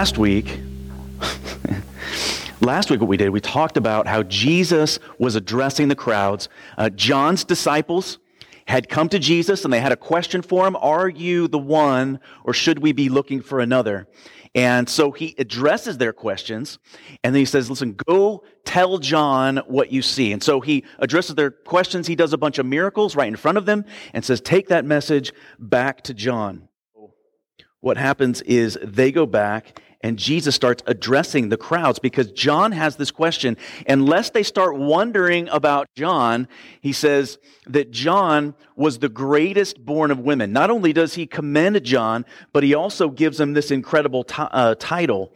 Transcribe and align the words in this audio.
Last 0.00 0.16
week, 0.16 0.58
last 2.62 2.90
week 2.90 3.00
what 3.00 3.08
we 3.10 3.18
did, 3.18 3.28
we 3.28 3.40
talked 3.42 3.76
about 3.76 4.06
how 4.06 4.22
Jesus 4.22 4.98
was 5.18 5.36
addressing 5.36 5.88
the 5.88 5.94
crowds. 5.94 6.48
Uh, 6.78 6.88
John's 6.88 7.44
disciples 7.44 8.18
had 8.66 8.88
come 8.88 9.10
to 9.10 9.18
Jesus 9.18 9.62
and 9.62 9.70
they 9.70 9.78
had 9.78 9.92
a 9.92 9.98
question 9.98 10.40
for 10.40 10.66
him 10.66 10.74
Are 10.76 11.06
you 11.06 11.48
the 11.48 11.58
one, 11.58 12.18
or 12.44 12.54
should 12.54 12.78
we 12.78 12.92
be 12.92 13.10
looking 13.10 13.42
for 13.42 13.60
another? 13.60 14.08
And 14.54 14.88
so 14.88 15.10
he 15.10 15.34
addresses 15.36 15.98
their 15.98 16.14
questions 16.14 16.78
and 17.22 17.34
then 17.34 17.40
he 17.40 17.44
says, 17.44 17.68
Listen, 17.68 17.92
go 17.92 18.42
tell 18.64 18.96
John 18.96 19.58
what 19.66 19.92
you 19.92 20.00
see. 20.00 20.32
And 20.32 20.42
so 20.42 20.62
he 20.62 20.82
addresses 20.98 21.34
their 21.34 21.50
questions. 21.50 22.06
He 22.06 22.16
does 22.16 22.32
a 22.32 22.38
bunch 22.38 22.56
of 22.56 22.64
miracles 22.64 23.16
right 23.16 23.28
in 23.28 23.36
front 23.36 23.58
of 23.58 23.66
them 23.66 23.84
and 24.14 24.24
says, 24.24 24.40
Take 24.40 24.68
that 24.68 24.86
message 24.86 25.34
back 25.58 26.00
to 26.04 26.14
John 26.14 26.70
what 27.80 27.96
happens 27.96 28.42
is 28.42 28.78
they 28.82 29.10
go 29.10 29.26
back 29.26 29.80
and 30.02 30.18
Jesus 30.18 30.54
starts 30.54 30.82
addressing 30.86 31.48
the 31.48 31.56
crowds 31.56 31.98
because 31.98 32.32
John 32.32 32.72
has 32.72 32.96
this 32.96 33.10
question. 33.10 33.56
Unless 33.86 34.30
they 34.30 34.42
start 34.42 34.76
wondering 34.76 35.48
about 35.50 35.88
John, 35.94 36.48
he 36.80 36.92
says 36.92 37.38
that 37.66 37.90
John 37.90 38.54
was 38.76 38.98
the 38.98 39.10
greatest 39.10 39.84
born 39.84 40.10
of 40.10 40.18
women. 40.20 40.52
Not 40.52 40.70
only 40.70 40.92
does 40.94 41.14
he 41.14 41.26
commend 41.26 41.82
John, 41.84 42.24
but 42.52 42.62
he 42.62 42.74
also 42.74 43.10
gives 43.10 43.38
him 43.38 43.52
this 43.52 43.70
incredible 43.70 44.24
t- 44.24 44.34
uh, 44.38 44.74
title 44.78 45.34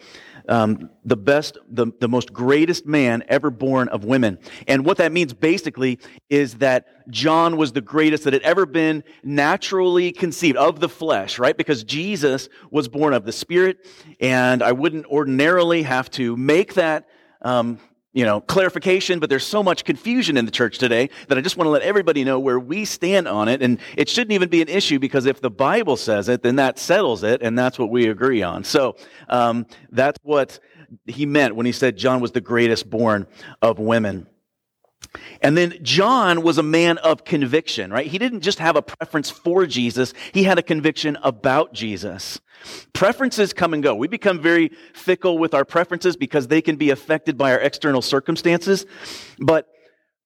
um, 0.49 0.91
the 1.05 1.17
best, 1.17 1.59
the, 1.69 1.87
the 2.01 2.09
most 2.09 2.33
greatest 2.33 2.87
man 2.87 3.25
ever 3.29 3.51
born 3.51 3.89
of 3.89 4.05
women. 4.05 4.39
And 4.69 4.85
what 4.85 4.99
that 4.99 5.13
means 5.13 5.33
basically 5.33 5.99
is 6.29 6.55
that 6.57 7.09
John 7.11 7.57
was 7.57 7.73
the 7.73 7.81
greatest 7.81 8.25
that 8.25 8.33
had 8.33 8.43
ever 8.43 8.67
been 8.67 9.05
naturally 9.23 10.13
conceived 10.13 10.57
of 10.57 10.81
the 10.81 10.89
flesh, 10.89 11.39
right? 11.39 11.57
Because 11.57 11.85
Jesus 11.85 12.49
was 12.71 12.89
born 12.89 13.15
of 13.15 13.25
the 13.25 13.33
Spirit, 13.33 13.87
and 14.21 14.63
I 14.63 14.73
wouldn't 14.73 15.07
ordinarily 15.07 15.83
have 15.83 16.11
to 16.13 16.37
make 16.37 16.75
that 16.75 17.09
um, 17.43 17.79
you 18.15 18.25
know, 18.25 18.41
clarification, 18.41 19.19
but 19.19 19.29
there's 19.29 19.45
so 19.45 19.63
much 19.63 19.85
confusion 19.85 20.37
in 20.37 20.45
the 20.45 20.51
church 20.51 20.79
today 20.79 21.11
that 21.29 21.37
I 21.37 21.41
just 21.41 21.57
want 21.57 21.67
to 21.67 21.71
let 21.71 21.83
everybody 21.83 22.23
know 22.23 22.39
where 22.39 22.61
we 22.61 22.85
stand 22.85 23.27
on 23.27 23.49
it. 23.49 23.61
And 23.61 23.79
it 23.97 24.09
shouldn't 24.09 24.33
even 24.33 24.49
be 24.49 24.63
an 24.63 24.69
issue 24.69 25.01
because 25.01 25.27
if 25.27 25.41
the 25.41 25.51
Bible 25.51 25.97
says 25.97 26.29
it, 26.29 26.43
then 26.43 26.57
that 26.57 26.79
settles 26.79 27.25
it, 27.25 27.43
and 27.43 27.59
that's 27.59 27.79
what 27.79 27.91
we 27.91 28.09
agree 28.09 28.43
on. 28.43 28.63
So 28.63 28.97
um, 29.29 29.67
that's 29.91 30.19
what 30.23 30.61
he 31.07 31.27
meant 31.27 31.57
when 31.57 31.67
he 31.67 31.73
said 31.73 31.97
John 31.97 32.21
was 32.21 32.31
the 32.31 32.41
greatest 32.41 32.89
born 32.89 33.27
of 33.61 33.81
women. 33.81 34.29
And 35.41 35.57
then 35.57 35.79
John 35.83 36.43
was 36.43 36.59
a 36.59 36.63
man 36.63 36.99
of 36.99 37.25
conviction, 37.25 37.91
right? 37.91 38.07
He 38.07 38.19
didn't 38.19 38.41
just 38.41 38.59
have 38.59 38.77
a 38.77 38.83
preference 38.83 39.31
for 39.31 39.67
Jesus, 39.67 40.15
he 40.33 40.45
had 40.45 40.59
a 40.59 40.63
conviction 40.63 41.17
about 41.23 41.73
Jesus. 41.73 42.41
Preferences 42.93 43.53
come 43.53 43.75
and 43.75 43.83
go. 43.83 43.95
We 43.95 44.09
become 44.09 44.41
very 44.41 44.71
fickle 44.95 45.39
with 45.39 45.55
our 45.55 45.65
preferences 45.65 46.17
because 46.17 46.49
they 46.49 46.63
can 46.63 46.77
be 46.77 46.91
affected 46.91 47.37
by 47.37 47.53
our 47.53 47.61
external 47.61 48.01
circumstances. 48.01 48.87
But 49.39 49.69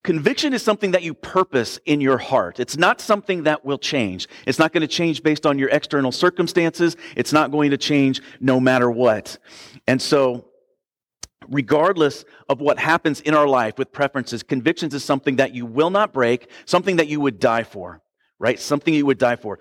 conviction 0.04 0.54
is 0.54 0.62
something 0.62 0.92
that 0.92 1.02
you 1.02 1.14
purpose 1.14 1.78
in 1.84 2.00
your 2.00 2.18
heart. 2.18 2.60
It's 2.60 2.76
not 2.76 3.00
something 3.00 3.44
that 3.44 3.64
will 3.64 3.78
change. 3.78 4.28
It's 4.46 4.58
not 4.58 4.72
going 4.72 4.82
to 4.82 4.86
change 4.88 5.22
based 5.22 5.46
on 5.46 5.58
your 5.58 5.68
external 5.70 6.12
circumstances. 6.12 6.96
It's 7.16 7.32
not 7.32 7.50
going 7.50 7.70
to 7.72 7.76
change 7.76 8.22
no 8.40 8.60
matter 8.60 8.90
what. 8.90 9.38
And 9.86 10.00
so, 10.00 10.47
regardless 11.48 12.24
of 12.48 12.60
what 12.60 12.78
happens 12.78 13.20
in 13.20 13.34
our 13.34 13.46
life 13.46 13.78
with 13.78 13.92
preferences, 13.92 14.42
convictions 14.42 14.94
is 14.94 15.04
something 15.04 15.36
that 15.36 15.54
you 15.54 15.66
will 15.66 15.90
not 15.90 16.12
break, 16.12 16.50
something 16.64 16.96
that 16.96 17.08
you 17.08 17.20
would 17.20 17.38
die 17.38 17.64
for, 17.64 18.00
right? 18.38 18.58
Something 18.58 18.94
you 18.94 19.06
would 19.06 19.18
die 19.18 19.36
for. 19.36 19.58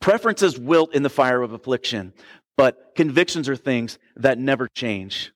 Preferences 0.00 0.58
wilt 0.58 0.94
in 0.94 1.02
the 1.02 1.10
fire 1.10 1.42
of 1.42 1.52
affliction, 1.52 2.12
but 2.56 2.92
convictions 2.94 3.48
are 3.48 3.56
things 3.56 3.98
that 4.16 4.38
never 4.38 4.68
change. 4.68 5.32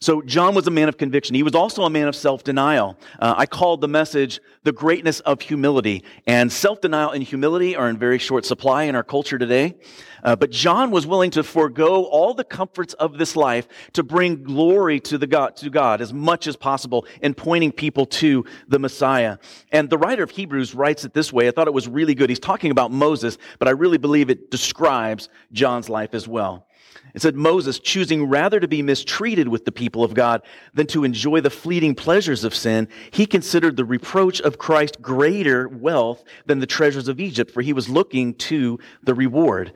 So 0.00 0.20
John 0.22 0.54
was 0.54 0.66
a 0.66 0.70
man 0.70 0.88
of 0.88 0.98
conviction. 0.98 1.34
He 1.34 1.42
was 1.42 1.54
also 1.54 1.84
a 1.84 1.90
man 1.90 2.08
of 2.08 2.16
self-denial. 2.16 2.98
Uh, 3.18 3.34
I 3.36 3.46
called 3.46 3.80
the 3.80 3.88
message 3.88 4.40
the 4.62 4.72
greatness 4.72 5.20
of 5.20 5.40
humility. 5.40 6.04
And 6.26 6.52
self-denial 6.52 7.12
and 7.12 7.22
humility 7.22 7.74
are 7.74 7.88
in 7.88 7.96
very 7.96 8.18
short 8.18 8.44
supply 8.44 8.84
in 8.84 8.96
our 8.96 9.04
culture 9.04 9.38
today. 9.38 9.76
Uh, 10.22 10.34
but 10.34 10.50
John 10.50 10.90
was 10.90 11.06
willing 11.06 11.30
to 11.32 11.42
forego 11.42 12.04
all 12.04 12.34
the 12.34 12.44
comforts 12.44 12.94
of 12.94 13.18
this 13.18 13.36
life 13.36 13.68
to 13.92 14.02
bring 14.02 14.42
glory 14.42 14.98
to 15.00 15.18
the 15.18 15.26
God, 15.26 15.56
to 15.56 15.70
God 15.70 16.00
as 16.00 16.12
much 16.12 16.46
as 16.46 16.56
possible 16.56 17.06
in 17.20 17.34
pointing 17.34 17.72
people 17.72 18.06
to 18.06 18.44
the 18.68 18.78
Messiah. 18.78 19.38
And 19.70 19.88
the 19.90 19.98
writer 19.98 20.22
of 20.22 20.30
Hebrews 20.30 20.74
writes 20.74 21.04
it 21.04 21.14
this 21.14 21.32
way. 21.32 21.46
I 21.46 21.50
thought 21.50 21.68
it 21.68 21.74
was 21.74 21.88
really 21.88 22.14
good. 22.14 22.30
He's 22.30 22.38
talking 22.38 22.70
about 22.70 22.90
Moses, 22.90 23.38
but 23.58 23.68
I 23.68 23.72
really 23.72 23.98
believe 23.98 24.30
it 24.30 24.50
describes 24.50 25.28
John's 25.52 25.88
life 25.88 26.14
as 26.14 26.26
well. 26.26 26.66
It 27.14 27.22
said 27.22 27.36
Moses, 27.36 27.78
choosing 27.78 28.28
rather 28.28 28.58
to 28.58 28.66
be 28.66 28.82
mistreated 28.82 29.46
with 29.46 29.64
the 29.64 29.72
people 29.72 30.02
of 30.02 30.14
God 30.14 30.42
than 30.74 30.88
to 30.88 31.04
enjoy 31.04 31.40
the 31.40 31.50
fleeting 31.50 31.94
pleasures 31.94 32.42
of 32.42 32.56
sin, 32.56 32.88
he 33.12 33.24
considered 33.24 33.76
the 33.76 33.84
reproach 33.84 34.40
of 34.40 34.58
Christ 34.58 35.00
greater 35.00 35.68
wealth 35.68 36.24
than 36.46 36.58
the 36.58 36.66
treasures 36.66 37.06
of 37.06 37.20
Egypt, 37.20 37.52
for 37.52 37.62
he 37.62 37.72
was 37.72 37.88
looking 37.88 38.34
to 38.34 38.80
the 39.04 39.14
reward. 39.14 39.72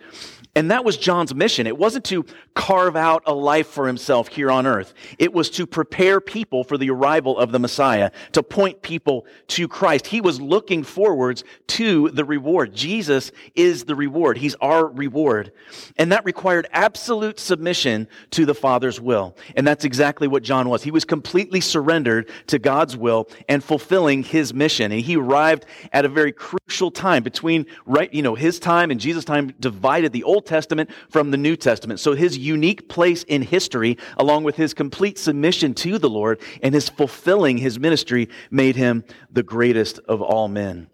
And 0.55 0.71
that 0.71 0.85
was 0.85 0.97
John's 0.97 1.35
mission. 1.35 1.67
It 1.67 1.79
wasn't 1.79 2.05
to 2.07 2.25
carve 2.55 2.97
out 2.97 3.23
a 3.27 3.35
life 3.35 3.69
for 3.69 3.87
himself 3.87 4.29
here 4.29 4.51
on 4.51 4.67
earth. 4.67 4.93
It 5.19 5.33
was 5.33 5.51
to 5.51 5.67
prepare 5.67 6.21
people 6.21 6.65
for 6.65 6.77
the 6.77 6.91
arrival 6.91 7.39
of 7.39 7.53
the 7.53 7.59
Messiah, 7.59 8.11
to 8.33 8.43
point 8.43 8.83
people 8.83 9.27
to 9.49 9.69
Christ. 9.69 10.09
He 10.09 10.21
was 10.21 10.41
looking 10.41 10.83
forwards 10.83 11.45
to 11.69 12.09
the 12.11 12.25
reward. 12.25 12.75
Jesus 12.75 13.31
is 13.55 13.85
the 13.85 13.95
reward. 13.95 14.39
He's 14.39 14.57
our 14.57 14.87
reward. 14.87 15.53
And 15.97 16.11
that 16.11 16.25
required 16.25 16.67
absolute 16.73 17.39
submission 17.39 18.09
to 18.31 18.45
the 18.45 18.55
Father's 18.55 19.01
will. 19.01 19.37
And 19.55 19.67
that's 19.67 19.85
exactly 19.85 20.27
what 20.27 20.43
John 20.43 20.69
was. 20.69 20.83
He 20.83 20.91
was 20.91 21.05
completely 21.05 21.61
surrendered 21.61 22.31
to 22.49 22.59
God's 22.59 22.97
will 22.97 23.29
and 23.49 23.63
fulfilling 23.63 24.25
his 24.25 24.53
mission. 24.53 24.91
And 24.91 25.01
he 25.01 25.17
arrived 25.17 25.67
at 25.93 26.05
a 26.05 26.09
very 26.09 26.33
crucial 26.33 26.91
time 26.91 27.23
between 27.23 27.67
right, 27.87 28.13
you 28.13 28.23
know, 28.23 28.35
his 28.35 28.59
time 28.59 28.91
and 28.91 28.99
Jesus' 28.99 29.25
time 29.25 29.55
divided 29.61 30.13
the 30.13 30.25
Old 30.25 30.38
Testament 30.41 30.91
from 31.11 31.31
the 31.31 31.37
New 31.37 31.57
Testament. 31.57 32.01
So 32.01 32.15
his 32.15 32.39
unique 32.39 32.89
place 32.89 33.23
in 33.25 33.43
history, 33.43 33.99
along 34.17 34.45
with 34.45 34.57
his 34.57 34.75
complete 34.75 35.19
submission 35.19 35.75
to 35.75 35.99
the 35.99 36.11
Lord 36.11 36.41
and 36.63 36.75
his 36.75 36.89
fulfilling 36.89 37.59
his 37.59 37.79
ministry, 37.79 38.29
made 38.51 38.77
him 38.77 39.05
the 39.31 39.43
greatest 39.43 39.99
of 40.01 40.23
all 40.23 40.49
men. 40.49 40.89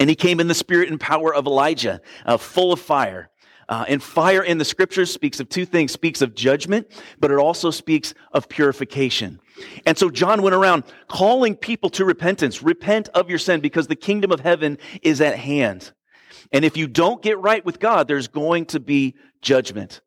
And 0.00 0.08
he 0.08 0.16
came 0.16 0.40
in 0.40 0.48
the 0.48 0.54
spirit 0.54 0.88
and 0.88 1.00
power 1.00 1.34
of 1.34 1.46
Elijah, 1.46 2.00
uh, 2.24 2.36
full 2.36 2.72
of 2.72 2.80
fire. 2.80 3.30
Uh, 3.68 3.84
and 3.86 4.02
fire 4.02 4.42
in 4.42 4.56
the 4.56 4.64
scriptures 4.64 5.12
speaks 5.12 5.40
of 5.40 5.48
two 5.48 5.66
things 5.66 5.92
speaks 5.92 6.22
of 6.22 6.34
judgment, 6.34 6.86
but 7.20 7.30
it 7.30 7.36
also 7.36 7.70
speaks 7.70 8.14
of 8.32 8.48
purification. 8.48 9.38
And 9.84 9.98
so 9.98 10.08
John 10.08 10.40
went 10.40 10.54
around 10.54 10.84
calling 11.08 11.54
people 11.54 11.90
to 11.90 12.04
repentance. 12.04 12.62
Repent 12.62 13.08
of 13.10 13.28
your 13.28 13.38
sin 13.38 13.60
because 13.60 13.86
the 13.86 13.96
kingdom 13.96 14.32
of 14.32 14.40
heaven 14.40 14.78
is 15.02 15.20
at 15.20 15.36
hand. 15.36 15.92
And 16.52 16.64
if 16.64 16.76
you 16.76 16.86
don't 16.86 17.22
get 17.22 17.38
right 17.38 17.64
with 17.64 17.78
God, 17.78 18.08
there's 18.08 18.28
going 18.28 18.66
to 18.66 18.80
be 18.80 19.14
judgment. 19.42 20.00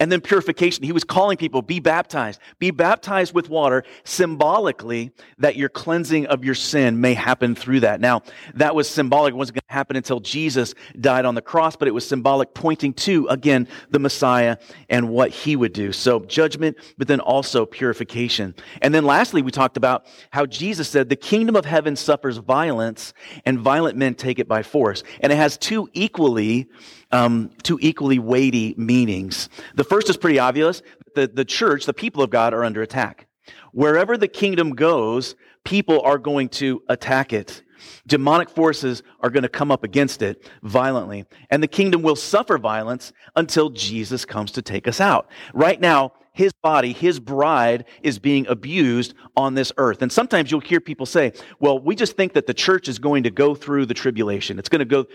And 0.00 0.10
then 0.10 0.20
purification. 0.20 0.82
He 0.82 0.90
was 0.90 1.04
calling 1.04 1.36
people, 1.36 1.62
be 1.62 1.78
baptized. 1.78 2.40
Be 2.58 2.72
baptized 2.72 3.32
with 3.32 3.48
water 3.48 3.84
symbolically 4.02 5.12
that 5.38 5.54
your 5.54 5.68
cleansing 5.68 6.26
of 6.26 6.44
your 6.44 6.56
sin 6.56 7.00
may 7.00 7.14
happen 7.14 7.54
through 7.54 7.80
that. 7.80 8.00
Now, 8.00 8.22
that 8.54 8.74
was 8.74 8.90
symbolic. 8.90 9.34
It 9.34 9.36
wasn't 9.36 9.54
going 9.54 9.68
to 9.68 9.72
happen 9.72 9.96
until 9.96 10.18
Jesus 10.18 10.74
died 11.00 11.24
on 11.24 11.36
the 11.36 11.42
cross, 11.42 11.76
but 11.76 11.86
it 11.86 11.92
was 11.92 12.06
symbolic 12.06 12.54
pointing 12.54 12.92
to, 12.94 13.28
again, 13.28 13.68
the 13.90 14.00
Messiah 14.00 14.56
and 14.88 15.10
what 15.10 15.30
he 15.30 15.54
would 15.54 15.72
do. 15.72 15.92
So 15.92 16.20
judgment, 16.20 16.76
but 16.98 17.06
then 17.06 17.20
also 17.20 17.64
purification. 17.64 18.54
And 18.82 18.92
then 18.92 19.04
lastly, 19.04 19.42
we 19.42 19.52
talked 19.52 19.76
about 19.76 20.06
how 20.30 20.44
Jesus 20.44 20.88
said 20.88 21.08
the 21.08 21.16
kingdom 21.16 21.54
of 21.54 21.64
heaven 21.64 21.94
suffers 21.94 22.38
violence 22.38 23.14
and 23.46 23.60
violent 23.60 23.96
men 23.96 24.16
take 24.16 24.40
it 24.40 24.48
by 24.48 24.64
force. 24.64 25.04
And 25.20 25.32
it 25.32 25.36
has 25.36 25.56
two 25.56 25.88
equally 25.92 26.68
um, 27.14 27.50
two 27.62 27.78
equally 27.80 28.18
weighty 28.18 28.74
meanings. 28.76 29.48
The 29.76 29.84
first 29.84 30.10
is 30.10 30.16
pretty 30.16 30.40
obvious. 30.40 30.82
The, 31.14 31.28
the 31.28 31.44
church, 31.44 31.86
the 31.86 31.94
people 31.94 32.22
of 32.22 32.30
God, 32.30 32.52
are 32.52 32.64
under 32.64 32.82
attack. 32.82 33.28
Wherever 33.72 34.16
the 34.16 34.26
kingdom 34.26 34.74
goes, 34.74 35.36
people 35.64 36.00
are 36.02 36.18
going 36.18 36.48
to 36.48 36.82
attack 36.88 37.32
it. 37.32 37.62
Demonic 38.06 38.50
forces 38.50 39.02
are 39.20 39.30
going 39.30 39.42
to 39.42 39.48
come 39.48 39.70
up 39.70 39.84
against 39.84 40.22
it 40.22 40.50
violently. 40.62 41.24
And 41.50 41.62
the 41.62 41.68
kingdom 41.68 42.02
will 42.02 42.16
suffer 42.16 42.58
violence 42.58 43.12
until 43.36 43.70
Jesus 43.70 44.24
comes 44.24 44.50
to 44.52 44.62
take 44.62 44.88
us 44.88 45.00
out. 45.00 45.28
Right 45.52 45.80
now, 45.80 46.12
his 46.32 46.52
body, 46.52 46.92
his 46.92 47.20
bride, 47.20 47.84
is 48.02 48.18
being 48.18 48.46
abused 48.48 49.14
on 49.36 49.54
this 49.54 49.70
earth. 49.76 50.02
And 50.02 50.10
sometimes 50.10 50.50
you'll 50.50 50.60
hear 50.60 50.80
people 50.80 51.06
say, 51.06 51.32
well, 51.60 51.78
we 51.78 51.94
just 51.94 52.16
think 52.16 52.32
that 52.32 52.48
the 52.48 52.54
church 52.54 52.88
is 52.88 52.98
going 52.98 53.22
to 53.22 53.30
go 53.30 53.54
through 53.54 53.86
the 53.86 53.94
tribulation. 53.94 54.58
It's 54.58 54.68
going 54.68 54.80
to 54.80 54.84
go. 54.84 55.06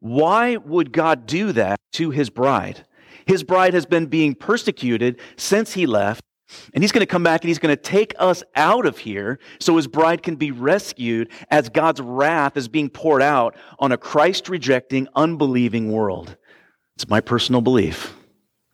Why 0.00 0.56
would 0.56 0.92
God 0.92 1.26
do 1.26 1.52
that 1.52 1.78
to 1.92 2.10
his 2.10 2.30
bride? 2.30 2.86
His 3.26 3.44
bride 3.44 3.74
has 3.74 3.86
been 3.86 4.06
being 4.06 4.34
persecuted 4.34 5.20
since 5.36 5.74
he 5.74 5.86
left, 5.86 6.24
and 6.74 6.82
he's 6.82 6.90
going 6.90 7.00
to 7.00 7.06
come 7.06 7.22
back 7.22 7.42
and 7.42 7.48
he's 7.48 7.58
going 7.58 7.74
to 7.74 7.80
take 7.80 8.14
us 8.18 8.42
out 8.56 8.86
of 8.86 8.98
here 8.98 9.38
so 9.60 9.76
his 9.76 9.86
bride 9.86 10.22
can 10.22 10.36
be 10.36 10.50
rescued 10.50 11.30
as 11.50 11.68
God's 11.68 12.00
wrath 12.00 12.56
is 12.56 12.66
being 12.66 12.90
poured 12.90 13.22
out 13.22 13.56
on 13.78 13.92
a 13.92 13.96
Christ 13.96 14.48
rejecting, 14.48 15.06
unbelieving 15.14 15.92
world. 15.92 16.36
It's 16.96 17.08
my 17.08 17.20
personal 17.20 17.60
belief. 17.60 18.14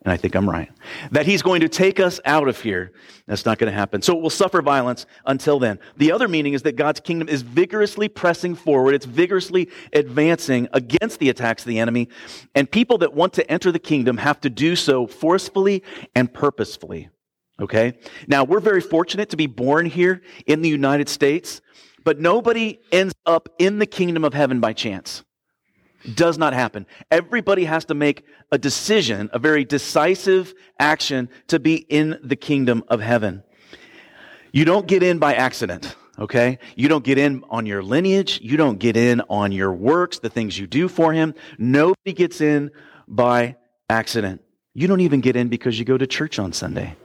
And 0.03 0.13
I 0.13 0.17
think 0.17 0.35
I'm 0.35 0.49
right, 0.49 0.69
that 1.11 1.25
he's 1.25 1.41
going 1.41 1.61
to 1.61 1.69
take 1.69 1.99
us 1.99 2.19
out 2.23 2.47
of 2.47 2.61
here. 2.61 2.93
That's 3.25 3.45
not 3.45 3.57
going 3.57 3.71
to 3.71 3.77
happen. 3.77 4.01
So 4.01 4.15
it 4.15 4.21
will 4.21 4.29
suffer 4.29 4.61
violence 4.61 5.05
until 5.25 5.59
then. 5.59 5.79
The 5.97 6.11
other 6.11 6.27
meaning 6.27 6.53
is 6.53 6.61
that 6.61 6.75
God's 6.75 6.99
kingdom 6.99 7.27
is 7.27 7.41
vigorously 7.41 8.07
pressing 8.07 8.55
forward. 8.55 8.93
It's 8.93 9.07
vigorously 9.07 9.69
advancing 9.93 10.69
against 10.71 11.19
the 11.19 11.29
attacks 11.29 11.63
of 11.63 11.69
the 11.69 11.79
enemy. 11.79 12.09
And 12.53 12.69
people 12.69 12.99
that 12.99 13.13
want 13.13 13.33
to 13.33 13.51
enter 13.51 13.71
the 13.71 13.79
kingdom 13.79 14.17
have 14.17 14.39
to 14.41 14.49
do 14.49 14.75
so 14.75 15.07
forcefully 15.07 15.83
and 16.15 16.31
purposefully. 16.31 17.09
Okay? 17.59 17.97
Now, 18.27 18.43
we're 18.43 18.59
very 18.59 18.81
fortunate 18.81 19.29
to 19.31 19.37
be 19.37 19.47
born 19.47 19.87
here 19.87 20.21
in 20.45 20.61
the 20.61 20.69
United 20.69 21.09
States, 21.09 21.59
but 22.03 22.19
nobody 22.19 22.79
ends 22.91 23.15
up 23.25 23.49
in 23.57 23.79
the 23.79 23.87
kingdom 23.87 24.23
of 24.23 24.35
heaven 24.35 24.59
by 24.59 24.73
chance. 24.73 25.23
Does 26.13 26.37
not 26.37 26.53
happen. 26.53 26.85
Everybody 27.11 27.65
has 27.65 27.85
to 27.85 27.93
make 27.93 28.25
a 28.51 28.57
decision, 28.57 29.29
a 29.33 29.39
very 29.39 29.65
decisive 29.65 30.53
action 30.79 31.29
to 31.47 31.59
be 31.59 31.75
in 31.75 32.19
the 32.23 32.35
kingdom 32.35 32.83
of 32.87 33.01
heaven. 33.01 33.43
You 34.51 34.65
don't 34.65 34.87
get 34.87 35.03
in 35.03 35.19
by 35.19 35.33
accident, 35.35 35.95
okay? 36.17 36.59
You 36.75 36.87
don't 36.87 37.03
get 37.03 37.17
in 37.17 37.43
on 37.49 37.65
your 37.65 37.83
lineage. 37.83 38.39
You 38.41 38.57
don't 38.57 38.79
get 38.79 38.95
in 38.95 39.21
on 39.29 39.51
your 39.51 39.73
works, 39.73 40.19
the 40.19 40.29
things 40.29 40.57
you 40.57 40.67
do 40.67 40.87
for 40.87 41.13
him. 41.13 41.33
Nobody 41.57 42.13
gets 42.13 42.41
in 42.41 42.71
by 43.07 43.57
accident. 43.89 44.41
You 44.73 44.87
don't 44.87 45.01
even 45.01 45.21
get 45.21 45.35
in 45.35 45.47
because 45.47 45.77
you 45.79 45.85
go 45.85 45.97
to 45.97 46.07
church 46.07 46.39
on 46.39 46.53
Sunday. 46.53 46.95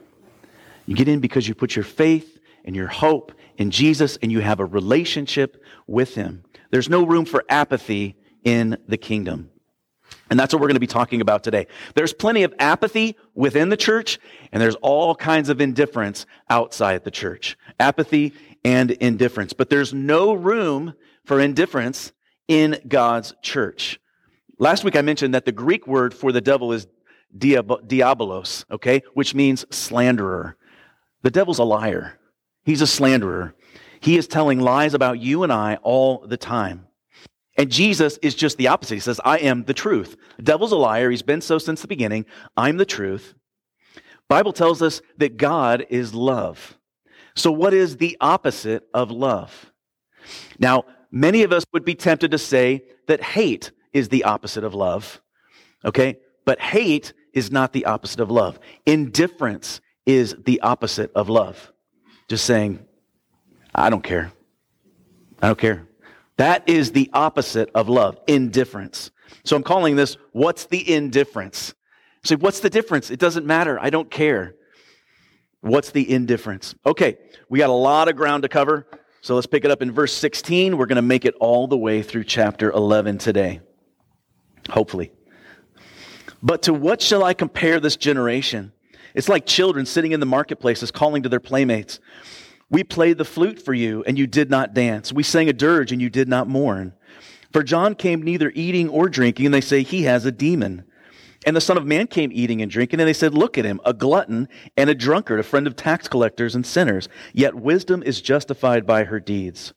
You 0.87 0.94
get 0.94 1.09
in 1.09 1.21
because 1.21 1.49
you 1.49 1.55
put 1.55 1.75
your 1.75 1.85
faith 1.85 2.39
and 2.65 2.77
your 2.77 2.89
hope 2.89 3.33
in 3.56 3.71
Jesus 3.71 4.19
and 4.23 4.31
you 4.31 4.41
have 4.41 4.61
a 4.61 4.65
relationship 4.65 5.62
with 5.87 6.15
him. 6.15 6.44
There's 6.71 6.89
no 6.89 7.05
room 7.05 7.25
for 7.25 7.44
apathy 7.49 8.17
in 8.44 8.79
the 8.89 8.97
kingdom. 8.97 9.50
And 10.31 10.39
that's 10.39 10.53
what 10.53 10.61
we're 10.61 10.69
going 10.69 10.77
to 10.77 10.81
be 10.81 10.87
talking 10.87 11.21
about 11.21 11.44
today. 11.44 11.67
There's 11.94 12.12
plenty 12.12 12.43
of 12.43 12.55
apathy 12.59 13.17
within 13.35 13.69
the 13.69 13.77
church, 13.77 14.19
and 14.50 14.62
there's 14.62 14.77
all 14.77 15.15
kinds 15.15 15.49
of 15.49 15.61
indifference 15.61 16.27
outside 16.49 17.05
the 17.05 17.11
church. 17.11 17.56
Apathy 17.79 18.33
and 18.65 18.91
indifference. 18.93 19.53
But 19.53 19.69
there's 19.71 19.93
no 19.93 20.33
room 20.33 20.94
for 21.25 21.41
indifference 21.41 22.12
in 22.49 22.81
God's 22.89 23.35
church. 23.43 24.00
Last 24.59 24.85
week 24.85 24.97
I 24.97 25.03
mentioned 25.03 25.35
that 25.35 25.44
the 25.44 25.53
Greek 25.53 25.87
word 25.87 26.15
for 26.15 26.33
the 26.33 26.41
devil 26.41 26.73
is 26.73 26.87
diabolos, 27.37 28.65
okay, 28.71 29.03
which 29.15 29.35
means 29.35 29.65
slanderer. 29.71 30.56
The 31.23 31.31
devil's 31.31 31.59
a 31.59 31.65
liar. 31.65 32.19
He's 32.65 32.83
a 32.83 32.87
slanderer. 32.87 33.55
He 34.00 34.17
is 34.17 34.27
telling 34.27 34.61
lies 34.61 34.94
about 34.94 35.19
you 35.21 35.43
and 35.43 35.53
I 35.53 35.77
all 35.83 36.27
the 36.27 36.37
time. 36.37 36.87
And 37.56 37.70
Jesus 37.70 38.19
is 38.22 38.34
just 38.34 38.56
the 38.56 38.69
opposite. 38.69 38.94
He 38.94 39.00
says, 39.00 39.20
I 39.25 39.38
am 39.38 39.64
the 39.64 39.75
truth. 39.75 40.16
The 40.37 40.43
devil's 40.43 40.72
a 40.72 40.76
liar. 40.76 41.10
He's 41.10 41.22
been 41.22 41.40
so 41.40 41.58
since 41.58 41.82
the 41.82 41.88
beginning. 41.88 42.25
I'm 42.56 42.78
the 42.78 42.87
truth. 42.87 43.34
Bible 44.28 44.52
tells 44.52 44.81
us 44.81 45.02
that 45.19 45.37
God 45.37 45.84
is 45.90 46.14
love. 46.14 46.78
So 47.34 47.52
what 47.52 47.75
is 47.75 47.99
the 47.99 48.16
opposite 48.20 48.84
of 48.94 49.10
love? 49.10 49.72
Now, 50.58 50.84
many 51.10 51.43
of 51.43 51.52
us 51.52 51.64
would 51.72 51.84
be 51.84 51.94
tempted 51.94 52.31
to 52.31 52.38
say 52.38 52.84
that 53.06 53.22
hate 53.22 53.72
is 53.93 54.08
the 54.08 54.25
opposite 54.25 54.64
of 54.64 54.75
love. 54.75 55.20
Okay? 55.84 56.16
But 56.44 56.60
hate 56.60 57.12
is 57.34 57.50
not 57.50 57.72
the 57.72 57.84
opposite 57.87 58.20
of 58.20 58.31
love. 58.31 58.58
Indifference 58.87 59.81
is 60.06 60.34
the 60.44 60.60
opposite 60.60 61.12
of 61.14 61.28
love. 61.28 61.72
Just 62.28 62.44
saying, 62.44 62.84
I 63.75 63.90
don't 63.90 64.02
care. 64.02 64.32
I 65.40 65.48
don't 65.48 65.58
care. 65.58 65.87
That 66.43 66.69
is 66.69 66.91
the 66.91 67.09
opposite 67.12 67.71
of 67.73 67.89
love, 67.89 68.19
indifference. 68.27 69.12
So 69.44 69.55
I'm 69.55 69.62
calling 69.62 69.94
this, 69.94 70.17
what's 70.33 70.65
the 70.65 70.93
indifference? 70.93 71.73
So 72.25 72.35
what's 72.35 72.59
the 72.59 72.69
difference? 72.69 73.12
It 73.12 73.21
doesn't 73.21 73.47
matter. 73.47 73.79
I 73.81 73.91
don't 73.91 74.11
care. 74.11 74.56
What's 75.61 75.93
the 75.93 76.12
indifference? 76.12 76.75
Okay, 76.85 77.17
we 77.49 77.61
got 77.61 77.71
a 77.71 77.73
lot 77.73 78.09
of 78.09 78.17
ground 78.17 78.43
to 78.43 78.49
cover. 78.49 78.89
So 79.21 79.37
let's 79.37 79.47
pick 79.47 79.65
it 79.65 79.71
up 79.71 79.83
in 79.83 79.93
verse 79.93 80.12
16. 80.15 80.77
We're 80.77 80.87
going 80.87 80.97
to 80.97 81.03
make 81.03 81.25
it 81.25 81.37
all 81.39 81.69
the 81.69 81.79
way 81.79 82.03
through 82.03 82.25
chapter 82.25 82.73
11 82.73 83.19
today. 83.19 83.61
Hopefully. 84.69 85.12
But 86.43 86.62
to 86.62 86.75
what 86.75 87.00
shall 87.00 87.23
I 87.23 87.35
compare 87.35 87.79
this 87.79 87.94
generation? 87.94 88.73
It's 89.15 89.29
like 89.29 89.47
children 89.47 89.87
sitting 89.87 90.11
in 90.11 90.19
the 90.19 90.27
marketplaces 90.27 90.91
calling 90.91 91.23
to 91.23 91.29
their 91.29 91.39
playmates. 91.39 92.00
We 92.72 92.82
played 92.82 93.19
the 93.19 93.26
flute 93.26 93.62
for 93.62 93.74
you, 93.74 94.02
and 94.06 94.19
you 94.19 94.26
did 94.26 94.50
not 94.50 94.72
dance. 94.72 95.12
We 95.12 95.22
sang 95.22 95.46
a 95.50 95.52
dirge, 95.52 95.92
and 95.92 96.00
you 96.00 96.08
did 96.08 96.26
not 96.26 96.48
mourn. 96.48 96.94
For 97.52 97.62
John 97.62 97.94
came 97.94 98.22
neither 98.22 98.50
eating 98.54 98.88
or 98.88 99.10
drinking, 99.10 99.44
and 99.44 99.54
they 99.54 99.60
say 99.60 99.82
he 99.82 100.04
has 100.04 100.24
a 100.24 100.32
demon. 100.32 100.84
And 101.44 101.54
the 101.54 101.60
Son 101.60 101.76
of 101.76 101.84
Man 101.84 102.06
came 102.06 102.30
eating 102.32 102.62
and 102.62 102.70
drinking, 102.70 102.98
and 102.98 103.06
they 103.06 103.12
said, 103.12 103.34
Look 103.34 103.58
at 103.58 103.66
him, 103.66 103.78
a 103.84 103.92
glutton 103.92 104.48
and 104.74 104.88
a 104.88 104.94
drunkard, 104.94 105.38
a 105.38 105.42
friend 105.42 105.66
of 105.66 105.76
tax 105.76 106.08
collectors 106.08 106.54
and 106.54 106.64
sinners. 106.64 107.10
Yet 107.34 107.54
wisdom 107.54 108.02
is 108.04 108.22
justified 108.22 108.86
by 108.86 109.04
her 109.04 109.20
deeds. 109.20 109.74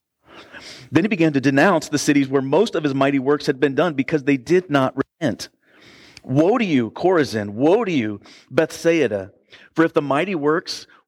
Then 0.90 1.04
he 1.04 1.10
began 1.10 1.34
to 1.34 1.42
denounce 1.42 1.90
the 1.90 1.98
cities 1.98 2.30
where 2.30 2.42
most 2.42 2.76
of 2.76 2.84
his 2.86 2.94
mighty 2.94 3.20
works 3.20 3.48
had 3.48 3.60
been 3.60 3.76
done 3.76 3.94
because 3.94 4.24
they 4.24 4.38
did 4.38 4.70
not 4.70 4.96
repent. 4.96 5.50
Woe 6.24 6.58
to 6.58 6.66
you, 6.66 6.92
Chorazin! 6.92 7.50
Woe 7.50 7.84
to 7.84 7.92
you, 7.92 8.22
Bethsaida! 8.50 9.34
For 9.74 9.84
if 9.84 9.94
the 9.94 10.02
mighty 10.02 10.36
works 10.36 10.88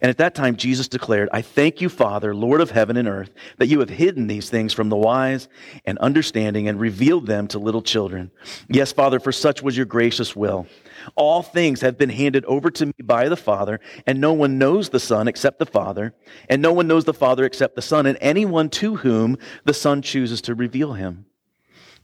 And 0.00 0.10
at 0.10 0.18
that 0.18 0.34
time, 0.34 0.56
Jesus 0.56 0.88
declared, 0.88 1.28
I 1.32 1.42
thank 1.42 1.80
you, 1.80 1.88
Father, 1.88 2.34
Lord 2.34 2.60
of 2.60 2.72
heaven 2.72 2.96
and 2.96 3.06
earth, 3.06 3.30
that 3.58 3.68
you 3.68 3.78
have 3.80 3.90
hidden 3.90 4.26
these 4.26 4.50
things 4.50 4.72
from 4.72 4.88
the 4.88 4.96
wise 4.96 5.48
and 5.84 5.98
understanding 5.98 6.66
and 6.66 6.80
revealed 6.80 7.26
them 7.26 7.46
to 7.48 7.58
little 7.58 7.82
children. 7.82 8.30
Yes, 8.68 8.92
Father, 8.92 9.20
for 9.20 9.30
such 9.30 9.62
was 9.62 9.76
your 9.76 9.86
gracious 9.86 10.34
will. 10.34 10.66
All 11.14 11.42
things 11.42 11.80
have 11.82 11.98
been 11.98 12.10
handed 12.10 12.44
over 12.46 12.70
to 12.70 12.86
me 12.86 12.94
by 13.02 13.28
the 13.28 13.36
Father, 13.36 13.78
and 14.06 14.20
no 14.20 14.32
one 14.32 14.58
knows 14.58 14.88
the 14.88 15.00
Son 15.00 15.28
except 15.28 15.58
the 15.58 15.66
Father, 15.66 16.14
and 16.48 16.60
no 16.60 16.72
one 16.72 16.88
knows 16.88 17.04
the 17.04 17.14
Father 17.14 17.44
except 17.44 17.76
the 17.76 17.82
Son, 17.82 18.06
and 18.06 18.18
anyone 18.20 18.70
to 18.70 18.96
whom 18.96 19.38
the 19.64 19.74
Son 19.74 20.02
chooses 20.02 20.40
to 20.42 20.54
reveal 20.54 20.94
him. 20.94 21.26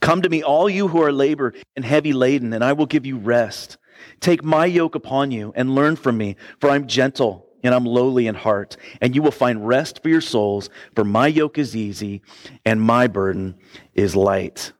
Come 0.00 0.22
to 0.22 0.28
me, 0.28 0.42
all 0.42 0.70
you 0.70 0.88
who 0.88 1.02
are 1.02 1.10
labor 1.10 1.54
and 1.74 1.84
heavy 1.84 2.12
laden, 2.12 2.52
and 2.52 2.62
I 2.62 2.72
will 2.72 2.86
give 2.86 3.04
you 3.04 3.18
rest. 3.18 3.78
Take 4.20 4.42
my 4.42 4.66
yoke 4.66 4.94
upon 4.94 5.30
you 5.30 5.52
and 5.56 5.74
learn 5.74 5.96
from 5.96 6.16
me, 6.16 6.36
for 6.60 6.70
I'm 6.70 6.86
gentle 6.86 7.46
and 7.62 7.74
I'm 7.74 7.84
lowly 7.84 8.26
in 8.26 8.34
heart, 8.34 8.76
and 9.00 9.14
you 9.14 9.22
will 9.22 9.32
find 9.32 9.66
rest 9.66 10.02
for 10.02 10.08
your 10.08 10.20
souls, 10.20 10.70
for 10.94 11.04
my 11.04 11.26
yoke 11.26 11.58
is 11.58 11.74
easy 11.74 12.22
and 12.64 12.80
my 12.80 13.06
burden 13.06 13.56
is 13.94 14.14
light. 14.14 14.72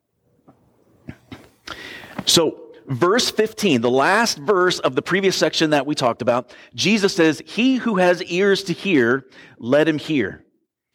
So, 2.25 2.61
verse 2.87 3.31
15, 3.31 3.81
the 3.81 3.91
last 3.91 4.39
verse 4.39 4.79
of 4.81 4.95
the 4.95 5.03
previous 5.03 5.37
section 5.37 5.71
that 5.71 5.87
we 5.87 5.95
talked 5.95 6.23
about, 6.23 6.55
Jesus 6.75 7.15
says, 7.15 7.43
He 7.45 7.77
who 7.77 7.97
has 7.97 8.23
ears 8.25 8.63
to 8.65 8.73
hear, 8.73 9.27
let 9.59 9.89
him 9.89 9.99
hear. 9.99 10.45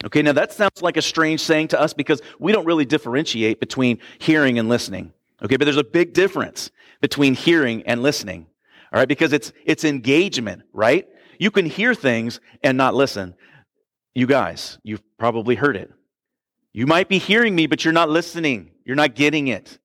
Okay, 0.05 0.21
now 0.21 0.33
that 0.33 0.51
sounds 0.51 0.81
like 0.81 0.97
a 0.97 1.01
strange 1.01 1.39
saying 1.39 1.69
to 1.69 1.79
us 1.79 1.93
because 1.93 2.21
we 2.39 2.51
don't 2.51 2.65
really 2.65 2.85
differentiate 2.85 3.59
between 3.59 3.99
hearing 4.19 4.59
and 4.59 4.67
listening. 4.67 5.13
Okay, 5.41 5.55
but 5.55 5.65
there's 5.65 5.77
a 5.77 5.83
big 5.83 6.13
difference 6.13 6.71
between 7.03 7.33
hearing 7.33 7.83
and 7.83 8.01
listening. 8.01 8.47
All 8.93 8.97
right, 8.97 9.09
because 9.09 9.33
it's, 9.33 9.51
it's 9.65 9.83
engagement, 9.83 10.61
right? 10.71 11.05
You 11.37 11.51
can 11.51 11.65
hear 11.65 11.93
things 11.93 12.39
and 12.63 12.77
not 12.77 12.95
listen. 12.95 13.35
You 14.15 14.25
guys, 14.25 14.77
you've 14.83 15.03
probably 15.17 15.55
heard 15.55 15.75
it. 15.75 15.91
You 16.71 16.87
might 16.87 17.09
be 17.09 17.17
hearing 17.17 17.55
me, 17.55 17.67
but 17.67 17.83
you're 17.83 17.93
not 17.93 18.09
listening. 18.09 18.71
You're 18.85 18.95
not 18.95 19.15
getting 19.15 19.49
it. 19.49 19.79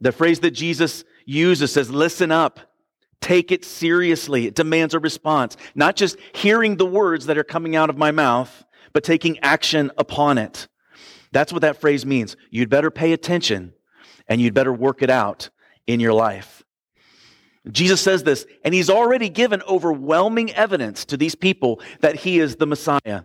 The 0.00 0.12
phrase 0.12 0.38
that 0.40 0.52
Jesus 0.52 1.02
uses 1.26 1.72
says, 1.72 1.90
listen 1.90 2.30
up. 2.30 2.60
Take 3.20 3.50
it 3.50 3.64
seriously. 3.64 4.46
It 4.46 4.54
demands 4.54 4.94
a 4.94 5.00
response. 5.00 5.56
Not 5.74 5.96
just 5.96 6.18
hearing 6.34 6.76
the 6.76 6.86
words 6.86 7.26
that 7.26 7.36
are 7.36 7.42
coming 7.42 7.74
out 7.74 7.90
of 7.90 7.98
my 7.98 8.12
mouth, 8.12 8.64
but 8.92 9.02
taking 9.02 9.40
action 9.40 9.90
upon 9.98 10.38
it. 10.38 10.68
That's 11.32 11.52
what 11.52 11.62
that 11.62 11.80
phrase 11.80 12.06
means. 12.06 12.36
You'd 12.48 12.70
better 12.70 12.92
pay 12.92 13.12
attention 13.12 13.72
and 14.28 14.40
you'd 14.40 14.54
better 14.54 14.72
work 14.72 15.02
it 15.02 15.10
out 15.10 15.50
in 15.86 16.00
your 16.00 16.12
life. 16.12 16.62
Jesus 17.70 18.00
says 18.00 18.22
this, 18.22 18.46
and 18.64 18.72
he's 18.72 18.88
already 18.88 19.28
given 19.28 19.62
overwhelming 19.62 20.52
evidence 20.52 21.04
to 21.06 21.16
these 21.16 21.34
people 21.34 21.80
that 22.00 22.16
he 22.16 22.38
is 22.38 22.56
the 22.56 22.66
Messiah. 22.66 23.22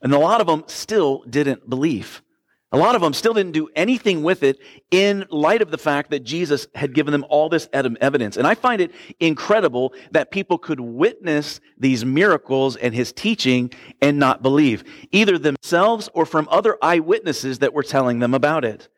And 0.00 0.12
a 0.12 0.18
lot 0.18 0.40
of 0.40 0.46
them 0.46 0.64
still 0.66 1.24
didn't 1.28 1.68
believe. 1.68 2.22
A 2.70 2.76
lot 2.76 2.94
of 2.94 3.00
them 3.00 3.14
still 3.14 3.32
didn't 3.32 3.52
do 3.52 3.70
anything 3.74 4.22
with 4.22 4.42
it 4.42 4.58
in 4.90 5.24
light 5.30 5.62
of 5.62 5.70
the 5.70 5.78
fact 5.78 6.10
that 6.10 6.22
Jesus 6.22 6.66
had 6.74 6.92
given 6.92 7.12
them 7.12 7.24
all 7.30 7.48
this 7.48 7.66
evidence. 7.72 8.36
And 8.36 8.46
I 8.46 8.54
find 8.54 8.82
it 8.82 8.92
incredible 9.18 9.94
that 10.10 10.30
people 10.30 10.58
could 10.58 10.78
witness 10.78 11.60
these 11.78 12.04
miracles 12.04 12.76
and 12.76 12.94
his 12.94 13.10
teaching 13.10 13.72
and 14.02 14.18
not 14.18 14.42
believe, 14.42 14.84
either 15.12 15.38
themselves 15.38 16.10
or 16.12 16.26
from 16.26 16.46
other 16.50 16.76
eyewitnesses 16.82 17.60
that 17.60 17.72
were 17.72 17.82
telling 17.82 18.18
them 18.18 18.34
about 18.34 18.66
it. 18.66 18.88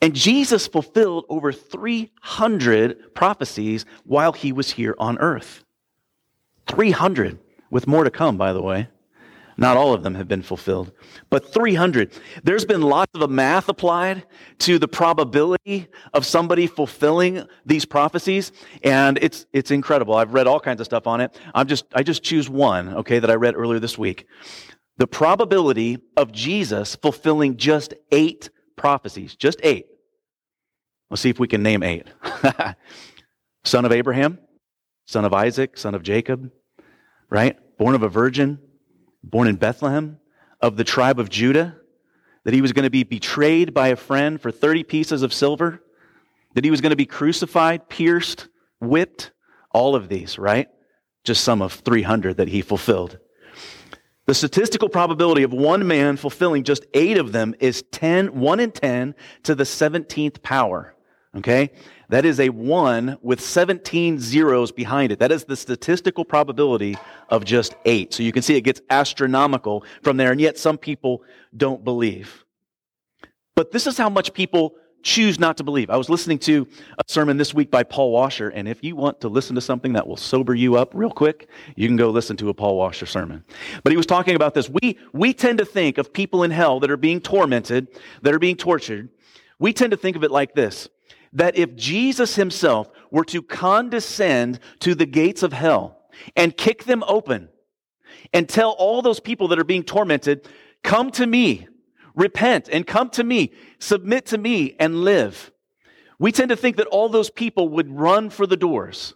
And 0.00 0.14
Jesus 0.14 0.66
fulfilled 0.66 1.24
over 1.28 1.52
300 1.52 3.14
prophecies 3.14 3.86
while 4.04 4.32
he 4.32 4.52
was 4.52 4.72
here 4.72 4.94
on 4.98 5.18
earth. 5.18 5.64
300, 6.66 7.38
with 7.70 7.86
more 7.86 8.04
to 8.04 8.10
come, 8.10 8.36
by 8.36 8.52
the 8.52 8.62
way. 8.62 8.88
Not 9.56 9.76
all 9.76 9.94
of 9.94 10.02
them 10.02 10.14
have 10.16 10.26
been 10.26 10.42
fulfilled, 10.42 10.92
but 11.30 11.52
300. 11.52 12.12
There's 12.42 12.64
been 12.64 12.82
lots 12.82 13.12
of 13.14 13.30
math 13.30 13.68
applied 13.68 14.26
to 14.60 14.78
the 14.78 14.88
probability 14.88 15.86
of 16.12 16.26
somebody 16.26 16.66
fulfilling 16.66 17.46
these 17.64 17.84
prophecies, 17.84 18.50
and 18.82 19.18
it's, 19.22 19.46
it's 19.52 19.70
incredible. 19.70 20.14
I've 20.14 20.34
read 20.34 20.46
all 20.46 20.58
kinds 20.58 20.80
of 20.80 20.86
stuff 20.86 21.06
on 21.06 21.20
it. 21.20 21.38
I'm 21.54 21.68
just, 21.68 21.84
I 21.94 22.02
just 22.02 22.22
choose 22.22 22.50
one, 22.50 22.94
okay, 22.94 23.20
that 23.20 23.30
I 23.30 23.34
read 23.34 23.54
earlier 23.54 23.78
this 23.78 23.96
week. 23.96 24.26
The 24.96 25.06
probability 25.06 25.98
of 26.16 26.32
Jesus 26.32 26.96
fulfilling 26.96 27.56
just 27.56 27.94
eight 28.10 28.50
prophecies, 28.76 29.36
just 29.36 29.60
eight. 29.62 29.86
Let's 31.10 31.22
see 31.22 31.30
if 31.30 31.38
we 31.38 31.48
can 31.48 31.62
name 31.62 31.82
eight. 31.82 32.06
son 33.64 33.84
of 33.84 33.92
Abraham, 33.92 34.38
son 35.06 35.24
of 35.24 35.32
Isaac, 35.32 35.76
son 35.76 35.94
of 35.94 36.02
Jacob, 36.02 36.50
right? 37.30 37.56
Born 37.78 37.94
of 37.94 38.02
a 38.02 38.08
virgin, 38.08 38.58
born 39.22 39.48
in 39.48 39.56
Bethlehem, 39.56 40.18
of 40.60 40.76
the 40.76 40.84
tribe 40.84 41.18
of 41.18 41.28
Judah, 41.28 41.76
that 42.44 42.54
he 42.54 42.60
was 42.60 42.72
going 42.72 42.84
to 42.84 42.90
be 42.90 43.04
betrayed 43.04 43.74
by 43.74 43.88
a 43.88 43.96
friend 43.96 44.40
for 44.40 44.50
30 44.50 44.84
pieces 44.84 45.22
of 45.22 45.32
silver, 45.32 45.82
that 46.54 46.64
he 46.64 46.70
was 46.70 46.80
going 46.80 46.90
to 46.90 46.96
be 46.96 47.06
crucified, 47.06 47.88
pierced, 47.88 48.48
whipped, 48.80 49.32
all 49.70 49.96
of 49.96 50.08
these, 50.08 50.38
right? 50.38 50.68
Just 51.24 51.42
some 51.42 51.60
of 51.62 51.72
300 51.72 52.36
that 52.36 52.48
he 52.48 52.62
fulfilled. 52.62 53.18
The 54.26 54.34
statistical 54.34 54.88
probability 54.88 55.42
of 55.42 55.52
one 55.52 55.86
man 55.86 56.16
fulfilling 56.16 56.64
just 56.64 56.86
eight 56.94 57.18
of 57.18 57.32
them 57.32 57.54
is 57.60 57.82
10, 57.90 58.38
1 58.38 58.60
in 58.60 58.72
10 58.72 59.14
to 59.42 59.54
the 59.54 59.64
17th 59.64 60.42
power. 60.42 60.94
Okay? 61.36 61.70
That 62.08 62.24
is 62.24 62.40
a 62.40 62.48
1 62.48 63.18
with 63.20 63.40
17 63.40 64.18
zeros 64.18 64.72
behind 64.72 65.12
it. 65.12 65.18
That 65.18 65.32
is 65.32 65.44
the 65.44 65.56
statistical 65.56 66.24
probability 66.24 66.96
of 67.28 67.44
just 67.44 67.74
8. 67.84 68.14
So 68.14 68.22
you 68.22 68.32
can 68.32 68.42
see 68.42 68.56
it 68.56 68.62
gets 68.62 68.80
astronomical 68.88 69.84
from 70.02 70.16
there, 70.16 70.32
and 70.32 70.40
yet 70.40 70.58
some 70.58 70.78
people 70.78 71.22
don't 71.56 71.84
believe. 71.84 72.44
But 73.56 73.72
this 73.72 73.86
is 73.86 73.98
how 73.98 74.08
much 74.08 74.32
people 74.32 74.74
choose 75.04 75.38
not 75.38 75.56
to 75.58 75.62
believe. 75.62 75.90
I 75.90 75.96
was 75.96 76.08
listening 76.08 76.38
to 76.40 76.66
a 76.98 77.04
sermon 77.06 77.36
this 77.36 77.54
week 77.54 77.70
by 77.70 77.84
Paul 77.84 78.10
Washer, 78.10 78.48
and 78.48 78.66
if 78.66 78.82
you 78.82 78.96
want 78.96 79.20
to 79.20 79.28
listen 79.28 79.54
to 79.54 79.60
something 79.60 79.92
that 79.92 80.06
will 80.06 80.16
sober 80.16 80.54
you 80.54 80.76
up 80.76 80.90
real 80.94 81.10
quick, 81.10 81.48
you 81.76 81.86
can 81.86 81.96
go 81.96 82.10
listen 82.10 82.36
to 82.38 82.48
a 82.48 82.54
Paul 82.54 82.76
Washer 82.76 83.06
sermon. 83.06 83.44
But 83.84 83.92
he 83.92 83.96
was 83.96 84.06
talking 84.06 84.34
about 84.34 84.54
this. 84.54 84.68
We, 84.68 84.98
we 85.12 85.32
tend 85.32 85.58
to 85.58 85.64
think 85.64 85.98
of 85.98 86.12
people 86.12 86.42
in 86.42 86.50
hell 86.50 86.80
that 86.80 86.90
are 86.90 86.96
being 86.96 87.20
tormented, 87.20 87.88
that 88.22 88.34
are 88.34 88.38
being 88.38 88.56
tortured. 88.56 89.10
We 89.58 89.72
tend 89.72 89.92
to 89.92 89.96
think 89.96 90.16
of 90.16 90.24
it 90.24 90.30
like 90.30 90.54
this 90.54 90.88
that 91.34 91.56
if 91.56 91.74
Jesus 91.74 92.36
himself 92.36 92.90
were 93.10 93.24
to 93.24 93.42
condescend 93.42 94.60
to 94.78 94.94
the 94.94 95.04
gates 95.04 95.42
of 95.42 95.52
hell 95.52 95.98
and 96.36 96.56
kick 96.56 96.84
them 96.84 97.02
open 97.08 97.48
and 98.32 98.48
tell 98.48 98.70
all 98.70 99.02
those 99.02 99.18
people 99.18 99.48
that 99.48 99.58
are 99.58 99.64
being 99.64 99.82
tormented, 99.82 100.48
come 100.84 101.10
to 101.10 101.26
me, 101.26 101.66
repent 102.14 102.68
and 102.70 102.86
come 102.86 103.10
to 103.10 103.24
me, 103.24 103.52
submit 103.78 104.26
to 104.26 104.38
me 104.38 104.76
and 104.78 105.02
live. 105.02 105.52
We 106.18 106.32
tend 106.32 106.50
to 106.50 106.56
think 106.56 106.76
that 106.76 106.86
all 106.86 107.08
those 107.08 107.30
people 107.30 107.68
would 107.70 107.90
run 107.90 108.30
for 108.30 108.46
the 108.46 108.56
doors. 108.56 109.14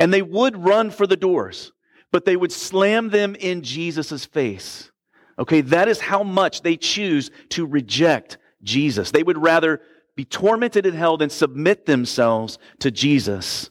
And 0.00 0.12
they 0.12 0.22
would 0.22 0.56
run 0.56 0.90
for 0.90 1.06
the 1.06 1.16
doors, 1.16 1.72
but 2.10 2.24
they 2.24 2.36
would 2.36 2.52
slam 2.52 3.10
them 3.10 3.36
in 3.36 3.62
Jesus' 3.62 4.24
face. 4.24 4.90
Okay, 5.38 5.60
that 5.62 5.88
is 5.88 6.00
how 6.00 6.22
much 6.22 6.62
they 6.62 6.76
choose 6.76 7.30
to 7.50 7.66
reject 7.66 8.38
Jesus. 8.62 9.10
They 9.10 9.22
would 9.22 9.38
rather 9.38 9.80
be 10.16 10.24
tormented 10.24 10.86
in 10.86 10.94
hell 10.94 11.16
than 11.16 11.30
submit 11.30 11.86
themselves 11.86 12.58
to 12.80 12.90
Jesus. 12.90 13.70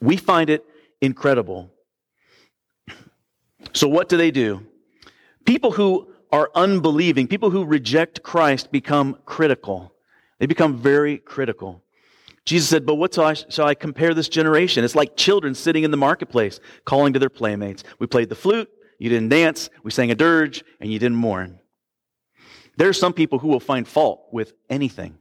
We 0.00 0.16
find 0.16 0.50
it 0.50 0.64
incredible. 1.00 1.70
So, 3.72 3.88
what 3.88 4.08
do 4.08 4.16
they 4.16 4.30
do? 4.30 4.66
People 5.44 5.72
who 5.72 6.09
are 6.32 6.50
unbelieving, 6.54 7.26
people 7.26 7.50
who 7.50 7.64
reject 7.64 8.22
Christ, 8.22 8.70
become 8.70 9.18
critical. 9.24 9.92
They 10.38 10.46
become 10.46 10.76
very 10.76 11.18
critical. 11.18 11.82
Jesus 12.44 12.68
said, 12.68 12.86
But 12.86 12.94
what 12.96 13.14
shall 13.14 13.66
I, 13.66 13.74
compare 13.74 14.14
this 14.14 14.28
generation? 14.28 14.84
It's 14.84 14.94
like 14.94 15.16
children 15.16 15.54
sitting 15.54 15.84
in 15.84 15.90
the 15.90 15.96
marketplace 15.96 16.60
calling 16.84 17.12
to 17.12 17.18
their 17.18 17.28
playmates. 17.28 17.84
We 17.98 18.06
played 18.06 18.28
the 18.28 18.34
flute, 18.34 18.70
you 18.98 19.08
didn't 19.08 19.28
dance, 19.28 19.70
we 19.82 19.90
sang 19.90 20.10
a 20.10 20.14
dirge, 20.14 20.64
and 20.80 20.92
you 20.92 20.98
didn't 20.98 21.16
mourn. 21.16 21.58
There 22.76 22.88
are 22.88 22.94
some 22.94 23.12
people 23.12 23.38
who 23.38 23.48
will 23.48 23.60
find 23.60 23.86
fault 23.86 24.28
with 24.32 24.54
anything. 24.68 25.18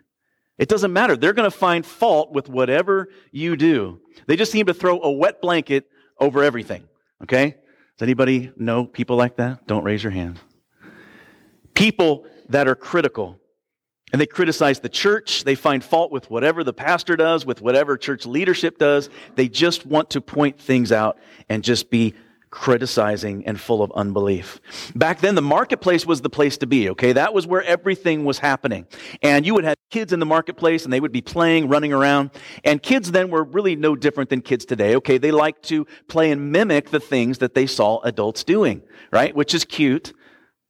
It 0.57 0.69
doesn't 0.69 0.91
matter. 0.91 1.15
They're 1.15 1.33
going 1.33 1.49
to 1.49 1.57
find 1.57 1.85
fault 1.85 2.31
with 2.33 2.49
whatever 2.49 3.09
you 3.31 3.55
do. 3.55 4.01
They 4.27 4.35
just 4.35 4.51
seem 4.51 4.65
to 4.67 4.73
throw 4.73 5.01
a 5.01 5.11
wet 5.11 5.41
blanket 5.41 5.85
over 6.19 6.43
everything. 6.43 6.83
Okay? 7.23 7.55
Does 7.97 8.05
anybody 8.05 8.51
know 8.57 8.85
people 8.85 9.15
like 9.15 9.37
that? 9.37 9.67
Don't 9.67 9.83
raise 9.83 10.03
your 10.03 10.11
hand. 10.11 10.39
People 11.79 12.25
that 12.49 12.67
are 12.67 12.75
critical. 12.75 13.39
And 14.11 14.19
they 14.19 14.25
criticize 14.25 14.81
the 14.81 14.89
church. 14.89 15.45
They 15.45 15.55
find 15.55 15.81
fault 15.81 16.11
with 16.11 16.29
whatever 16.29 16.61
the 16.61 16.73
pastor 16.73 17.15
does, 17.15 17.45
with 17.45 17.61
whatever 17.61 17.95
church 17.95 18.25
leadership 18.25 18.77
does. 18.77 19.09
They 19.35 19.47
just 19.47 19.85
want 19.85 20.09
to 20.09 20.19
point 20.19 20.59
things 20.59 20.91
out 20.91 21.17
and 21.47 21.63
just 21.63 21.89
be 21.89 22.15
criticizing 22.49 23.45
and 23.45 23.57
full 23.61 23.81
of 23.81 23.93
unbelief. 23.93 24.59
Back 24.93 25.21
then, 25.21 25.35
the 25.35 25.41
marketplace 25.41 26.05
was 26.05 26.19
the 26.19 26.29
place 26.29 26.57
to 26.57 26.67
be, 26.67 26.89
okay? 26.89 27.13
That 27.13 27.33
was 27.33 27.47
where 27.47 27.63
everything 27.63 28.25
was 28.25 28.39
happening. 28.39 28.85
And 29.21 29.45
you 29.45 29.53
would 29.53 29.63
have 29.63 29.77
kids 29.89 30.11
in 30.11 30.19
the 30.19 30.25
marketplace 30.25 30.83
and 30.83 30.91
they 30.91 30.99
would 30.99 31.13
be 31.13 31.21
playing, 31.21 31.69
running 31.69 31.93
around. 31.93 32.31
And 32.65 32.83
kids 32.83 33.11
then 33.11 33.29
were 33.29 33.43
really 33.45 33.77
no 33.77 33.95
different 33.95 34.29
than 34.29 34.41
kids 34.41 34.65
today, 34.65 34.95
okay? 34.95 35.17
They 35.17 35.31
like 35.31 35.61
to 35.63 35.87
play 36.09 36.29
and 36.31 36.51
mimic 36.51 36.89
the 36.89 36.99
things 36.99 37.37
that 37.37 37.53
they 37.53 37.67
saw 37.67 38.01
adults 38.01 38.43
doing, 38.43 38.81
right? 39.11 39.33
Which 39.33 39.53
is 39.53 39.63
cute, 39.63 40.11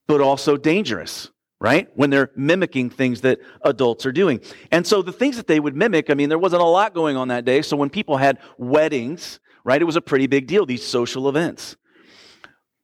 but 0.10 0.22
also 0.22 0.58
dangerous 0.58 1.30
right? 1.62 1.90
When 1.96 2.10
they're 2.10 2.32
mimicking 2.38 2.90
things 2.90 3.20
that 3.22 3.40
adults 3.64 4.06
are 4.06 4.14
doing. 4.14 4.40
And 4.72 4.88
so 4.88 5.02
the 5.02 5.12
things 5.12 5.36
that 5.36 5.48
they 5.48 5.60
would 5.60 5.76
mimic, 5.76 6.10
I 6.10 6.14
mean, 6.14 6.30
there 6.30 6.40
wasn't 6.40 6.62
a 6.62 6.66
lot 6.66 6.94
going 6.94 7.18
on 7.18 7.28
that 7.28 7.44
day. 7.44 7.62
So 7.62 7.76
when 7.76 7.90
people 7.90 8.16
had 8.16 8.40
weddings, 8.58 9.42
right? 9.66 9.82
It 9.82 9.84
was 9.84 9.98
a 9.98 10.02
pretty 10.02 10.28
big 10.28 10.48
deal, 10.48 10.66
these 10.66 10.88
social 10.88 11.28
events. 11.28 11.76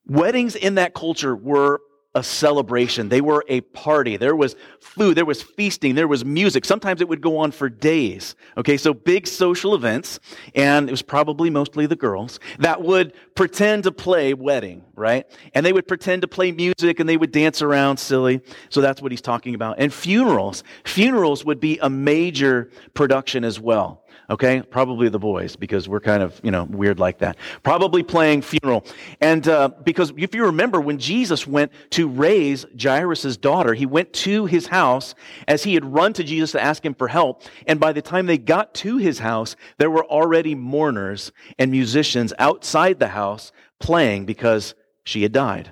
Weddings 0.05 0.58
in 0.58 0.75
that 0.75 0.94
culture 0.94 1.38
were 1.38 1.79
a 2.15 2.24
celebration. 2.24 3.10
They 3.10 3.22
were 3.22 3.43
a 3.50 3.62
party. 3.62 4.15
There 4.17 4.36
was 4.36 4.55
food, 4.79 5.15
there 5.17 5.25
was 5.25 5.43
feasting, 5.43 5.95
there 5.95 6.07
was 6.07 6.24
music. 6.24 6.63
Sometimes 6.65 7.01
it 7.01 7.10
would 7.10 7.22
go 7.22 7.38
on 7.38 7.51
for 7.51 7.69
days. 7.69 8.36
Okay, 8.57 8.77
so 8.77 8.93
big 8.93 9.27
social 9.27 9.75
events, 9.75 10.19
and 10.55 10.88
it 10.88 10.91
was 10.91 11.01
probably 11.01 11.50
mostly 11.50 11.86
the 11.86 11.95
girls 11.95 12.39
that 12.60 12.81
would 12.81 13.13
pretend 13.36 13.84
to 13.84 13.91
play 13.91 14.34
wedding, 14.34 14.84
right? 14.95 15.25
And 15.53 15.65
they 15.65 15.74
would 15.74 15.88
pretend 15.88 16.22
to 16.22 16.27
play 16.27 16.53
music 16.53 17.00
and 17.00 17.07
they 17.07 17.17
would 17.17 17.31
dance 17.34 17.62
around 17.62 17.98
silly. 17.98 18.41
So 18.69 18.79
that's 18.79 19.01
what 19.01 19.12
he's 19.12 19.22
talking 19.22 19.53
about. 19.53 19.75
And 19.77 19.93
funerals. 19.93 20.63
Funerals 20.86 21.43
would 21.43 21.60
be 21.60 21.77
a 21.79 21.89
major 21.89 22.72
production 22.93 23.43
as 23.43 23.60
well. 23.60 24.04
Okay, 24.27 24.63
probably 24.63 25.08
the 25.10 25.20
boys 25.20 25.55
because 25.55 25.88
we're 25.88 26.00
kind 26.00 26.24
of 26.24 26.39
you 26.44 26.50
know 26.50 26.63
weird 26.63 27.00
like 27.00 27.20
that. 27.20 27.38
Probably 27.62 28.01
playing 28.01 28.41
funeral, 28.41 28.84
and 29.22 29.48
uh, 29.48 29.70
because 29.84 30.12
if 30.17 30.34
you 30.34 30.46
remember 30.46 30.82
when 30.82 30.98
Jesus 30.98 31.46
went 31.46 31.72
to 31.91 32.08
raise 32.08 32.65
Jairus' 32.82 33.38
daughter, 33.38 33.75
he 33.75 33.86
went 33.86 34.12
to 34.13 34.48
his 34.48 34.65
house 34.65 35.13
as 35.48 35.63
he 35.63 35.75
had 35.75 35.86
run 35.86 36.13
to 36.13 36.24
Jesus 36.24 36.53
to 36.53 36.63
ask 36.63 36.84
him 36.84 36.96
for 36.96 37.08
help, 37.08 37.44
and 37.67 37.79
by 37.79 37.94
the 37.94 38.01
time 38.01 38.25
they 38.25 38.39
got 38.39 38.74
to 38.75 38.98
his 38.98 39.20
house, 39.20 39.55
there 39.77 39.91
were 39.91 40.05
already 40.05 40.55
mourners 40.55 41.32
and 41.60 41.70
musicians 41.70 42.34
outside 42.39 42.98
the 42.98 43.10
house 43.10 43.51
playing 43.79 44.25
because 44.25 44.74
she 45.03 45.22
had 45.22 45.34
died, 45.34 45.72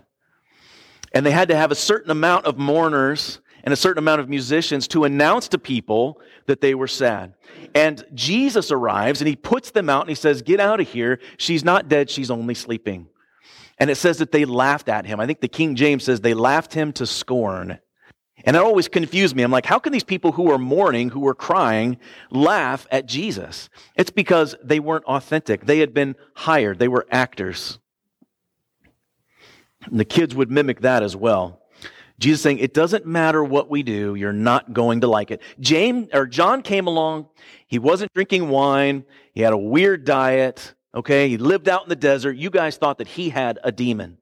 and 1.11 1.25
they 1.25 1.31
had 1.31 1.47
to 1.47 1.55
have 1.55 1.71
a 1.71 1.75
certain 1.75 2.11
amount 2.11 2.45
of 2.45 2.59
mourners 2.59 3.39
and 3.63 3.73
a 3.73 3.77
certain 3.77 3.99
amount 3.99 4.21
of 4.21 4.29
musicians 4.29 4.87
to 4.89 5.05
announce 5.05 5.47
to 5.47 5.57
people 5.57 6.19
that 6.47 6.61
they 6.61 6.75
were 6.75 6.87
sad. 6.87 7.33
And 7.75 8.03
Jesus 8.13 8.71
arrives 8.71 9.21
and 9.21 9.27
he 9.27 9.35
puts 9.35 9.71
them 9.71 9.89
out 9.89 10.01
and 10.01 10.09
he 10.09 10.15
says, 10.15 10.41
Get 10.41 10.59
out 10.59 10.79
of 10.79 10.87
here. 10.87 11.19
She's 11.37 11.63
not 11.63 11.89
dead, 11.89 12.09
she's 12.09 12.31
only 12.31 12.53
sleeping. 12.53 13.07
And 13.79 13.89
it 13.89 13.95
says 13.95 14.19
that 14.19 14.31
they 14.31 14.45
laughed 14.45 14.87
at 14.87 15.05
him. 15.05 15.19
I 15.19 15.25
think 15.25 15.41
the 15.41 15.47
King 15.47 15.75
James 15.75 16.03
says 16.03 16.21
they 16.21 16.33
laughed 16.33 16.73
him 16.73 16.93
to 16.93 17.07
scorn. 17.07 17.79
And 18.45 18.55
it 18.55 18.61
always 18.61 18.87
confused 18.87 19.35
me. 19.35 19.43
I'm 19.43 19.51
like, 19.51 19.65
how 19.65 19.79
can 19.79 19.93
these 19.93 20.03
people 20.03 20.33
who 20.33 20.51
are 20.51 20.57
mourning, 20.57 21.09
who 21.09 21.27
are 21.27 21.33
crying, 21.33 21.97
laugh 22.29 22.85
at 22.91 23.05
Jesus? 23.05 23.69
It's 23.95 24.11
because 24.11 24.55
they 24.63 24.79
weren't 24.79 25.05
authentic. 25.05 25.65
They 25.65 25.79
had 25.79 25.93
been 25.93 26.15
hired, 26.35 26.79
they 26.79 26.87
were 26.87 27.07
actors. 27.09 27.79
And 29.85 29.99
the 29.99 30.05
kids 30.05 30.35
would 30.35 30.51
mimic 30.51 30.81
that 30.81 31.03
as 31.03 31.15
well. 31.15 31.62
Jesus 32.19 32.41
saying, 32.41 32.59
it 32.59 32.73
doesn't 32.73 33.05
matter 33.05 33.43
what 33.43 33.69
we 33.69 33.83
do, 33.83 34.15
you're 34.15 34.31
not 34.31 34.73
going 34.73 35.01
to 35.01 35.07
like 35.07 35.31
it. 35.31 35.41
James 35.59 36.09
or 36.13 36.25
John 36.25 36.61
came 36.61 36.87
along, 36.87 37.27
he 37.67 37.79
wasn't 37.79 38.13
drinking 38.13 38.49
wine, 38.49 39.03
he 39.33 39.41
had 39.41 39.53
a 39.53 39.57
weird 39.57 40.05
diet, 40.05 40.75
okay? 40.93 41.27
He 41.27 41.37
lived 41.37 41.67
out 41.67 41.83
in 41.83 41.89
the 41.89 41.95
desert. 41.95 42.37
You 42.37 42.49
guys 42.49 42.77
thought 42.77 42.99
that 42.99 43.07
he 43.07 43.29
had 43.29 43.59
a 43.63 43.71
demon. 43.71 44.17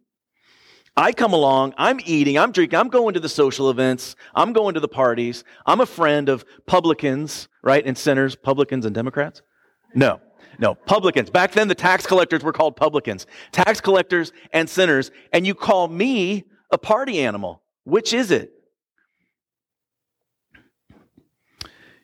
I 0.95 1.13
come 1.13 1.33
along, 1.33 1.73
I'm 1.77 1.99
eating, 2.05 2.37
I'm 2.37 2.51
drinking, 2.51 2.79
I'm 2.79 2.89
going 2.89 3.13
to 3.13 3.19
the 3.19 3.29
social 3.29 3.69
events, 3.69 4.15
I'm 4.35 4.51
going 4.51 4.73
to 4.73 4.79
the 4.79 4.87
parties, 4.87 5.43
I'm 5.65 5.79
a 5.79 5.85
friend 5.85 6.27
of 6.27 6.45
publicans, 6.65 7.47
right? 7.61 7.85
And 7.85 7.97
sinners, 7.97 8.35
publicans 8.35 8.85
and 8.85 8.95
Democrats? 8.95 9.41
No. 9.93 10.19
No, 10.59 10.75
publicans. 10.75 11.29
Back 11.29 11.53
then, 11.53 11.67
the 11.67 11.75
tax 11.75 12.05
collectors 12.05 12.43
were 12.43 12.53
called 12.53 12.75
publicans. 12.75 13.25
Tax 13.51 13.81
collectors 13.81 14.31
and 14.51 14.69
sinners. 14.69 15.09
And 15.31 15.47
you 15.47 15.55
call 15.55 15.87
me 15.87 16.43
a 16.69 16.77
party 16.77 17.21
animal. 17.21 17.60
Which 17.83 18.13
is 18.13 18.31
it? 18.31 18.53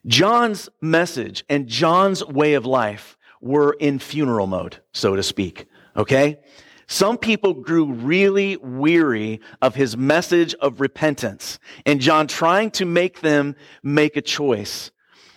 John's 0.06 0.70
message 0.82 1.44
and 1.50 1.68
John's 1.68 2.26
way 2.26 2.54
of 2.54 2.66
life 2.66 3.18
were 3.42 3.74
in 3.74 4.00
funeral 4.00 4.48
mode, 4.48 4.78
so 4.94 5.16
to 5.16 5.24
speak. 5.24 5.68
Okay? 5.96 6.40
Some 6.88 7.18
people 7.18 7.54
grew 7.54 7.92
really 7.92 8.56
weary 8.58 9.42
of 9.62 9.76
his 9.76 9.98
message 9.98 10.56
of 10.56 10.80
repentance 10.80 11.60
and 11.86 12.00
John 12.00 12.28
trying 12.28 12.72
to 12.72 12.86
make 12.86 13.20
them 13.20 13.56
make 13.84 14.16
a 14.16 14.22
choice. 14.22 14.92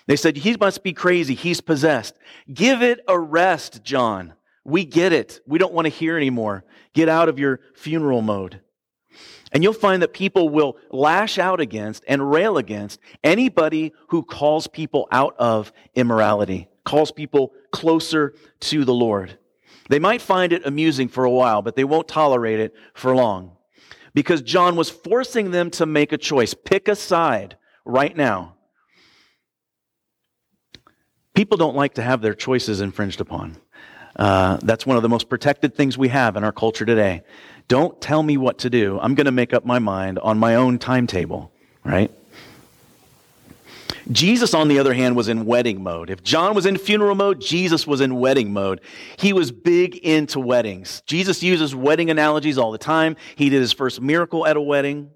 They 0.06 0.16
said, 0.16 0.36
he 0.36 0.56
must 0.56 0.84
be 0.84 0.92
crazy. 0.92 1.34
He's 1.34 1.60
possessed. 1.60 2.16
Give 2.52 2.82
it 2.82 3.00
a 3.08 3.18
rest, 3.18 3.82
John. 3.82 4.34
We 4.64 4.84
get 4.84 5.12
it. 5.12 5.40
We 5.46 5.58
don't 5.58 5.72
want 5.72 5.86
to 5.86 5.90
hear 5.90 6.16
anymore. 6.16 6.64
Get 6.92 7.08
out 7.08 7.28
of 7.28 7.38
your 7.38 7.60
funeral 7.74 8.22
mode. 8.22 8.60
And 9.52 9.62
you'll 9.62 9.72
find 9.72 10.02
that 10.02 10.12
people 10.12 10.48
will 10.48 10.76
lash 10.90 11.38
out 11.38 11.60
against 11.60 12.04
and 12.06 12.30
rail 12.30 12.56
against 12.56 13.00
anybody 13.24 13.92
who 14.08 14.22
calls 14.22 14.66
people 14.66 15.08
out 15.10 15.34
of 15.38 15.72
immorality, 15.94 16.68
calls 16.84 17.10
people 17.10 17.52
closer 17.72 18.34
to 18.60 18.84
the 18.84 18.94
Lord. 18.94 19.38
They 19.88 19.98
might 19.98 20.22
find 20.22 20.52
it 20.52 20.64
amusing 20.64 21.08
for 21.08 21.24
a 21.24 21.30
while, 21.30 21.62
but 21.62 21.74
they 21.74 21.82
won't 21.82 22.06
tolerate 22.06 22.60
it 22.60 22.74
for 22.94 23.14
long. 23.14 23.56
Because 24.14 24.42
John 24.42 24.76
was 24.76 24.88
forcing 24.90 25.50
them 25.50 25.70
to 25.72 25.86
make 25.86 26.12
a 26.12 26.18
choice. 26.18 26.54
Pick 26.54 26.86
a 26.86 26.94
side 26.94 27.56
right 27.84 28.16
now. 28.16 28.56
People 31.34 31.56
don't 31.56 31.76
like 31.76 31.94
to 31.94 32.02
have 32.02 32.22
their 32.22 32.34
choices 32.34 32.80
infringed 32.80 33.20
upon. 33.20 33.56
Uh, 34.20 34.58
that's 34.62 34.84
one 34.84 34.98
of 34.98 35.02
the 35.02 35.08
most 35.08 35.30
protected 35.30 35.74
things 35.74 35.96
we 35.96 36.08
have 36.08 36.36
in 36.36 36.44
our 36.44 36.52
culture 36.52 36.84
today. 36.84 37.22
Don't 37.68 37.98
tell 38.02 38.22
me 38.22 38.36
what 38.36 38.58
to 38.58 38.68
do. 38.68 39.00
I'm 39.00 39.14
going 39.14 39.24
to 39.24 39.32
make 39.32 39.54
up 39.54 39.64
my 39.64 39.78
mind 39.78 40.18
on 40.18 40.38
my 40.38 40.56
own 40.56 40.78
timetable, 40.78 41.50
right? 41.84 42.10
Jesus, 44.12 44.52
on 44.52 44.68
the 44.68 44.78
other 44.78 44.92
hand, 44.92 45.16
was 45.16 45.28
in 45.28 45.46
wedding 45.46 45.82
mode. 45.82 46.10
If 46.10 46.22
John 46.22 46.54
was 46.54 46.66
in 46.66 46.76
funeral 46.76 47.14
mode, 47.14 47.40
Jesus 47.40 47.86
was 47.86 48.02
in 48.02 48.16
wedding 48.16 48.52
mode. 48.52 48.82
He 49.16 49.32
was 49.32 49.52
big 49.52 49.96
into 49.96 50.38
weddings. 50.38 51.02
Jesus 51.06 51.42
uses 51.42 51.74
wedding 51.74 52.10
analogies 52.10 52.58
all 52.58 52.72
the 52.72 52.78
time. 52.78 53.16
He 53.36 53.48
did 53.48 53.60
his 53.60 53.72
first 53.72 54.02
miracle 54.02 54.46
at 54.46 54.56
a 54.56 54.60
wedding. 54.60 55.12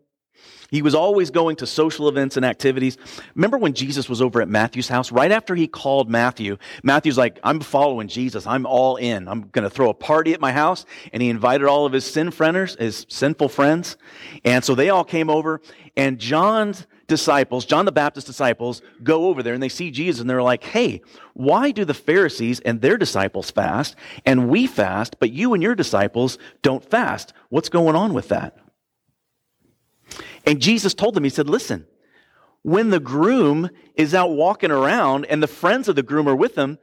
He 0.74 0.82
was 0.82 0.96
always 0.96 1.30
going 1.30 1.54
to 1.56 1.68
social 1.68 2.08
events 2.08 2.36
and 2.36 2.44
activities. 2.44 2.98
Remember 3.36 3.56
when 3.56 3.74
Jesus 3.74 4.08
was 4.08 4.20
over 4.20 4.42
at 4.42 4.48
Matthew's 4.48 4.88
house? 4.88 5.12
Right 5.12 5.30
after 5.30 5.54
he 5.54 5.68
called 5.68 6.10
Matthew, 6.10 6.56
Matthew's 6.82 7.16
like, 7.16 7.38
I'm 7.44 7.60
following 7.60 8.08
Jesus. 8.08 8.44
I'm 8.44 8.66
all 8.66 8.96
in. 8.96 9.28
I'm 9.28 9.42
going 9.42 9.62
to 9.62 9.70
throw 9.70 9.88
a 9.88 9.94
party 9.94 10.34
at 10.34 10.40
my 10.40 10.50
house. 10.50 10.84
And 11.12 11.22
he 11.22 11.28
invited 11.28 11.68
all 11.68 11.86
of 11.86 11.92
his 11.92 12.04
sin 12.04 12.32
friends, 12.32 12.74
his 12.74 13.06
sinful 13.08 13.50
friends. 13.50 13.96
And 14.44 14.64
so 14.64 14.74
they 14.74 14.90
all 14.90 15.04
came 15.04 15.30
over. 15.30 15.60
And 15.96 16.18
John's 16.18 16.88
disciples, 17.06 17.66
John 17.66 17.84
the 17.84 17.92
Baptist 17.92 18.26
disciples, 18.26 18.82
go 19.04 19.26
over 19.28 19.44
there 19.44 19.54
and 19.54 19.62
they 19.62 19.68
see 19.68 19.92
Jesus 19.92 20.20
and 20.20 20.28
they're 20.28 20.42
like, 20.42 20.64
hey, 20.64 21.02
why 21.34 21.70
do 21.70 21.84
the 21.84 21.94
Pharisees 21.94 22.58
and 22.58 22.80
their 22.80 22.96
disciples 22.96 23.48
fast 23.48 23.94
and 24.26 24.48
we 24.48 24.66
fast, 24.66 25.20
but 25.20 25.30
you 25.30 25.54
and 25.54 25.62
your 25.62 25.76
disciples 25.76 26.36
don't 26.62 26.84
fast? 26.84 27.32
What's 27.50 27.68
going 27.68 27.94
on 27.94 28.12
with 28.12 28.26
that? 28.30 28.58
And 30.46 30.60
Jesus 30.60 30.94
told 30.94 31.14
them, 31.14 31.24
He 31.24 31.30
said, 31.30 31.48
Listen, 31.48 31.86
when 32.62 32.90
the 32.90 33.00
groom 33.00 33.70
is 33.94 34.14
out 34.14 34.32
walking 34.32 34.70
around 34.70 35.26
and 35.26 35.42
the 35.42 35.46
friends 35.46 35.88
of 35.88 35.96
the 35.96 36.02
groom 36.02 36.28
are 36.28 36.36
with 36.36 36.56
him, 36.56 36.78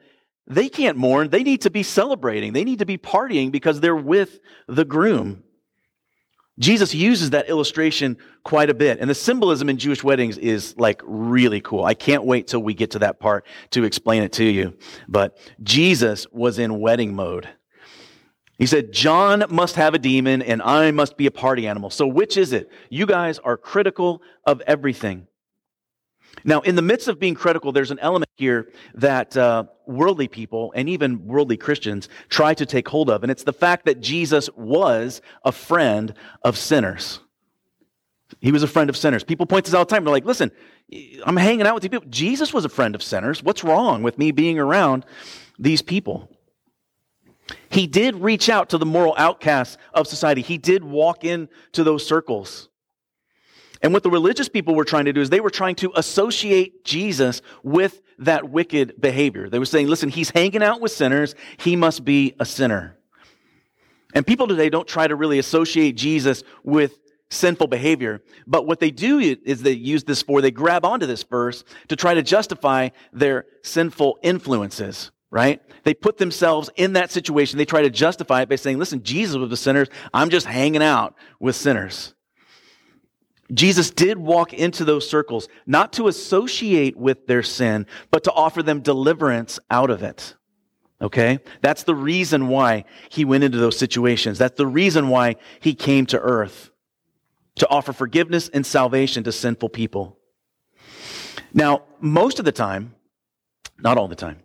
they 0.48 0.70
can't 0.70 0.98
mourn. 0.98 1.30
They 1.30 1.44
need 1.44 1.62
to 1.62 1.70
be 1.70 1.84
celebrating. 1.84 2.54
They 2.54 2.64
need 2.64 2.80
to 2.80 2.86
be 2.86 2.98
partying 2.98 3.52
because 3.52 3.80
they're 3.80 3.96
with 3.96 4.40
the 4.68 4.86
groom. 4.86 5.44
Jesus 6.60 6.94
uses 6.94 7.32
that 7.32 7.50
illustration 7.50 8.18
quite 8.44 8.70
a 8.70 8.74
bit. 8.74 9.00
And 9.00 9.10
the 9.10 9.16
symbolism 9.16 9.70
in 9.70 9.78
Jewish 9.78 10.04
weddings 10.04 10.38
is 10.38 10.78
like 10.78 11.02
really 11.04 11.62
cool. 11.62 11.84
I 11.84 11.96
can't 11.96 12.26
wait 12.26 12.48
till 12.48 12.62
we 12.62 12.74
get 12.74 12.92
to 12.92 13.00
that 13.00 13.20
part 13.20 13.46
to 13.72 13.84
explain 13.84 14.22
it 14.22 14.34
to 14.34 14.44
you. 14.44 14.78
But 15.08 15.38
Jesus 15.64 16.28
was 16.32 16.60
in 16.60 16.80
wedding 16.80 17.16
mode. 17.16 17.50
He 18.58 18.68
said, 18.68 18.92
John 18.92 19.44
must 19.50 19.76
have 19.76 19.94
a 19.94 20.00
demon 20.00 20.42
and 20.42 20.62
I 20.62 20.92
must 20.92 21.18
be 21.18 21.26
a 21.26 21.32
party 21.32 21.68
animal. 21.68 21.90
So 21.90 22.06
which 22.06 22.38
is 22.38 22.54
it? 22.54 22.70
You 22.90 23.06
guys 23.06 23.40
are 23.40 23.58
critical 23.58 24.22
of 24.46 24.62
everything. 24.62 25.28
Now, 26.44 26.62
in 26.62 26.76
the 26.76 26.82
midst 26.82 27.08
of 27.08 27.20
being 27.20 27.36
critical, 27.36 27.72
there's 27.72 27.92
an 27.92 28.00
element 28.00 28.30
here 28.38 28.70
that 28.96 29.36
uh, 29.36 29.66
worldly 29.86 30.28
people 30.28 30.72
and 30.76 30.90
even 30.90 31.26
worldly 31.26 31.58
Christians 31.58 32.10
try 32.30 32.54
to 32.54 32.66
take 32.66 32.88
hold 32.88 33.10
of, 33.10 33.24
and 33.24 33.32
it's 33.32 33.44
the 33.44 33.54
fact 33.54 33.86
that 33.86 34.00
Jesus 34.00 34.50
was 34.56 35.22
a 35.44 35.52
friend 35.52 36.14
of 36.44 36.58
sinners. 36.58 37.20
He 38.40 38.52
was 38.52 38.64
a 38.64 38.68
friend 38.68 38.90
of 38.90 38.96
sinners. 38.96 39.24
People 39.24 39.46
point 39.46 39.66
this 39.66 39.74
out 39.74 39.80
all 39.80 39.86
the 39.86 39.90
time. 39.90 40.06
They're 40.06 40.14
like, 40.14 40.26
listen, 40.26 40.52
I'm 41.26 41.36
hanging 41.38 41.68
out 41.68 41.76
with 41.76 41.84
these 41.84 41.90
people. 41.90 42.08
Jesus 42.10 42.54
was 42.54 42.66
a 42.66 42.70
friend 42.70 42.96
of 42.96 43.04
sinners. 43.04 43.44
What's 43.44 43.64
wrong 43.64 44.04
with 44.04 44.18
me 44.18 44.32
being 44.32 44.58
around 44.58 45.06
these 45.60 45.82
people? 45.82 46.30
He 47.70 47.88
did 47.88 48.16
reach 48.16 48.50
out 48.50 48.70
to 48.70 48.78
the 48.78 48.86
moral 48.86 49.16
outcasts 49.18 49.78
of 49.94 50.08
society. 50.08 50.42
He 50.42 50.58
did 50.58 50.84
walk 50.84 51.24
into 51.24 51.84
those 51.84 52.06
circles. 52.06 52.70
And 53.82 53.94
what 53.94 54.04
the 54.04 54.10
religious 54.10 54.48
people 54.48 54.76
were 54.76 54.86
trying 54.86 55.06
to 55.06 55.14
do 55.14 55.22
is 55.22 55.30
they 55.30 55.40
were 55.40 55.50
trying 55.50 55.76
to 55.76 55.92
associate 55.96 56.86
Jesus 56.86 57.42
with 57.64 58.02
that 58.20 58.50
wicked 58.50 59.02
behavior. 59.02 59.50
They 59.50 59.58
were 59.58 59.66
saying, 59.66 59.88
listen, 59.88 60.10
he's 60.10 60.30
hanging 60.30 60.62
out 60.62 60.82
with 60.82 60.92
sinners. 60.92 61.34
He 61.58 61.76
must 61.76 62.06
be 62.06 62.36
a 62.40 62.46
sinner. 62.46 62.98
And 64.14 64.28
people 64.28 64.48
today 64.48 64.70
don't 64.70 64.88
try 64.88 65.08
to 65.08 65.16
really 65.16 65.40
associate 65.40 65.94
Jesus 65.94 66.44
with 66.64 67.00
sinful 67.32 67.68
behavior. 67.68 68.22
But 68.46 68.68
what 68.68 68.80
they 68.80 68.92
do 68.92 69.20
is 69.20 69.64
they 69.64 69.72
use 69.72 70.04
this 70.04 70.22
for, 70.22 70.42
they 70.42 70.52
grab 70.52 70.86
onto 70.86 71.08
this 71.08 71.24
verse 71.24 71.64
to 71.88 71.96
try 71.96 72.14
to 72.14 72.22
justify 72.22 72.90
their 73.14 73.46
sinful 73.64 74.20
influences 74.22 75.12
right? 75.32 75.62
They 75.84 75.94
put 75.94 76.18
themselves 76.18 76.70
in 76.76 76.94
that 76.94 77.10
situation. 77.10 77.58
They 77.58 77.66
try 77.66 77.82
to 77.82 77.90
justify 77.90 78.42
it 78.42 78.50
by 78.50 78.58
saying, 78.58 78.78
listen, 78.78 79.02
Jesus 79.02 79.38
was 79.38 79.50
the 79.50 79.58
sinners. 79.58 79.88
I'm 80.14 80.30
just 80.30 80.46
hanging 80.46 80.84
out 80.84 81.16
with 81.40 81.56
sinners. 81.56 82.14
Jesus 83.54 83.90
did 83.90 84.18
walk 84.18 84.54
into 84.54 84.86
those 84.86 85.10
circles, 85.10 85.48
not 85.66 85.94
to 85.94 86.08
associate 86.08 86.96
with 86.96 87.28
their 87.28 87.44
sin, 87.44 87.86
but 88.10 88.24
to 88.26 88.32
offer 88.32 88.62
them 88.62 88.82
deliverance 88.82 89.60
out 89.70 89.90
of 89.90 90.04
it. 90.04 90.36
Okay? 91.02 91.40
That's 91.62 91.84
the 91.84 91.96
reason 91.96 92.48
why 92.48 92.86
he 93.10 93.26
went 93.26 93.44
into 93.44 93.58
those 93.58 93.78
situations. 93.78 94.38
That's 94.38 94.58
the 94.58 94.68
reason 94.68 95.10
why 95.10 95.38
he 95.60 95.74
came 95.74 96.06
to 96.08 96.20
earth 96.20 96.70
to 97.56 97.68
offer 97.70 97.92
forgiveness 97.92 98.50
and 98.50 98.66
salvation 98.66 99.24
to 99.24 99.32
sinful 99.32 99.70
people. 99.70 100.18
Now, 101.54 101.84
most 102.00 102.40
of 102.40 102.46
the 102.46 102.52
time, 102.52 102.96
not 103.80 103.98
all 103.98 104.08
the 104.08 104.16
time, 104.16 104.40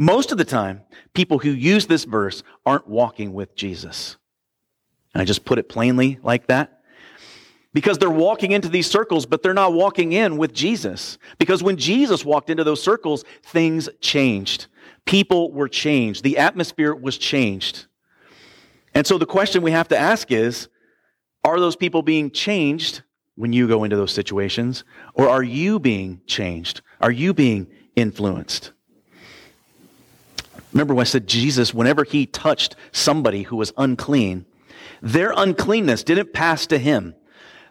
most 0.00 0.32
of 0.32 0.38
the 0.38 0.46
time, 0.46 0.80
people 1.12 1.38
who 1.38 1.50
use 1.50 1.86
this 1.86 2.04
verse 2.04 2.42
aren't 2.64 2.88
walking 2.88 3.34
with 3.34 3.54
Jesus. 3.54 4.16
And 5.12 5.20
I 5.20 5.26
just 5.26 5.44
put 5.44 5.58
it 5.58 5.68
plainly 5.68 6.18
like 6.22 6.46
that. 6.46 6.80
Because 7.74 7.98
they're 7.98 8.08
walking 8.08 8.52
into 8.52 8.70
these 8.70 8.90
circles, 8.90 9.26
but 9.26 9.42
they're 9.42 9.52
not 9.52 9.74
walking 9.74 10.12
in 10.12 10.38
with 10.38 10.54
Jesus. 10.54 11.18
Because 11.38 11.62
when 11.62 11.76
Jesus 11.76 12.24
walked 12.24 12.48
into 12.48 12.64
those 12.64 12.82
circles, 12.82 13.26
things 13.42 13.90
changed. 14.00 14.68
People 15.04 15.52
were 15.52 15.68
changed. 15.68 16.24
The 16.24 16.38
atmosphere 16.38 16.94
was 16.94 17.18
changed. 17.18 17.84
And 18.94 19.06
so 19.06 19.18
the 19.18 19.26
question 19.26 19.60
we 19.60 19.72
have 19.72 19.88
to 19.88 19.98
ask 19.98 20.32
is, 20.32 20.68
are 21.44 21.60
those 21.60 21.76
people 21.76 22.00
being 22.00 22.30
changed 22.30 23.02
when 23.34 23.52
you 23.52 23.68
go 23.68 23.84
into 23.84 23.96
those 23.96 24.12
situations? 24.12 24.82
Or 25.12 25.28
are 25.28 25.42
you 25.42 25.78
being 25.78 26.22
changed? 26.26 26.80
Are 27.02 27.12
you 27.12 27.34
being 27.34 27.66
influenced? 27.96 28.72
Remember 30.72 30.94
when 30.94 31.02
I 31.02 31.04
said 31.04 31.26
Jesus, 31.26 31.74
whenever 31.74 32.04
he 32.04 32.26
touched 32.26 32.76
somebody 32.92 33.42
who 33.42 33.56
was 33.56 33.72
unclean, 33.76 34.46
their 35.02 35.32
uncleanness 35.36 36.02
didn't 36.02 36.32
pass 36.32 36.66
to 36.68 36.78
him. 36.78 37.14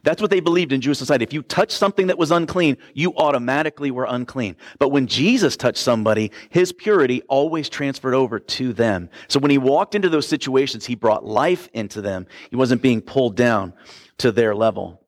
That's 0.03 0.21
what 0.21 0.31
they 0.31 0.39
believed 0.39 0.71
in 0.71 0.81
Jewish 0.81 0.97
society. 0.97 1.23
If 1.23 1.33
you 1.33 1.41
touched 1.41 1.73
something 1.73 2.07
that 2.07 2.17
was 2.17 2.31
unclean, 2.31 2.77
you 2.93 3.13
automatically 3.17 3.91
were 3.91 4.05
unclean. 4.09 4.55
But 4.79 4.89
when 4.89 5.07
Jesus 5.07 5.57
touched 5.57 5.79
somebody, 5.79 6.31
his 6.49 6.71
purity 6.71 7.21
always 7.23 7.67
transferred 7.69 8.13
over 8.13 8.39
to 8.39 8.73
them. 8.73 9.09
So 9.27 9.39
when 9.39 9.51
he 9.51 9.57
walked 9.57 9.95
into 9.95 10.09
those 10.09 10.27
situations, 10.27 10.85
he 10.85 10.95
brought 10.95 11.25
life 11.25 11.67
into 11.73 12.01
them. 12.01 12.27
He 12.49 12.55
wasn't 12.55 12.81
being 12.81 13.01
pulled 13.01 13.35
down 13.35 13.73
to 14.19 14.31
their 14.31 14.55
level. 14.55 15.01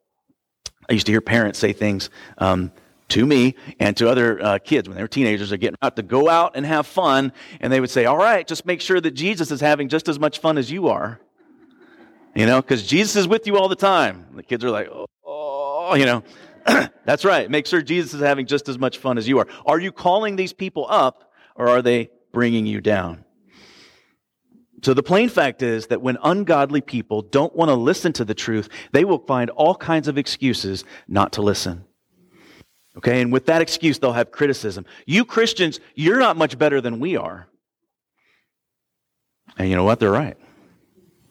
I 0.89 0.93
used 0.93 1.06
to 1.06 1.12
hear 1.13 1.21
parents 1.21 1.60
say 1.60 1.71
things 1.71 2.10
um, 2.38 2.71
to 3.12 3.26
me 3.26 3.56
and 3.80 3.95
to 3.97 4.10
other 4.10 4.41
uh, 4.43 4.60
kids 4.60 4.88
when 4.88 4.95
they 4.95 5.04
were 5.04 5.08
teenagers. 5.08 5.50
They're 5.50 5.58
getting 5.58 5.78
out 5.82 5.95
to 5.97 6.04
go 6.04 6.30
out 6.30 6.56
and 6.56 6.65
have 6.65 6.88
fun, 6.88 7.32
and 7.60 7.71
they 7.71 7.80
would 7.80 7.89
say, 7.89 8.06
"All 8.06 8.17
right, 8.17 8.47
just 8.47 8.65
make 8.65 8.82
sure 8.82 9.00
that 9.00 9.12
Jesus 9.12 9.52
is 9.52 9.62
having 9.62 9.89
just 9.89 10.10
as 10.10 10.19
much 10.19 10.39
fun 10.39 10.58
as 10.58 10.71
you 10.71 10.88
are." 10.88 11.19
You 12.34 12.45
know, 12.45 12.62
because 12.62 12.88
Jesus 12.88 13.15
is 13.15 13.28
with 13.28 13.47
you 13.47 13.58
all 13.58 13.67
the 13.67 13.76
time. 13.76 14.28
The 14.36 14.43
kids 14.43 14.63
are 14.63 14.71
like, 14.71 14.89
"Oh, 14.89 15.06
oh 15.26 15.95
you 15.95 16.06
know." 16.06 16.24
That's 17.06 17.26
right. 17.26 17.50
Make 17.50 17.65
sure 17.65 17.82
Jesus 17.82 18.13
is 18.13 18.21
having 18.21 18.45
just 18.45 18.69
as 18.69 18.78
much 18.78 19.00
fun 19.00 19.17
as 19.17 19.28
you 19.28 19.39
are. 19.39 19.47
Are 19.65 19.80
you 19.80 19.91
calling 19.91 20.36
these 20.36 20.54
people 20.54 20.86
up, 20.88 21.32
or 21.56 21.69
are 21.69 21.82
they 21.82 22.12
bringing 22.32 22.67
you 22.67 22.82
down? 22.82 23.26
So 24.84 24.93
the 24.93 25.04
plain 25.04 25.30
fact 25.30 25.62
is 25.62 25.88
that 25.88 26.02
when 26.02 26.17
ungodly 26.24 26.82
people 26.82 27.24
don't 27.24 27.56
want 27.56 27.69
to 27.69 27.76
listen 27.76 28.13
to 28.13 28.26
the 28.26 28.34
truth, 28.34 28.69
they 28.91 29.06
will 29.06 29.19
find 29.19 29.50
all 29.52 29.76
kinds 29.76 30.08
of 30.08 30.17
excuses 30.17 30.84
not 31.08 31.34
to 31.34 31.41
listen. 31.41 31.86
Okay, 32.97 33.21
and 33.21 33.32
with 33.32 33.45
that 33.45 33.62
excuse, 33.62 33.99
they'll 33.99 34.12
have 34.12 34.32
criticism. 34.32 34.86
You 35.06 35.23
Christians, 35.23 35.80
you're 35.95 36.19
not 36.19 36.36
much 36.36 36.58
better 36.58 36.82
than 36.82 36.99
we 36.99 37.15
are. 37.15 37.47
And 39.58 39.69
you 39.69 39.75
know 39.75 39.84
what? 39.84 39.99
They're 39.99 40.12
right. 40.12 40.38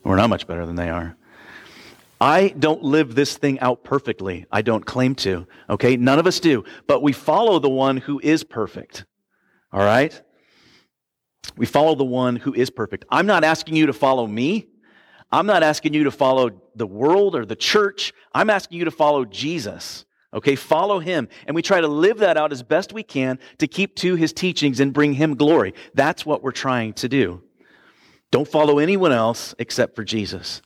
We're 0.04 0.16
not 0.16 0.30
much 0.30 0.46
better 0.46 0.64
than 0.64 0.76
they 0.76 0.88
are. 0.88 1.16
I 2.20 2.48
don't 2.48 2.82
live 2.82 3.14
this 3.14 3.36
thing 3.36 3.60
out 3.60 3.82
perfectly. 3.82 4.46
I 4.52 4.62
don't 4.62 4.84
claim 4.84 5.14
to. 5.16 5.46
Okay, 5.68 5.96
none 5.96 6.18
of 6.18 6.26
us 6.26 6.40
do. 6.40 6.64
But 6.86 7.02
we 7.02 7.12
follow 7.12 7.58
the 7.58 7.70
one 7.70 7.96
who 7.96 8.20
is 8.22 8.44
perfect. 8.44 9.04
All 9.72 9.80
right? 9.80 10.20
We 11.56 11.64
follow 11.64 11.94
the 11.94 12.04
one 12.04 12.36
who 12.36 12.52
is 12.52 12.68
perfect. 12.68 13.06
I'm 13.10 13.26
not 13.26 13.44
asking 13.44 13.76
you 13.76 13.86
to 13.86 13.92
follow 13.94 14.26
me. 14.26 14.68
I'm 15.32 15.46
not 15.46 15.62
asking 15.62 15.94
you 15.94 16.04
to 16.04 16.10
follow 16.10 16.50
the 16.74 16.86
world 16.86 17.34
or 17.34 17.46
the 17.46 17.56
church. 17.56 18.12
I'm 18.34 18.50
asking 18.50 18.78
you 18.78 18.84
to 18.84 18.90
follow 18.90 19.24
Jesus. 19.24 20.04
Okay, 20.32 20.54
follow 20.54 21.00
him. 21.00 21.28
And 21.46 21.56
we 21.56 21.62
try 21.62 21.80
to 21.80 21.88
live 21.88 22.18
that 22.18 22.36
out 22.36 22.52
as 22.52 22.62
best 22.62 22.92
we 22.92 23.02
can 23.02 23.38
to 23.58 23.66
keep 23.66 23.96
to 23.96 24.14
his 24.14 24.32
teachings 24.32 24.78
and 24.78 24.92
bring 24.92 25.14
him 25.14 25.34
glory. 25.34 25.74
That's 25.94 26.24
what 26.24 26.42
we're 26.42 26.52
trying 26.52 26.92
to 26.94 27.08
do. 27.08 27.42
Don't 28.30 28.46
follow 28.46 28.78
anyone 28.78 29.10
else 29.10 29.56
except 29.58 29.96
for 29.96 30.04
Jesus. 30.04 30.62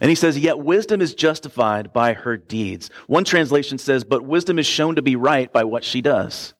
And 0.00 0.10
he 0.10 0.14
says, 0.14 0.38
Yet 0.38 0.58
wisdom 0.58 1.00
is 1.00 1.14
justified 1.14 1.92
by 1.92 2.12
her 2.12 2.36
deeds. 2.36 2.90
One 3.06 3.24
translation 3.24 3.78
says, 3.78 4.04
But 4.04 4.24
wisdom 4.24 4.58
is 4.58 4.66
shown 4.66 4.96
to 4.96 5.02
be 5.02 5.16
right 5.16 5.50
by 5.50 5.64
what 5.64 5.84
she 5.84 6.02
does. 6.02 6.52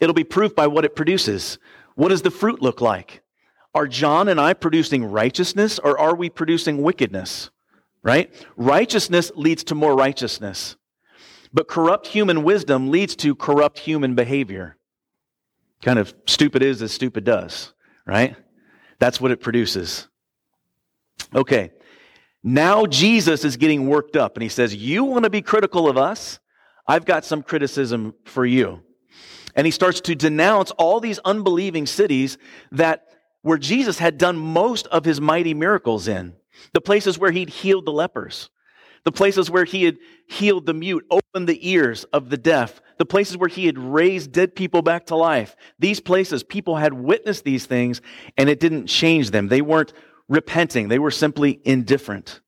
It'll 0.00 0.14
be 0.14 0.24
proof 0.24 0.56
by 0.56 0.66
what 0.66 0.84
it 0.84 0.96
produces. 0.96 1.58
What 1.94 2.08
does 2.08 2.22
the 2.22 2.30
fruit 2.30 2.60
look 2.60 2.80
like? 2.80 3.22
Are 3.72 3.86
John 3.86 4.28
and 4.28 4.40
I 4.40 4.54
producing 4.54 5.04
righteousness 5.04 5.78
or 5.78 5.98
are 5.98 6.16
we 6.16 6.28
producing 6.28 6.82
wickedness? 6.82 7.50
Right? 8.02 8.32
Righteousness 8.56 9.30
leads 9.36 9.62
to 9.64 9.74
more 9.76 9.94
righteousness. 9.94 10.76
But 11.52 11.68
corrupt 11.68 12.06
human 12.06 12.42
wisdom 12.42 12.90
leads 12.90 13.16
to 13.16 13.34
corrupt 13.34 13.78
human 13.78 14.14
behavior. 14.14 14.76
Kind 15.82 15.98
of 15.98 16.14
stupid 16.26 16.62
is 16.62 16.82
as 16.82 16.92
stupid 16.92 17.24
does, 17.24 17.72
right? 18.06 18.36
That's 18.98 19.20
what 19.20 19.30
it 19.30 19.40
produces. 19.40 20.08
Okay. 21.34 21.70
Now 22.42 22.86
Jesus 22.86 23.44
is 23.44 23.56
getting 23.56 23.88
worked 23.88 24.16
up 24.16 24.36
and 24.36 24.42
he 24.42 24.48
says, 24.48 24.74
You 24.74 25.04
want 25.04 25.24
to 25.24 25.30
be 25.30 25.42
critical 25.42 25.88
of 25.88 25.96
us? 25.96 26.38
I've 26.86 27.04
got 27.04 27.24
some 27.24 27.42
criticism 27.42 28.14
for 28.24 28.44
you. 28.44 28.82
And 29.54 29.66
he 29.66 29.70
starts 29.70 30.00
to 30.02 30.14
denounce 30.14 30.70
all 30.72 31.00
these 31.00 31.18
unbelieving 31.24 31.86
cities 31.86 32.38
that 32.72 33.06
where 33.42 33.58
Jesus 33.58 33.98
had 33.98 34.18
done 34.18 34.36
most 34.36 34.86
of 34.88 35.04
his 35.04 35.20
mighty 35.20 35.54
miracles 35.54 36.08
in. 36.08 36.34
The 36.72 36.80
places 36.80 37.18
where 37.18 37.30
he'd 37.30 37.48
healed 37.48 37.86
the 37.86 37.92
lepers, 37.92 38.50
the 39.04 39.12
places 39.12 39.50
where 39.50 39.64
he 39.64 39.84
had 39.84 39.98
healed 40.26 40.66
the 40.66 40.74
mute, 40.74 41.06
opened 41.10 41.48
the 41.48 41.70
ears 41.70 42.04
of 42.04 42.30
the 42.30 42.36
deaf, 42.36 42.80
the 42.98 43.06
places 43.06 43.36
where 43.36 43.48
he 43.48 43.66
had 43.66 43.78
raised 43.78 44.32
dead 44.32 44.54
people 44.54 44.82
back 44.82 45.06
to 45.06 45.16
life. 45.16 45.56
These 45.78 46.00
places, 46.00 46.42
people 46.42 46.76
had 46.76 46.92
witnessed 46.92 47.44
these 47.44 47.66
things 47.66 48.02
and 48.36 48.48
it 48.48 48.60
didn't 48.60 48.86
change 48.86 49.30
them. 49.30 49.48
They 49.48 49.62
weren't 49.62 49.92
repenting, 50.28 50.88
they 50.88 50.98
were 50.98 51.10
simply 51.10 51.60
indifferent. 51.64 52.40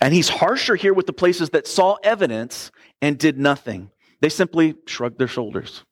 And 0.00 0.12
he's 0.12 0.28
harsher 0.28 0.74
here 0.74 0.92
with 0.92 1.06
the 1.06 1.12
places 1.12 1.50
that 1.50 1.66
saw 1.66 1.94
evidence 2.02 2.70
and 3.00 3.16
did 3.16 3.38
nothing. 3.38 3.90
They 4.20 4.28
simply 4.28 4.74
shrugged 4.86 5.18
their 5.18 5.28
shoulders. 5.28 5.84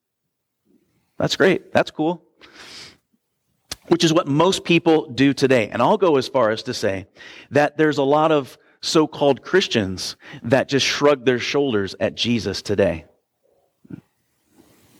That's 1.17 1.35
great. 1.35 1.71
That's 1.71 1.91
cool. 1.91 2.23
Which 3.87 4.03
is 4.03 4.11
what 4.11 4.27
most 4.27 4.63
people 4.63 5.09
do 5.11 5.33
today. 5.33 5.69
And 5.69 5.81
I'll 5.81 5.97
go 5.97 6.17
as 6.17 6.27
far 6.27 6.49
as 6.49 6.63
to 6.63 6.73
say 6.73 7.07
that 7.51 7.77
there's 7.77 7.97
a 7.97 8.03
lot 8.03 8.31
of 8.31 8.57
so 8.85 9.07
called 9.07 9.41
Christians 9.41 10.15
that 10.43 10.69
just 10.69 10.85
shrug 10.85 11.25
their 11.25 11.39
shoulders 11.39 11.95
at 11.99 12.15
Jesus 12.15 12.61
today. 12.61 13.05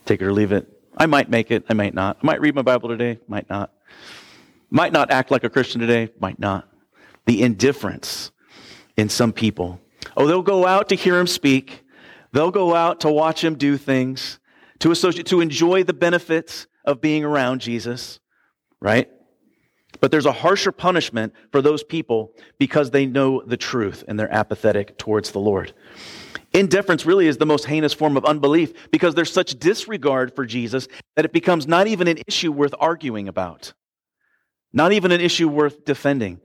Take 0.06 0.22
it 0.22 0.26
or 0.26 0.34
leave 0.34 0.52
it. 0.52 0.68
I 0.98 1.06
might 1.06 1.30
make 1.30 1.52
it. 1.52 1.66
I 1.70 1.74
might 1.74 1.94
not. 1.94 2.18
I 2.22 2.26
might 2.26 2.42
read 2.42 2.56
my 2.56 2.62
Bible 2.62 2.90
today. 2.90 3.20
Might 3.28 3.50
not. 3.50 3.72
Might 4.70 4.94
not 4.94 5.12
act 5.12 5.32
like 5.32 5.44
a 5.44 5.50
Christian 5.50 5.82
today. 5.82 6.10
Might 6.20 6.40
not. 6.40 6.68
The 7.26 7.42
indifference 7.42 8.32
in 8.98 9.10
some 9.10 9.34
people. 9.34 9.80
Oh, 10.16 10.28
they'll 10.28 10.42
go 10.42 10.66
out 10.66 10.90
to 10.90 10.96
hear 10.96 11.20
him 11.20 11.28
speak. 11.28 11.84
They'll 12.32 12.52
go 12.52 12.76
out 12.76 13.02
to 13.02 13.10
watch 13.10 13.44
him 13.44 13.56
do 13.56 13.78
things, 13.78 14.40
to 14.80 14.92
associate, 14.92 15.28
to 15.28 15.42
enjoy 15.42 15.84
the 15.84 15.94
benefits 15.94 16.68
of 16.84 17.02
being 17.02 17.24
around 17.24 17.62
Jesus, 17.62 18.20
right? 18.80 19.10
But 20.00 20.12
there's 20.12 20.26
a 20.26 20.32
harsher 20.32 20.72
punishment 20.72 21.34
for 21.52 21.62
those 21.62 21.84
people 21.84 22.34
because 22.58 22.92
they 22.92 23.06
know 23.06 23.42
the 23.42 23.58
truth 23.58 24.04
and 24.08 24.20
they're 24.20 24.34
apathetic 24.34 24.98
towards 24.98 25.32
the 25.32 25.40
Lord. 25.40 25.74
Indifference 26.54 27.06
really 27.06 27.28
is 27.28 27.38
the 27.38 27.46
most 27.46 27.66
heinous 27.66 27.94
form 27.94 28.16
of 28.16 28.26
unbelief 28.26 28.90
because 28.92 29.16
there's 29.16 29.32
such 29.32 29.60
disregard 29.60 30.36
for 30.36 30.46
Jesus 30.46 30.88
that 31.16 31.26
it 31.26 31.34
becomes 31.34 31.68
not 31.68 31.88
even 31.88 32.08
an 32.08 32.20
issue 32.28 32.52
worth 32.52 32.74
arguing 32.80 33.28
about, 33.28 33.74
not 34.72 34.94
even 34.94 35.12
an 35.12 35.22
issue 35.22 35.50
worth 35.50 35.84
defending 35.84 36.40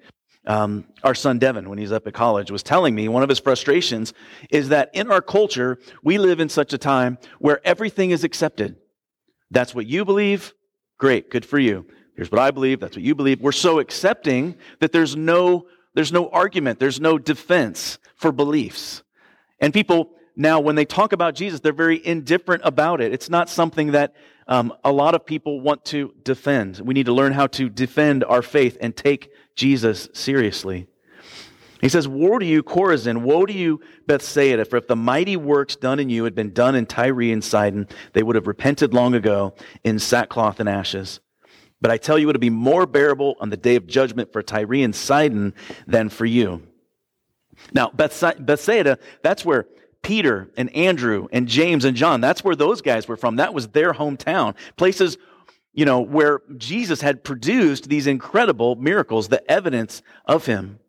um, 0.47 0.85
our 1.05 1.15
son 1.15 1.39
Devin, 1.39 1.69
when 1.69 1.79
he's 1.79 1.93
up 1.93 2.07
at 2.07 2.15
college, 2.15 2.51
was 2.51 2.63
telling 2.63 2.95
me 2.95 3.09
one 3.09 3.23
of 3.23 3.29
his 3.29 3.39
frustrations 3.39 4.15
is 4.51 4.71
that 4.71 4.91
in 4.95 5.11
our 5.11 5.21
culture, 5.21 5.79
we 6.03 6.19
live 6.19 6.41
in 6.41 6.49
such 6.49 6.73
a 6.73 6.79
time 6.79 7.19
where 7.39 7.61
everything 7.67 8.11
is 8.11 8.25
accepted. 8.25 8.77
That's 9.51 9.75
what 9.75 9.87
you 9.87 10.05
believe. 10.05 10.55
Great. 10.99 11.31
Good 11.31 11.45
for 11.45 11.59
you. 11.59 11.87
Here's 12.17 12.31
what 12.31 12.41
I 12.41 12.51
believe. 12.51 12.81
That's 12.81 12.97
what 12.97 13.05
you 13.05 13.15
believe. 13.15 13.41
We're 13.41 13.53
so 13.53 13.79
accepting 13.79 14.57
that 14.81 14.93
there's 14.93 15.17
no, 15.17 15.67
there's 15.95 16.13
no 16.13 16.29
argument. 16.29 16.79
There's 16.79 17.01
no 17.01 17.19
defense 17.19 17.99
for 18.15 18.33
beliefs. 18.33 19.03
And 19.59 19.73
people 19.73 20.11
now, 20.37 20.61
when 20.61 20.75
they 20.75 20.85
talk 20.85 21.13
about 21.13 21.35
Jesus, 21.35 21.61
they're 21.61 21.73
very 21.73 22.05
indifferent 22.05 22.63
about 22.65 23.01
it. 23.01 23.13
It's 23.13 23.29
not 23.29 23.51
something 23.51 23.93
that 23.93 24.15
um, 24.47 24.73
a 24.85 24.91
lot 24.91 25.15
of 25.15 25.27
people 25.27 25.61
want 25.61 25.85
to 25.87 26.15
defend. 26.25 26.81
We 26.81 26.95
need 26.95 27.07
to 27.07 27.13
learn 27.13 27.33
how 27.33 27.47
to 27.49 27.69
defend 27.69 28.25
our 28.25 28.43
faith 28.43 28.79
and 28.81 28.97
take 28.97 29.31
Jesus 29.55 30.09
seriously. 30.13 30.87
He 31.81 31.89
says, 31.89 32.07
Woe 32.07 32.39
to 32.39 32.45
you, 32.45 32.63
Chorazin! 32.63 33.23
Woe 33.23 33.47
to 33.47 33.53
you, 33.53 33.81
Bethsaida! 34.07 34.65
For 34.65 34.77
if 34.77 34.87
the 34.87 34.97
mighty 34.97 35.37
works 35.37 35.77
done 35.77 35.99
in 35.99 36.11
you 36.11 36.25
had 36.25 36.35
been 36.35 36.53
done 36.53 36.75
in 36.75 36.87
Tyre 36.87 37.33
and 37.33 37.43
Sidon, 37.43 37.89
they 38.13 38.23
would 38.23 38.37
have 38.37 38.47
repented 38.47 38.93
long 38.93 39.15
ago 39.15 39.55
in 39.83 39.99
sackcloth 39.99 40.61
and 40.61 40.69
ashes. 40.69 41.21
But 41.81 41.91
I 41.91 41.97
tell 41.97 42.19
you, 42.19 42.29
it'll 42.29 42.41
be 42.41 42.51
more 42.51 42.87
bearable 42.87 43.37
on 43.41 43.51
the 43.51 43.57
day 43.57 43.77
of 43.77 43.87
judgment 43.87 44.33
for 44.33 44.43
Tyre 44.43 44.75
and 44.75 44.95
Sidon 44.95 45.55
than 45.87 46.09
for 46.09 46.27
you. 46.27 46.63
Now, 47.73 47.91
Bethsaida, 47.91 48.99
that's 49.23 49.45
where 49.45 49.67
Peter 50.03 50.51
and 50.57 50.75
Andrew 50.75 51.29
and 51.33 51.47
James 51.49 51.85
and 51.85 51.97
John, 51.97 52.21
that's 52.21 52.45
where 52.45 52.57
those 52.57 52.81
guys 52.83 53.09
were 53.09 53.17
from. 53.17 53.37
That 53.37 53.55
was 53.55 53.69
their 53.69 53.93
hometown. 53.93 54.57
Places 54.77 55.19
you 55.73 55.85
know, 55.85 56.01
where 56.01 56.43
Jesus 56.57 57.01
had 57.01 57.23
produced 57.23 57.89
these 57.89 58.07
incredible 58.07 58.77
miracles, 58.77 59.29
the 59.29 59.49
evidence 59.51 60.03
of 60.25 60.47
him. 60.47 60.81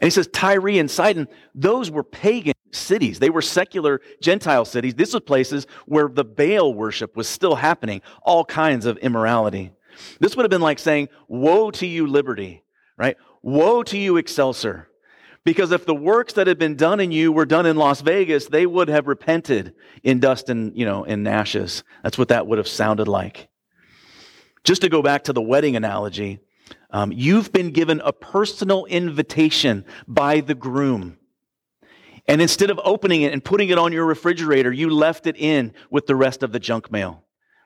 And 0.00 0.06
he 0.06 0.10
says 0.10 0.28
Tyre 0.32 0.68
and 0.68 0.90
Sidon, 0.90 1.28
those 1.54 1.90
were 1.90 2.02
pagan 2.02 2.54
cities. 2.72 3.20
They 3.20 3.30
were 3.30 3.42
secular 3.42 4.00
Gentile 4.20 4.64
cities. 4.64 4.96
This 4.96 5.14
was 5.14 5.22
places 5.22 5.68
where 5.86 6.08
the 6.08 6.24
Baal 6.24 6.74
worship 6.74 7.16
was 7.16 7.28
still 7.28 7.54
happening, 7.54 8.02
all 8.22 8.44
kinds 8.44 8.86
of 8.86 8.98
immorality. 8.98 9.70
This 10.20 10.36
would 10.36 10.44
have 10.44 10.50
been 10.50 10.60
like 10.60 10.78
saying, 10.78 11.08
Woe 11.28 11.70
to 11.72 11.86
you, 11.86 12.06
liberty, 12.06 12.62
right? 12.96 13.16
Woe 13.42 13.82
to 13.84 13.98
you, 13.98 14.16
Excelsior. 14.16 14.88
Because 15.44 15.72
if 15.72 15.86
the 15.86 15.94
works 15.94 16.34
that 16.34 16.46
had 16.46 16.58
been 16.58 16.76
done 16.76 17.00
in 17.00 17.10
you 17.10 17.32
were 17.32 17.46
done 17.46 17.66
in 17.66 17.76
Las 17.76 18.00
Vegas, 18.00 18.46
they 18.46 18.64
would 18.64 18.88
have 18.88 19.08
repented 19.08 19.74
in 20.04 20.20
dust 20.20 20.48
and, 20.48 20.76
you 20.76 20.84
know, 20.84 21.02
in 21.02 21.26
ashes. 21.26 21.82
That's 22.04 22.16
what 22.16 22.28
that 22.28 22.46
would 22.46 22.58
have 22.58 22.68
sounded 22.68 23.08
like. 23.08 23.48
Just 24.62 24.82
to 24.82 24.88
go 24.88 25.02
back 25.02 25.24
to 25.24 25.32
the 25.32 25.42
wedding 25.42 25.74
analogy, 25.74 26.38
um, 26.90 27.10
you've 27.10 27.52
been 27.52 27.72
given 27.72 28.00
a 28.04 28.12
personal 28.12 28.84
invitation 28.84 29.84
by 30.06 30.40
the 30.40 30.54
groom. 30.54 31.18
And 32.28 32.40
instead 32.40 32.70
of 32.70 32.78
opening 32.84 33.22
it 33.22 33.32
and 33.32 33.44
putting 33.44 33.70
it 33.70 33.78
on 33.78 33.92
your 33.92 34.06
refrigerator, 34.06 34.70
you 34.70 34.90
left 34.90 35.26
it 35.26 35.36
in 35.36 35.74
with 35.90 36.06
the 36.06 36.14
rest 36.14 36.44
of 36.44 36.52
the 36.52 36.60
junk 36.60 36.92
mail. 36.92 37.24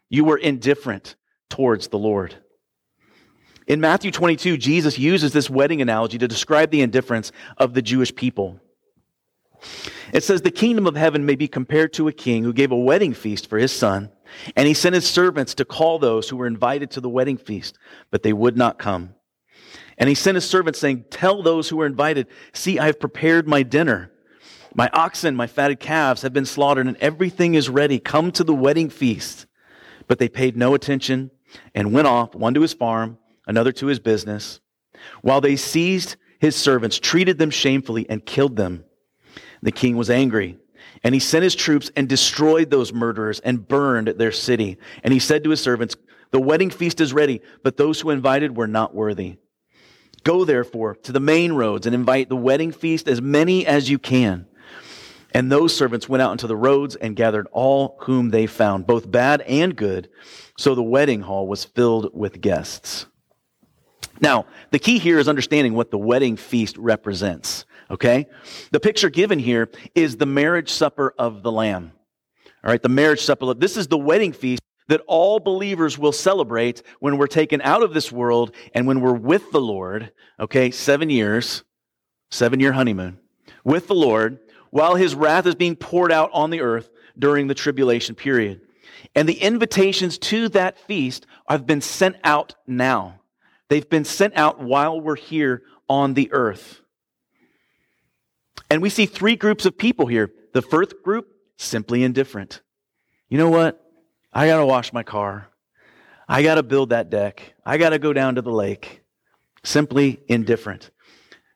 You 0.09 0.25
were 0.25 0.39
indifferent 0.39 1.17
towards 1.49 1.89
the 1.89 1.99
Lord. 1.99 2.37
In 3.67 3.81
Matthew 3.81 4.13
22, 4.13 4.57
Jesus 4.59 4.99
uses 4.99 5.33
this 5.33 5.51
wedding 5.51 5.83
analogy 5.83 6.19
to 6.19 6.29
describe 6.29 6.71
the 6.71 6.83
indifference 6.83 7.33
of 7.59 7.75
the 7.75 7.83
Jewish 7.83 8.15
people. 8.15 8.61
It 10.13 10.23
says, 10.23 10.43
The 10.43 10.53
kingdom 10.53 10.87
of 10.87 10.95
heaven 10.95 11.27
may 11.27 11.35
be 11.35 11.49
compared 11.49 11.93
to 11.95 12.07
a 12.07 12.13
king 12.13 12.45
who 12.45 12.53
gave 12.53 12.71
a 12.71 12.77
wedding 12.77 13.13
feast 13.13 13.49
for 13.49 13.59
his 13.59 13.73
son, 13.73 14.13
and 14.55 14.69
he 14.69 14.75
sent 14.75 14.95
his 14.95 15.09
servants 15.09 15.55
to 15.55 15.65
call 15.65 15.99
those 15.99 16.29
who 16.29 16.37
were 16.37 16.47
invited 16.47 16.93
to 16.93 17.01
the 17.01 17.09
wedding 17.09 17.37
feast, 17.37 17.77
but 18.11 18.23
they 18.23 18.33
would 18.33 18.57
not 18.57 18.79
come. 18.79 19.15
And 19.99 20.09
he 20.09 20.15
sent 20.15 20.37
his 20.37 20.49
servants 20.49 20.79
saying, 20.79 21.07
Tell 21.11 21.43
those 21.43 21.69
who 21.69 21.79
were 21.79 21.87
invited, 21.87 22.29
see, 22.53 22.79
I 22.79 22.87
have 22.87 23.01
prepared 23.01 23.49
my 23.49 23.63
dinner. 23.63 24.13
My 24.75 24.91
oxen, 24.93 25.35
my 25.35 25.47
fatted 25.47 25.81
calves 25.81 26.23
have 26.23 26.35
been 26.35 26.45
slaughtered, 26.45 26.87
and 26.87 26.99
everything 26.99 27.55
is 27.55 27.69
ready. 27.71 27.99
Come 27.99 28.31
to 28.33 28.45
the 28.45 28.55
wedding 28.55 28.91
feast. 28.91 29.47
But 30.07 30.19
they 30.19 30.29
paid 30.29 30.57
no 30.57 30.75
attention 30.75 31.31
and 31.75 31.92
went 31.92 32.07
off, 32.07 32.35
one 32.35 32.55
to 32.55 32.61
his 32.61 32.73
farm, 32.73 33.19
another 33.47 33.73
to 33.73 33.87
his 33.87 33.99
business, 33.99 34.61
while 35.23 35.40
they 35.40 35.57
seized 35.57 36.16
his 36.38 36.57
servants, 36.57 36.99
treated 36.99 37.38
them 37.38 37.51
shamefully, 37.51 38.07
and 38.09 38.25
killed 38.25 38.57
them. 38.57 38.85
The 39.62 39.73
king 39.73 39.97
was 39.97 40.11
angry, 40.11 40.59
and 41.03 41.14
he 41.14 41.21
sent 41.21 41.42
his 41.42 41.55
troops 41.55 41.90
and 41.97 42.09
destroyed 42.09 42.71
those 42.71 42.92
murderers 42.92 43.40
and 43.40 43.66
burned 43.66 44.09
their 44.09 44.33
city. 44.33 44.79
And 45.03 45.12
he 45.12 45.19
said 45.21 45.45
to 45.45 45.51
his 45.51 45.61
servants, 45.61 45.97
The 46.31 46.40
wedding 46.40 46.71
feast 46.71 47.01
is 47.01 47.12
ready, 47.12 47.40
but 47.62 47.77
those 47.77 48.01
who 48.01 48.11
invited 48.11 48.57
were 48.57 48.66
not 48.66 48.95
worthy. 48.95 49.37
Go 50.25 50.45
therefore 50.45 50.97
to 50.97 51.12
the 51.12 51.21
main 51.21 51.53
roads 51.53 51.87
and 51.87 51.95
invite 51.95 52.29
the 52.29 52.37
wedding 52.37 52.73
feast 52.73 53.07
as 53.07 53.23
many 53.23 53.64
as 53.66 53.88
you 53.88 53.99
can. 53.99 54.47
And 55.37 55.53
those 55.53 55.77
servants 55.77 56.09
went 56.09 56.22
out 56.22 56.33
into 56.33 56.46
the 56.46 56.57
roads 56.57 56.96
and 56.96 57.14
gathered 57.14 57.46
all 57.53 57.99
whom 58.01 58.31
they 58.31 58.46
found, 58.46 58.87
both 58.87 59.11
bad 59.11 59.42
and 59.42 59.77
good. 59.77 60.09
So 60.57 60.75
the 60.75 60.83
wedding 60.83 61.20
hall 61.20 61.46
was 61.46 61.62
filled 61.62 62.09
with 62.14 62.40
guests. 62.40 63.05
Now, 64.18 64.46
the 64.70 64.79
key 64.79 64.99
here 64.99 65.18
is 65.18 65.29
understanding 65.29 65.75
what 65.75 65.90
the 65.90 65.99
wedding 65.99 66.38
feast 66.38 66.79
represents. 66.79 67.66
Okay? 67.90 68.29
The 68.70 68.81
picture 68.81 69.11
given 69.11 69.38
here 69.38 69.68
is 69.94 70.16
the 70.16 70.25
marriage 70.25 70.72
supper 70.72 71.14
of 71.18 71.42
the 71.42 71.53
Lamb. 71.53 71.92
All 72.64 72.70
right, 72.70 72.83
the 72.83 72.88
marriage 72.88 73.20
supper. 73.20 73.53
This 73.53 73.77
is 73.77 73.88
the 73.88 73.99
wedding 73.99 74.33
feast 74.33 74.62
that 74.88 75.03
all 75.07 75.38
believers 75.38 75.99
will 75.99 76.12
celebrate 76.12 76.83
when 77.01 77.18
we're 77.18 77.27
taken 77.27 77.61
out 77.61 77.83
of 77.83 77.92
this 77.92 78.11
world 78.11 78.55
and 78.75 78.87
when 78.87 79.03
we're 79.03 79.12
with 79.12 79.53
the 79.53 79.61
Lord. 79.61 80.12
Okay, 80.40 80.70
seven 80.70 81.11
years, 81.11 81.62
seven 82.31 82.59
year 82.59 82.72
honeymoon 82.72 83.18
with 83.64 83.87
the 83.88 83.94
Lord 83.94 84.38
while 84.77 84.95
his 84.95 85.15
wrath 85.15 85.47
is 85.47 85.55
being 85.55 85.75
poured 85.75 86.12
out 86.12 86.29
on 86.35 86.51
the 86.51 86.61
earth 86.61 86.91
during 87.19 87.47
the 87.47 87.55
tribulation 87.55 88.15
period. 88.15 88.61
And 89.15 89.27
the 89.27 89.41
invitations 89.41 90.19
to 90.19 90.51
that 90.51 90.79
feast 90.79 91.25
have 91.49 91.67
been 91.67 91.81
sent 91.81 92.17
out 92.23 92.55
now. 92.67 93.21
They've 93.71 93.89
been 93.89 94.05
sent 94.05 94.37
out 94.37 94.61
while 94.61 95.01
we're 95.01 95.17
here 95.17 95.62
on 95.89 96.12
the 96.12 96.31
earth. 96.31 96.83
And 98.69 98.83
we 98.83 98.91
see 98.91 99.07
three 99.07 99.35
groups 99.35 99.65
of 99.65 99.79
people 99.79 100.09
here. 100.09 100.31
The 100.53 100.61
first 100.61 101.03
group, 101.03 101.27
simply 101.57 102.03
indifferent. 102.03 102.61
You 103.31 103.39
know 103.39 103.49
what? 103.49 103.83
I 104.31 104.47
got 104.47 104.59
to 104.59 104.67
wash 104.67 104.93
my 104.93 105.03
car. 105.03 105.49
I 106.29 106.43
got 106.43 106.57
to 106.57 106.62
build 106.62 106.91
that 106.91 107.09
deck. 107.09 107.55
I 107.65 107.79
got 107.79 107.91
to 107.91 107.99
go 107.99 108.12
down 108.12 108.35
to 108.35 108.43
the 108.43 108.53
lake. 108.53 109.01
Simply 109.65 110.21
indifferent. 110.29 110.91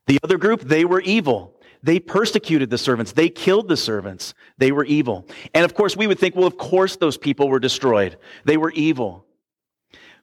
The 0.06 0.18
other 0.24 0.38
group, 0.38 0.62
they 0.62 0.87
were 0.87 1.02
evil. 1.02 1.60
They 1.82 1.98
persecuted 1.98 2.70
the 2.70 2.78
servants. 2.78 3.12
They 3.12 3.28
killed 3.28 3.68
the 3.68 3.76
servants. 3.76 4.34
They 4.58 4.72
were 4.72 4.84
evil. 4.84 5.26
And 5.54 5.64
of 5.64 5.74
course, 5.74 5.96
we 5.96 6.06
would 6.06 6.18
think, 6.18 6.36
well, 6.36 6.46
of 6.46 6.58
course 6.58 6.96
those 6.96 7.16
people 7.16 7.48
were 7.48 7.60
destroyed. 7.60 8.18
They 8.44 8.56
were 8.56 8.72
evil. 8.72 9.24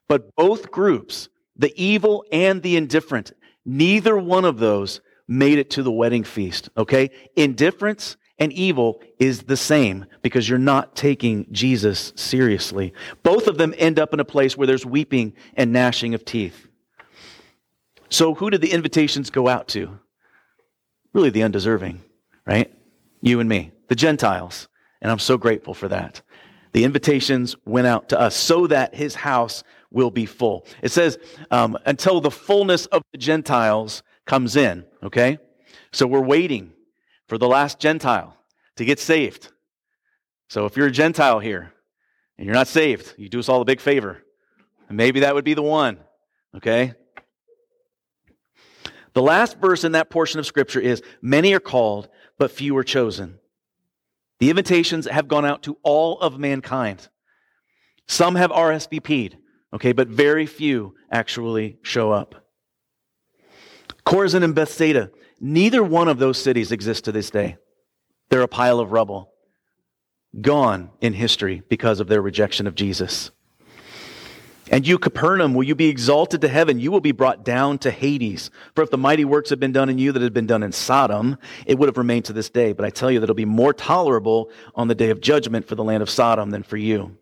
But 0.07 0.35
both 0.35 0.71
groups, 0.71 1.29
the 1.55 1.73
evil 1.75 2.23
and 2.31 2.61
the 2.61 2.77
indifferent, 2.77 3.33
neither 3.65 4.17
one 4.17 4.45
of 4.45 4.59
those 4.59 5.01
made 5.27 5.57
it 5.57 5.71
to 5.71 5.83
the 5.83 5.91
wedding 5.91 6.23
feast. 6.23 6.69
Okay? 6.77 7.09
Indifference 7.35 8.17
and 8.39 8.53
evil 8.53 9.01
is 9.19 9.43
the 9.43 9.57
same 9.57 10.05
because 10.21 10.47
you're 10.47 10.59
not 10.59 10.95
taking 10.95 11.47
Jesus 11.51 12.13
seriously. 12.15 12.93
Both 13.23 13.47
of 13.47 13.57
them 13.57 13.73
end 13.77 13.99
up 13.99 14.13
in 14.13 14.19
a 14.19 14.25
place 14.25 14.55
where 14.55 14.67
there's 14.67 14.85
weeping 14.85 15.33
and 15.55 15.73
gnashing 15.73 16.13
of 16.13 16.23
teeth. 16.23 16.67
So, 18.09 18.35
who 18.35 18.49
did 18.49 18.61
the 18.61 18.71
invitations 18.71 19.29
go 19.29 19.49
out 19.49 19.67
to? 19.69 19.99
Really 21.17 21.31
the 21.31 21.43
undeserving, 21.43 21.99
right? 22.45 22.71
You 23.21 23.39
and 23.39 23.49
me, 23.49 23.71
the 23.87 23.95
Gentiles. 23.95 24.67
And 25.01 25.11
I'm 25.11 25.19
so 25.19 25.35
grateful 25.35 25.73
for 25.73 25.87
that. 25.87 26.21
The 26.73 26.83
invitations 26.83 27.55
went 27.65 27.87
out 27.87 28.09
to 28.09 28.19
us 28.19 28.35
so 28.35 28.67
that 28.67 28.93
his 28.93 29.15
house 29.15 29.63
will 29.89 30.11
be 30.11 30.27
full. 30.27 30.67
It 30.83 30.91
says, 30.91 31.17
um, 31.49 31.75
until 31.87 32.21
the 32.21 32.29
fullness 32.29 32.85
of 32.87 33.01
the 33.11 33.17
Gentiles 33.17 34.03
comes 34.27 34.55
in, 34.55 34.85
okay? 35.01 35.39
So 35.91 36.05
we're 36.05 36.21
waiting 36.21 36.73
for 37.27 37.39
the 37.39 37.47
last 37.47 37.79
Gentile 37.79 38.37
to 38.75 38.85
get 38.85 38.99
saved. 38.99 39.51
So 40.49 40.65
if 40.65 40.77
you're 40.77 40.87
a 40.87 40.91
Gentile 40.91 41.39
here 41.39 41.73
and 42.37 42.45
you're 42.45 42.53
not 42.53 42.67
saved, 42.67 43.15
you 43.17 43.27
do 43.27 43.39
us 43.39 43.49
all 43.49 43.61
a 43.61 43.65
big 43.65 43.81
favor. 43.81 44.23
And 44.87 44.97
maybe 44.97 45.21
that 45.21 45.33
would 45.33 45.45
be 45.45 45.55
the 45.55 45.63
one, 45.63 45.97
okay? 46.55 46.93
The 49.17 49.23
last 49.23 49.57
verse 49.57 49.83
in 49.83 49.93
that 49.93 50.11
portion 50.11 50.39
of 50.39 50.45
Scripture 50.45 50.79
is 50.79 51.01
Many 51.23 51.51
are 51.55 51.59
called, 51.59 52.07
but 52.37 52.51
few 52.51 52.77
are 52.77 52.83
chosen. 52.83 53.39
The 54.37 54.51
invitations 54.51 55.07
have 55.07 55.27
gone 55.27 55.43
out 55.43 55.63
to 55.63 55.79
all 55.81 56.19
of 56.19 56.37
mankind. 56.37 57.09
Some 58.07 58.35
have 58.35 58.51
RSVP'd, 58.51 59.35
okay, 59.73 59.91
but 59.91 60.07
very 60.07 60.45
few 60.45 60.93
actually 61.11 61.79
show 61.81 62.11
up. 62.11 62.45
Chorazin 64.05 64.43
and 64.43 64.53
Bethsaida, 64.53 65.09
neither 65.39 65.81
one 65.81 66.09
of 66.09 66.19
those 66.19 66.39
cities 66.39 66.71
exists 66.71 67.01
to 67.01 67.11
this 67.11 67.31
day. 67.31 67.57
They're 68.29 68.43
a 68.43 68.47
pile 68.47 68.79
of 68.79 68.91
rubble, 68.91 69.33
gone 70.41 70.91
in 71.01 71.13
history 71.13 71.63
because 71.67 71.99
of 71.99 72.07
their 72.07 72.21
rejection 72.21 72.67
of 72.67 72.75
Jesus. 72.75 73.31
And 74.69 74.85
you, 74.85 74.97
Capernaum, 74.97 75.53
will 75.53 75.63
you 75.63 75.75
be 75.75 75.87
exalted 75.87 76.41
to 76.41 76.47
heaven? 76.47 76.79
You 76.79 76.91
will 76.91 76.99
be 76.99 77.11
brought 77.11 77.45
down 77.45 77.77
to 77.79 77.91
Hades. 77.91 78.49
For 78.75 78.83
if 78.83 78.91
the 78.91 78.97
mighty 78.97 79.23
works 79.23 79.49
had 79.49 79.59
been 79.59 79.71
done 79.71 79.89
in 79.89 79.97
you 79.97 80.11
that 80.11 80.21
had 80.21 80.33
been 80.33 80.47
done 80.47 80.63
in 80.63 80.71
Sodom, 80.71 81.37
it 81.65 81.77
would 81.77 81.87
have 81.87 81.97
remained 81.97 82.25
to 82.25 82.33
this 82.33 82.49
day. 82.49 82.73
But 82.73 82.85
I 82.85 82.89
tell 82.89 83.09
you 83.09 83.19
that 83.19 83.25
it'll 83.25 83.35
be 83.35 83.45
more 83.45 83.73
tolerable 83.73 84.49
on 84.75 84.87
the 84.87 84.95
day 84.95 85.09
of 85.09 85.21
judgment 85.21 85.67
for 85.67 85.75
the 85.75 85.83
land 85.83 86.03
of 86.03 86.09
Sodom 86.09 86.49
than 86.49 86.63
for 86.63 86.77
you. 86.77 87.17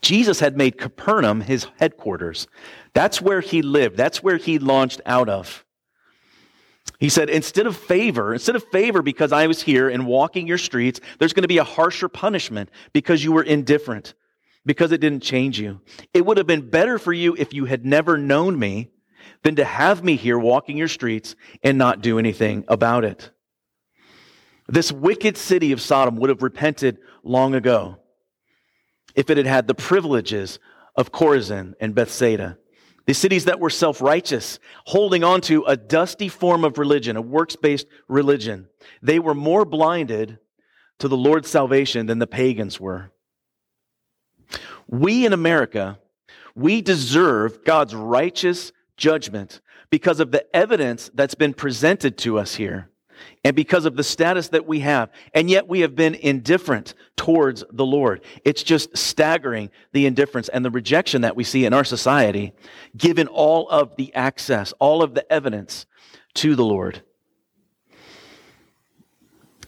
Jesus 0.00 0.40
had 0.40 0.56
made 0.56 0.78
Capernaum 0.78 1.40
his 1.40 1.66
headquarters. 1.78 2.46
That's 2.92 3.20
where 3.20 3.40
he 3.40 3.62
lived. 3.62 3.96
That's 3.96 4.22
where 4.22 4.36
he 4.36 4.58
launched 4.58 5.00
out 5.06 5.28
of. 5.28 5.64
He 7.00 7.08
said, 7.08 7.28
instead 7.28 7.66
of 7.66 7.76
favor, 7.76 8.32
instead 8.32 8.56
of 8.56 8.64
favor 8.64 9.02
because 9.02 9.32
I 9.32 9.46
was 9.46 9.62
here 9.62 9.88
and 9.88 10.06
walking 10.06 10.46
your 10.46 10.58
streets, 10.58 11.00
there's 11.18 11.32
going 11.32 11.42
to 11.42 11.48
be 11.48 11.58
a 11.58 11.64
harsher 11.64 12.08
punishment 12.08 12.70
because 12.92 13.24
you 13.24 13.32
were 13.32 13.42
indifferent 13.42 14.14
because 14.66 14.92
it 14.92 15.00
didn't 15.00 15.22
change 15.22 15.58
you. 15.60 15.80
It 16.12 16.24
would 16.24 16.38
have 16.38 16.46
been 16.46 16.70
better 16.70 16.98
for 16.98 17.12
you 17.12 17.34
if 17.38 17.52
you 17.52 17.66
had 17.66 17.84
never 17.84 18.16
known 18.16 18.58
me 18.58 18.90
than 19.42 19.56
to 19.56 19.64
have 19.64 20.02
me 20.02 20.16
here 20.16 20.38
walking 20.38 20.76
your 20.76 20.88
streets 20.88 21.36
and 21.62 21.78
not 21.78 22.00
do 22.00 22.18
anything 22.18 22.64
about 22.68 23.04
it. 23.04 23.30
This 24.66 24.90
wicked 24.90 25.36
city 25.36 25.72
of 25.72 25.80
Sodom 25.80 26.16
would 26.16 26.30
have 26.30 26.42
repented 26.42 26.98
long 27.22 27.54
ago 27.54 27.98
if 29.14 29.30
it 29.30 29.36
had 29.36 29.46
had 29.46 29.66
the 29.66 29.74
privileges 29.74 30.58
of 30.96 31.12
Chorazin 31.12 31.74
and 31.80 31.94
Bethsaida. 31.94 32.58
The 33.06 33.12
cities 33.12 33.44
that 33.44 33.60
were 33.60 33.70
self 33.70 34.00
righteous, 34.00 34.58
holding 34.86 35.22
on 35.24 35.42
to 35.42 35.64
a 35.64 35.76
dusty 35.76 36.28
form 36.28 36.64
of 36.64 36.78
religion, 36.78 37.16
a 37.16 37.20
works 37.20 37.56
based 37.56 37.86
religion. 38.08 38.68
They 39.02 39.18
were 39.18 39.34
more 39.34 39.66
blinded 39.66 40.38
to 41.00 41.08
the 41.08 41.16
Lord's 41.16 41.50
salvation 41.50 42.06
than 42.06 42.18
the 42.18 42.26
pagans 42.26 42.80
were. 42.80 43.12
We 44.88 45.26
in 45.26 45.32
America, 45.32 45.98
we 46.54 46.82
deserve 46.82 47.64
God's 47.64 47.94
righteous 47.94 48.72
judgment 48.96 49.60
because 49.90 50.20
of 50.20 50.30
the 50.30 50.44
evidence 50.54 51.10
that's 51.14 51.34
been 51.34 51.54
presented 51.54 52.18
to 52.18 52.38
us 52.38 52.54
here 52.54 52.90
and 53.44 53.54
because 53.54 53.84
of 53.84 53.96
the 53.96 54.02
status 54.02 54.48
that 54.48 54.66
we 54.66 54.80
have. 54.80 55.10
And 55.32 55.48
yet 55.48 55.68
we 55.68 55.80
have 55.80 55.94
been 55.94 56.14
indifferent 56.14 56.94
towards 57.16 57.64
the 57.70 57.84
Lord. 57.84 58.22
It's 58.44 58.62
just 58.62 58.96
staggering 58.96 59.70
the 59.92 60.06
indifference 60.06 60.48
and 60.48 60.64
the 60.64 60.70
rejection 60.70 61.22
that 61.22 61.36
we 61.36 61.44
see 61.44 61.64
in 61.64 61.72
our 61.72 61.84
society, 61.84 62.52
given 62.96 63.26
all 63.28 63.68
of 63.68 63.96
the 63.96 64.14
access, 64.14 64.72
all 64.78 65.02
of 65.02 65.14
the 65.14 65.30
evidence 65.32 65.86
to 66.34 66.54
the 66.54 66.64
Lord. 66.64 67.02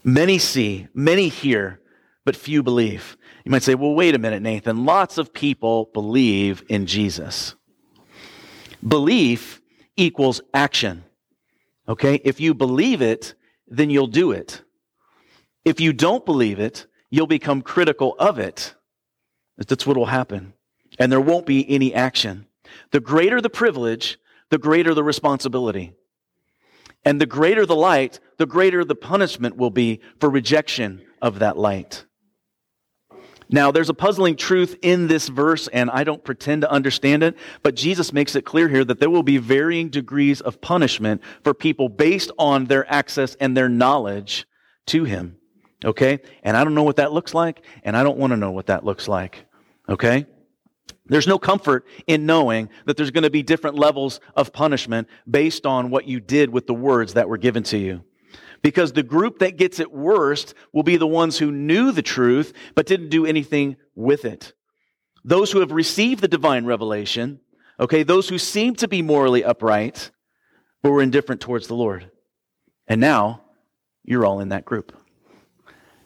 Many 0.02 0.38
see, 0.38 0.86
many 0.94 1.28
hear, 1.28 1.80
but 2.24 2.36
few 2.36 2.62
believe. 2.62 3.16
You 3.46 3.52
might 3.52 3.62
say, 3.62 3.76
well, 3.76 3.94
wait 3.94 4.16
a 4.16 4.18
minute, 4.18 4.42
Nathan. 4.42 4.84
Lots 4.84 5.18
of 5.18 5.32
people 5.32 5.88
believe 5.94 6.64
in 6.68 6.84
Jesus. 6.84 7.54
Belief 8.86 9.62
equals 9.96 10.40
action. 10.52 11.04
Okay? 11.88 12.16
If 12.24 12.40
you 12.40 12.54
believe 12.54 13.00
it, 13.00 13.34
then 13.68 13.88
you'll 13.88 14.08
do 14.08 14.32
it. 14.32 14.62
If 15.64 15.80
you 15.80 15.92
don't 15.92 16.26
believe 16.26 16.58
it, 16.58 16.88
you'll 17.08 17.28
become 17.28 17.62
critical 17.62 18.16
of 18.18 18.40
it. 18.40 18.74
That's 19.56 19.86
what 19.86 19.96
will 19.96 20.06
happen. 20.06 20.54
And 20.98 21.12
there 21.12 21.20
won't 21.20 21.46
be 21.46 21.70
any 21.70 21.94
action. 21.94 22.48
The 22.90 22.98
greater 22.98 23.40
the 23.40 23.48
privilege, 23.48 24.18
the 24.50 24.58
greater 24.58 24.92
the 24.92 25.04
responsibility. 25.04 25.92
And 27.04 27.20
the 27.20 27.26
greater 27.26 27.64
the 27.64 27.76
light, 27.76 28.18
the 28.38 28.46
greater 28.46 28.84
the 28.84 28.96
punishment 28.96 29.56
will 29.56 29.70
be 29.70 30.00
for 30.18 30.28
rejection 30.28 31.06
of 31.22 31.38
that 31.38 31.56
light. 31.56 32.05
Now, 33.48 33.70
there's 33.70 33.88
a 33.88 33.94
puzzling 33.94 34.36
truth 34.36 34.76
in 34.82 35.06
this 35.06 35.28
verse, 35.28 35.68
and 35.68 35.90
I 35.90 36.02
don't 36.02 36.24
pretend 36.24 36.62
to 36.62 36.70
understand 36.70 37.22
it, 37.22 37.36
but 37.62 37.76
Jesus 37.76 38.12
makes 38.12 38.34
it 38.34 38.44
clear 38.44 38.68
here 38.68 38.84
that 38.84 38.98
there 38.98 39.10
will 39.10 39.22
be 39.22 39.38
varying 39.38 39.88
degrees 39.88 40.40
of 40.40 40.60
punishment 40.60 41.22
for 41.44 41.54
people 41.54 41.88
based 41.88 42.32
on 42.38 42.64
their 42.64 42.90
access 42.92 43.36
and 43.36 43.56
their 43.56 43.68
knowledge 43.68 44.46
to 44.86 45.04
Him. 45.04 45.36
Okay? 45.84 46.20
And 46.42 46.56
I 46.56 46.64
don't 46.64 46.74
know 46.74 46.82
what 46.82 46.96
that 46.96 47.12
looks 47.12 47.34
like, 47.34 47.62
and 47.84 47.96
I 47.96 48.02
don't 48.02 48.18
want 48.18 48.32
to 48.32 48.36
know 48.36 48.50
what 48.50 48.66
that 48.66 48.84
looks 48.84 49.06
like. 49.06 49.44
Okay? 49.88 50.26
There's 51.06 51.28
no 51.28 51.38
comfort 51.38 51.86
in 52.08 52.26
knowing 52.26 52.68
that 52.86 52.96
there's 52.96 53.12
going 53.12 53.24
to 53.24 53.30
be 53.30 53.42
different 53.42 53.76
levels 53.76 54.20
of 54.34 54.52
punishment 54.52 55.08
based 55.30 55.64
on 55.64 55.90
what 55.90 56.08
you 56.08 56.18
did 56.18 56.50
with 56.50 56.66
the 56.66 56.74
words 56.74 57.14
that 57.14 57.28
were 57.28 57.38
given 57.38 57.62
to 57.64 57.78
you. 57.78 58.02
Because 58.62 58.92
the 58.92 59.02
group 59.02 59.38
that 59.38 59.56
gets 59.56 59.80
it 59.80 59.92
worst 59.92 60.54
will 60.72 60.82
be 60.82 60.96
the 60.96 61.06
ones 61.06 61.38
who 61.38 61.52
knew 61.52 61.92
the 61.92 62.02
truth 62.02 62.52
but 62.74 62.86
didn't 62.86 63.10
do 63.10 63.26
anything 63.26 63.76
with 63.94 64.24
it. 64.24 64.52
Those 65.24 65.52
who 65.52 65.60
have 65.60 65.72
received 65.72 66.20
the 66.20 66.28
divine 66.28 66.66
revelation, 66.66 67.40
okay, 67.80 68.02
those 68.02 68.28
who 68.28 68.38
seem 68.38 68.74
to 68.76 68.88
be 68.88 69.02
morally 69.02 69.44
upright, 69.44 70.10
but 70.82 70.92
were 70.92 71.02
indifferent 71.02 71.40
towards 71.40 71.66
the 71.66 71.74
Lord. 71.74 72.10
And 72.86 73.00
now 73.00 73.42
you're 74.04 74.24
all 74.24 74.40
in 74.40 74.50
that 74.50 74.64
group. 74.64 74.96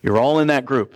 You're 0.03 0.19
all 0.19 0.39
in 0.39 0.49
that 0.49 0.65
group. 0.65 0.95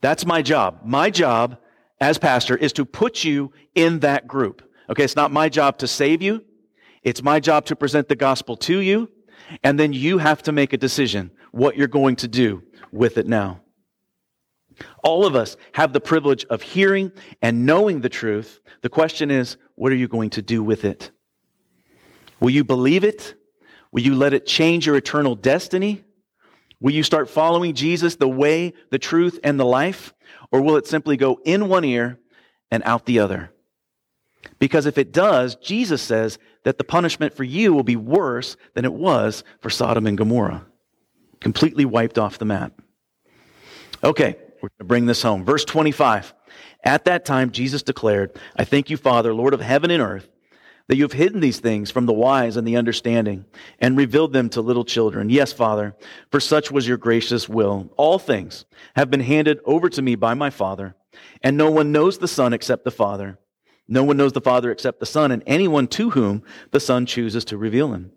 That's 0.00 0.24
my 0.24 0.42
job. 0.42 0.80
My 0.84 1.10
job 1.10 1.58
as 2.00 2.18
pastor 2.18 2.56
is 2.56 2.72
to 2.74 2.84
put 2.84 3.24
you 3.24 3.52
in 3.74 4.00
that 4.00 4.28
group. 4.28 4.62
Okay, 4.88 5.02
it's 5.02 5.16
not 5.16 5.32
my 5.32 5.48
job 5.48 5.78
to 5.78 5.88
save 5.88 6.22
you. 6.22 6.44
It's 7.02 7.22
my 7.22 7.40
job 7.40 7.66
to 7.66 7.76
present 7.76 8.08
the 8.08 8.16
gospel 8.16 8.56
to 8.58 8.78
you. 8.78 9.10
And 9.62 9.78
then 9.78 9.92
you 9.92 10.18
have 10.18 10.42
to 10.44 10.52
make 10.52 10.72
a 10.72 10.78
decision 10.78 11.30
what 11.52 11.76
you're 11.76 11.88
going 11.88 12.16
to 12.16 12.28
do 12.28 12.62
with 12.92 13.18
it 13.18 13.26
now. 13.26 13.60
All 15.02 15.24
of 15.24 15.34
us 15.34 15.56
have 15.72 15.92
the 15.92 16.00
privilege 16.00 16.44
of 16.46 16.62
hearing 16.62 17.12
and 17.40 17.64
knowing 17.64 18.00
the 18.00 18.08
truth. 18.08 18.60
The 18.82 18.88
question 18.88 19.30
is, 19.30 19.56
what 19.74 19.92
are 19.92 19.96
you 19.96 20.08
going 20.08 20.30
to 20.30 20.42
do 20.42 20.62
with 20.62 20.84
it? 20.84 21.10
Will 22.40 22.50
you 22.50 22.64
believe 22.64 23.04
it? 23.04 23.34
Will 23.92 24.02
you 24.02 24.14
let 24.14 24.34
it 24.34 24.46
change 24.46 24.86
your 24.86 24.96
eternal 24.96 25.34
destiny? 25.34 26.04
Will 26.80 26.92
you 26.92 27.02
start 27.02 27.30
following 27.30 27.74
Jesus, 27.74 28.16
the 28.16 28.28
way, 28.28 28.74
the 28.90 28.98
truth, 28.98 29.40
and 29.42 29.58
the 29.58 29.64
life? 29.64 30.12
Or 30.52 30.60
will 30.60 30.76
it 30.76 30.86
simply 30.86 31.16
go 31.16 31.40
in 31.44 31.68
one 31.68 31.84
ear 31.84 32.20
and 32.70 32.82
out 32.84 33.06
the 33.06 33.20
other? 33.20 33.52
Because 34.58 34.86
if 34.86 34.96
it 34.96 35.12
does, 35.12 35.54
Jesus 35.56 36.00
says 36.00 36.38
that 36.64 36.78
the 36.78 36.84
punishment 36.84 37.34
for 37.34 37.44
you 37.44 37.72
will 37.72 37.82
be 37.82 37.96
worse 37.96 38.56
than 38.74 38.84
it 38.84 38.92
was 38.92 39.44
for 39.60 39.70
Sodom 39.70 40.06
and 40.06 40.16
Gomorrah. 40.16 40.64
Completely 41.40 41.84
wiped 41.84 42.18
off 42.18 42.38
the 42.38 42.44
map. 42.44 42.80
Okay, 44.02 44.36
we're 44.62 44.70
going 44.70 44.78
to 44.78 44.84
bring 44.84 45.06
this 45.06 45.22
home. 45.22 45.44
Verse 45.44 45.64
25. 45.64 46.32
At 46.82 47.04
that 47.04 47.24
time, 47.24 47.50
Jesus 47.50 47.82
declared, 47.82 48.38
I 48.56 48.64
thank 48.64 48.88
you, 48.88 48.96
Father, 48.96 49.34
Lord 49.34 49.52
of 49.52 49.60
heaven 49.60 49.90
and 49.90 50.02
earth, 50.02 50.28
that 50.88 50.96
you 50.96 51.02
have 51.02 51.12
hidden 51.12 51.40
these 51.40 51.58
things 51.58 51.90
from 51.90 52.06
the 52.06 52.12
wise 52.12 52.56
and 52.56 52.66
the 52.66 52.76
understanding 52.76 53.44
and 53.80 53.96
revealed 53.96 54.32
them 54.32 54.48
to 54.50 54.60
little 54.60 54.84
children. 54.84 55.28
Yes, 55.28 55.52
Father, 55.52 55.96
for 56.30 56.40
such 56.40 56.70
was 56.70 56.86
your 56.86 56.96
gracious 56.96 57.48
will. 57.48 57.90
All 57.96 58.18
things 58.18 58.64
have 58.94 59.10
been 59.10 59.20
handed 59.20 59.58
over 59.64 59.88
to 59.90 60.00
me 60.00 60.14
by 60.14 60.34
my 60.34 60.48
Father, 60.48 60.94
and 61.42 61.56
no 61.56 61.70
one 61.70 61.92
knows 61.92 62.18
the 62.18 62.28
Son 62.28 62.52
except 62.52 62.84
the 62.84 62.90
Father 62.90 63.38
no 63.88 64.04
one 64.04 64.16
knows 64.16 64.32
the 64.32 64.40
Father 64.40 64.70
except 64.70 65.00
the 65.00 65.06
Son, 65.06 65.30
and 65.30 65.42
anyone 65.46 65.86
to 65.88 66.10
whom 66.10 66.42
the 66.70 66.80
Son 66.80 67.06
chooses 67.06 67.44
to 67.46 67.56
reveal 67.56 67.92
him. 67.92 68.12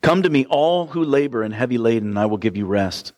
Come 0.00 0.22
to 0.22 0.30
me, 0.30 0.46
all 0.46 0.88
who 0.88 1.04
labor 1.04 1.42
and 1.42 1.54
heavy 1.54 1.78
laden, 1.78 2.10
and 2.10 2.18
I 2.18 2.26
will 2.26 2.38
give 2.38 2.56
you 2.56 2.66
rest. 2.66 3.12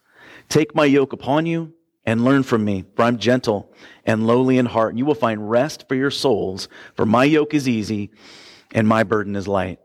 Take 0.48 0.74
my 0.74 0.84
yoke 0.84 1.12
upon 1.12 1.46
you 1.46 1.72
and 2.06 2.24
learn 2.24 2.42
from 2.42 2.64
me, 2.64 2.84
for 2.94 3.02
I'm 3.02 3.18
gentle 3.18 3.72
and 4.04 4.26
lowly 4.26 4.58
in 4.58 4.66
heart, 4.66 4.90
and 4.90 4.98
you 4.98 5.06
will 5.06 5.14
find 5.14 5.50
rest 5.50 5.86
for 5.88 5.94
your 5.94 6.10
souls, 6.10 6.68
for 6.94 7.06
my 7.06 7.24
yoke 7.24 7.54
is 7.54 7.68
easy 7.68 8.10
and 8.72 8.86
my 8.86 9.04
burden 9.04 9.36
is 9.36 9.48
light. 9.48 9.78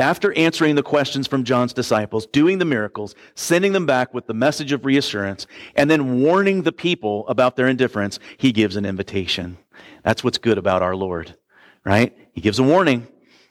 After 0.00 0.32
answering 0.32 0.76
the 0.76 0.82
questions 0.82 1.26
from 1.26 1.44
John's 1.44 1.74
disciples, 1.74 2.26
doing 2.26 2.56
the 2.56 2.64
miracles, 2.64 3.14
sending 3.34 3.74
them 3.74 3.84
back 3.84 4.14
with 4.14 4.26
the 4.26 4.32
message 4.32 4.72
of 4.72 4.86
reassurance, 4.86 5.46
and 5.76 5.90
then 5.90 6.22
warning 6.22 6.62
the 6.62 6.72
people 6.72 7.28
about 7.28 7.54
their 7.54 7.68
indifference, 7.68 8.18
he 8.38 8.50
gives 8.50 8.76
an 8.76 8.86
invitation. 8.86 9.58
That's 10.02 10.24
what's 10.24 10.38
good 10.38 10.56
about 10.56 10.80
our 10.80 10.96
Lord, 10.96 11.36
right? 11.84 12.16
He 12.32 12.40
gives 12.40 12.58
a 12.58 12.62
warning, 12.62 13.08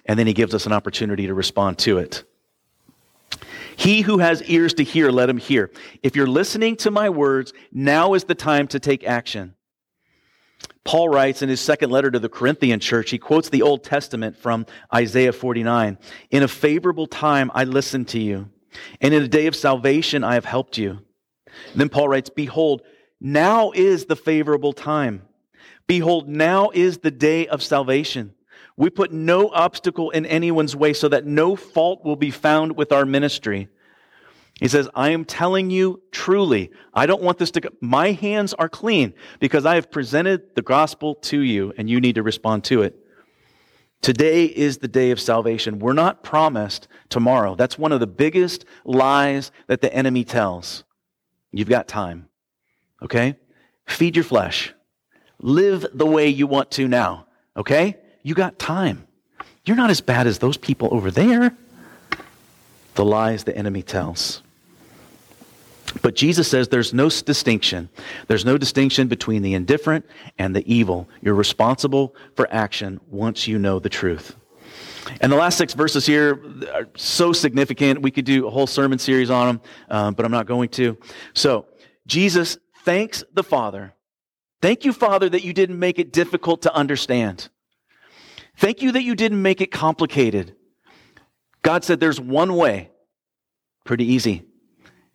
and 0.08 0.18
then 0.18 0.26
he 0.26 0.34
gives 0.34 0.56
us 0.56 0.66
an 0.66 0.74
opportunity 0.74 1.28
to 1.28 1.36
respond 1.36 1.78
to 1.80 2.00
it. 2.00 2.24
He 3.76 4.02
who 4.02 4.18
has 4.18 4.42
ears 4.50 4.74
to 4.74 4.84
hear, 4.84 5.12
let 5.12 5.30
him 5.30 5.38
hear. 5.38 5.70
If 6.02 6.16
you're 6.16 6.26
listening 6.26 6.78
to 6.78 6.90
my 6.90 7.10
words, 7.10 7.54
now 7.72 8.16
is 8.16 8.24
the 8.24 8.34
time 8.34 8.68
to 8.70 8.80
take 8.80 9.04
action. 9.04 9.54
Paul 10.84 11.10
writes 11.10 11.41
in 11.41 11.50
his 11.50 11.62
second 11.62 11.91
letter 11.91 12.10
to 12.10 12.19
the 12.19 12.30
Corinthian 12.30 12.80
church, 12.80 13.12
he 13.12 13.17
quotes 13.17 13.50
the 13.50 13.62
Old 13.62 13.84
Testament 13.84 14.38
from 14.38 14.65
Isaiah 14.93 15.34
49. 15.34 15.98
In 16.32 16.43
a 16.43 16.48
favorable 16.48 17.08
time 17.08 17.52
I 17.54 17.63
listened 17.63 18.08
to 18.10 18.19
you, 18.19 18.50
and 19.00 19.13
in 19.13 19.24
a 19.24 19.28
day 19.28 19.48
of 19.48 19.56
salvation 19.56 20.24
I 20.24 20.34
have 20.34 20.45
helped 20.45 20.78
you. 20.78 21.00
And 21.72 21.82
then 21.82 21.89
Paul 21.89 22.08
writes, 22.08 22.30
Behold, 22.30 22.82
now 23.19 23.72
is 23.72 24.06
the 24.06 24.15
favorable 24.15 24.74
time. 24.74 25.24
Behold, 25.88 26.28
now 26.28 26.69
is 26.74 27.00
the 27.00 27.12
day 27.12 27.48
of 27.48 27.62
salvation. 27.62 28.34
We 28.78 28.89
put 28.89 29.12
no 29.12 29.50
obstacle 29.50 30.10
in 30.12 30.26
anyone's 30.26 30.76
way 30.76 30.93
so 30.93 31.10
that 31.10 31.26
no 31.26 31.56
fault 31.56 32.06
will 32.06 32.15
be 32.15 32.32
found 32.32 32.78
with 32.78 32.91
our 32.91 33.06
ministry. 33.06 33.67
He 34.60 34.67
says, 34.67 34.89
I 34.93 35.12
am 35.12 35.24
telling 35.24 35.69
you 35.69 36.02
truly, 36.12 36.72
I 36.93 37.06
don't 37.06 37.22
want 37.22 37.38
this 37.38 37.52
to 37.52 37.62
go. 37.62 37.69
My 37.80 38.12
hands 38.12 38.54
are 38.54 38.67
clean 38.67 39.13
because 39.39 39.65
I 39.65 39.76
have 39.76 39.89
presented 39.89 40.54
the 40.56 40.62
gospel 40.62 41.15
to 41.15 41.39
you 41.39 41.74
and 41.78 41.89
you 41.89 42.02
need 42.02 42.15
to 42.15 42.24
respond 42.24 42.65
to 42.65 42.82
it. 42.82 42.95
Today 44.02 44.45
is 44.45 44.78
the 44.78 44.88
day 44.88 45.12
of 45.12 45.19
salvation. 45.19 45.80
We're 45.80 45.93
not 45.93 46.24
promised 46.24 46.88
tomorrow. 47.08 47.56
That's 47.56 47.78
one 47.78 47.91
of 47.91 48.02
the 48.02 48.08
biggest 48.08 48.65
lies 48.84 49.52
that 49.67 49.82
the 49.82 49.93
enemy 49.93 50.26
tells. 50.26 50.84
You've 51.52 51.69
got 51.69 51.88
time. 51.88 52.28
Okay? 53.02 53.36
Feed 53.86 54.17
your 54.17 54.26
flesh. 54.26 54.74
Live 55.41 55.86
the 55.93 56.06
way 56.06 56.28
you 56.28 56.48
want 56.48 56.72
to 56.72 56.88
now. 56.88 57.28
Okay? 57.56 57.95
You 58.24 58.36
got 58.36 58.60
time. 58.60 59.08
You're 59.65 59.78
not 59.78 59.89
as 59.89 60.02
bad 60.02 60.28
as 60.28 60.39
those 60.39 60.58
people 60.58 60.89
over 60.91 61.12
there. 61.12 61.56
The 62.95 63.06
lies 63.06 63.45
the 63.45 63.56
enemy 63.56 63.84
tells. 63.84 64.41
But 66.02 66.15
Jesus 66.15 66.47
says 66.47 66.67
there's 66.67 66.93
no 66.93 67.10
distinction. 67.10 67.89
There's 68.28 68.45
no 68.45 68.58
distinction 68.58 69.08
between 69.08 69.41
the 69.41 69.54
indifferent 69.54 70.06
and 70.38 70.56
the 70.56 70.71
evil. 70.71 71.10
You're 71.21 71.36
responsible 71.36 72.15
for 72.36 72.47
action 72.52 72.99
once 73.08 73.47
you 73.47 73.58
know 73.58 73.80
the 73.80 73.89
truth. 73.89 74.36
And 75.21 75.32
the 75.32 75.36
last 75.36 75.58
six 75.58 75.73
verses 75.73 76.06
here 76.06 76.39
are 76.73 76.88
so 76.95 77.34
significant. 77.34 78.02
We 78.02 78.12
could 78.12 78.25
do 78.25 78.47
a 78.47 78.49
whole 78.49 78.67
sermon 78.67 78.99
series 78.99 79.30
on 79.30 79.47
them, 79.47 79.62
um, 79.89 80.13
but 80.13 80.25
I'm 80.25 80.32
not 80.32 80.45
going 80.45 80.69
to. 80.69 80.97
So, 81.34 81.65
Jesus 82.06 82.58
thanks 82.84 83.23
the 83.34 83.43
Father. 83.43 83.93
Thank 84.62 84.86
you, 84.86 84.93
Father, 84.93 85.30
that 85.30 85.43
you 85.43 85.54
didn't 85.54 85.80
make 85.80 85.99
it 85.99 86.12
difficult 86.12 86.63
to 86.63 86.73
understand. 86.73 87.49
Thank 88.58 88.82
you 88.82 88.91
that 88.91 89.04
you 89.04 89.15
didn't 89.15 89.41
make 89.41 89.62
it 89.62 89.71
complicated. 89.71 90.56
God 91.62 91.84
said 91.84 91.99
there's 91.99 92.19
one 92.19 92.56
way. 92.56 92.89
Pretty 93.85 94.06
easy. 94.06 94.44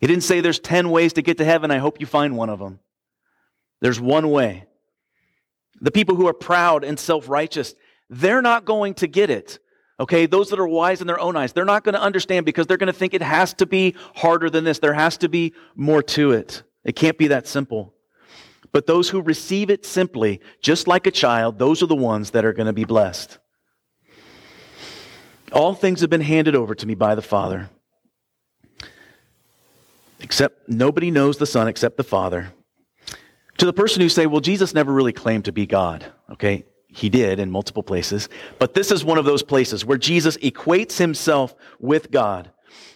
He 0.05 0.07
didn't 0.07 0.23
say 0.23 0.39
there's 0.39 0.59
10 0.59 0.91
ways 0.91 1.13
to 1.13 1.23
get 1.23 1.39
to 1.39 1.45
heaven. 1.45 1.71
I 1.71 1.79
hope 1.79 1.99
you 1.99 2.05
find 2.05 2.37
one 2.37 2.51
of 2.51 2.59
them. 2.59 2.79
There's 3.81 3.99
one 3.99 4.29
way. 4.29 4.65
The 5.81 5.89
people 5.89 6.15
who 6.15 6.27
are 6.27 6.33
proud 6.33 6.83
and 6.83 6.99
self 6.99 7.27
righteous, 7.27 7.73
they're 8.07 8.43
not 8.43 8.65
going 8.65 8.93
to 8.95 9.07
get 9.07 9.31
it. 9.31 9.57
Okay, 9.99 10.27
those 10.27 10.51
that 10.51 10.59
are 10.59 10.67
wise 10.67 11.01
in 11.01 11.07
their 11.07 11.19
own 11.19 11.35
eyes, 11.35 11.53
they're 11.53 11.65
not 11.65 11.83
going 11.83 11.95
to 11.95 12.01
understand 12.01 12.45
because 12.45 12.67
they're 12.67 12.77
going 12.77 12.85
to 12.85 12.93
think 12.93 13.15
it 13.15 13.23
has 13.23 13.55
to 13.55 13.65
be 13.65 13.95
harder 14.13 14.47
than 14.47 14.63
this. 14.63 14.77
There 14.77 14.93
has 14.93 15.17
to 15.17 15.27
be 15.27 15.55
more 15.73 16.03
to 16.03 16.33
it. 16.33 16.61
It 16.83 16.95
can't 16.95 17.17
be 17.17 17.29
that 17.29 17.47
simple. 17.47 17.95
But 18.71 18.85
those 18.85 19.09
who 19.09 19.23
receive 19.23 19.71
it 19.71 19.87
simply, 19.87 20.39
just 20.61 20.87
like 20.87 21.07
a 21.07 21.11
child, 21.11 21.57
those 21.57 21.81
are 21.81 21.87
the 21.87 21.95
ones 21.95 22.29
that 22.29 22.45
are 22.45 22.53
going 22.53 22.67
to 22.67 22.73
be 22.73 22.85
blessed. 22.85 23.39
All 25.51 25.73
things 25.73 26.01
have 26.01 26.11
been 26.11 26.21
handed 26.21 26.53
over 26.55 26.75
to 26.75 26.85
me 26.85 26.93
by 26.93 27.15
the 27.15 27.23
Father. 27.23 27.71
Except 30.25 30.67
nobody 30.67 31.11
knows 31.11 31.37
the 31.37 31.45
Son 31.45 31.67
except 31.67 31.97
the 31.97 32.03
Father. 32.03 32.51
To 33.59 33.65
the 33.67 33.71
person 33.71 34.01
who 34.01 34.09
say, 34.09 34.25
well, 34.25 34.41
Jesus 34.41 34.73
never 34.73 34.91
really 34.91 35.13
claimed 35.13 35.45
to 35.45 35.51
be 35.51 35.67
God. 35.67 36.03
Okay, 36.31 36.65
he 36.87 37.09
did 37.09 37.39
in 37.39 37.51
multiple 37.51 37.83
places. 37.83 38.27
But 38.57 38.73
this 38.73 38.89
is 38.89 39.05
one 39.05 39.19
of 39.19 39.25
those 39.25 39.43
places 39.43 39.85
where 39.85 39.99
Jesus 39.99 40.35
equates 40.37 40.97
himself 40.97 41.53
with 41.79 42.09
God. 42.09 42.49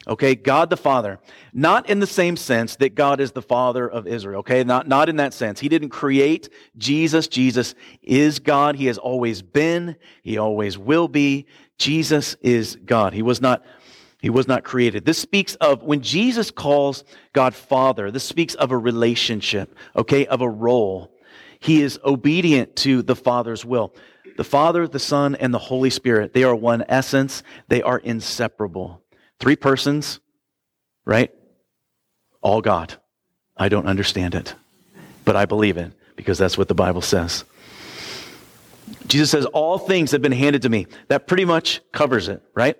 Okay, 0.07 0.33
God 0.33 0.71
the 0.71 0.75
Father. 0.75 1.19
Not 1.53 1.87
in 1.87 1.99
the 1.99 2.07
same 2.07 2.35
sense 2.35 2.75
that 2.77 2.95
God 2.95 3.19
is 3.19 3.33
the 3.33 3.43
Father 3.43 3.87
of 3.87 4.07
Israel. 4.07 4.39
Okay, 4.39 4.63
not, 4.63 4.87
not 4.87 5.07
in 5.07 5.17
that 5.17 5.35
sense. 5.35 5.59
He 5.59 5.69
didn't 5.69 5.89
create 5.89 6.49
Jesus. 6.79 7.27
Jesus 7.27 7.75
is 8.01 8.39
God. 8.39 8.75
He 8.75 8.87
has 8.87 8.97
always 8.97 9.43
been. 9.43 9.97
He 10.23 10.39
always 10.39 10.79
will 10.79 11.07
be. 11.07 11.45
Jesus 11.77 12.35
is 12.41 12.75
God. 12.75 13.13
He 13.13 13.21
was 13.21 13.39
not 13.39 13.63
He 14.21 14.29
was 14.29 14.47
not 14.47 14.63
created. 14.63 15.05
This 15.05 15.17
speaks 15.17 15.55
of 15.55 15.81
when 15.83 16.01
Jesus 16.01 16.51
calls 16.51 17.03
God 17.31 17.55
Father, 17.55 18.11
this 18.11 18.23
speaks 18.23 18.53
of 18.55 18.71
a 18.71 18.77
relationship, 18.77 19.73
okay, 19.95 20.25
of 20.25 20.41
a 20.41 20.49
role. 20.49 21.11
He 21.59 21.81
is 21.81 21.99
obedient 22.03 22.75
to 22.77 23.01
the 23.01 23.15
Father's 23.15 23.63
will. 23.65 23.93
The 24.37 24.43
Father, 24.43 24.87
the 24.87 24.99
Son, 24.99 25.35
and 25.35 25.53
the 25.53 25.59
Holy 25.59 25.89
Spirit, 25.89 26.33
they 26.33 26.43
are 26.43 26.55
one 26.55 26.83
essence. 26.87 27.43
They 27.67 27.81
are 27.81 27.97
inseparable. 27.97 29.01
Three 29.39 29.55
persons, 29.55 30.19
right? 31.05 31.33
All 32.41 32.61
God. 32.61 32.95
I 33.55 33.67
don't 33.67 33.87
understand 33.87 34.35
it, 34.35 34.55
but 35.25 35.35
I 35.35 35.45
believe 35.45 35.75
it 35.75 35.91
because 36.15 36.37
that's 36.37 36.57
what 36.57 36.69
the 36.69 36.73
Bible 36.73 37.01
says. 37.01 37.43
Jesus 39.07 39.29
says, 39.29 39.45
All 39.45 39.77
things 39.77 40.11
have 40.11 40.21
been 40.21 40.31
handed 40.31 40.61
to 40.61 40.69
me. 40.69 40.87
That 41.09 41.27
pretty 41.27 41.45
much 41.45 41.81
covers 41.91 42.29
it, 42.29 42.41
right? 42.53 42.77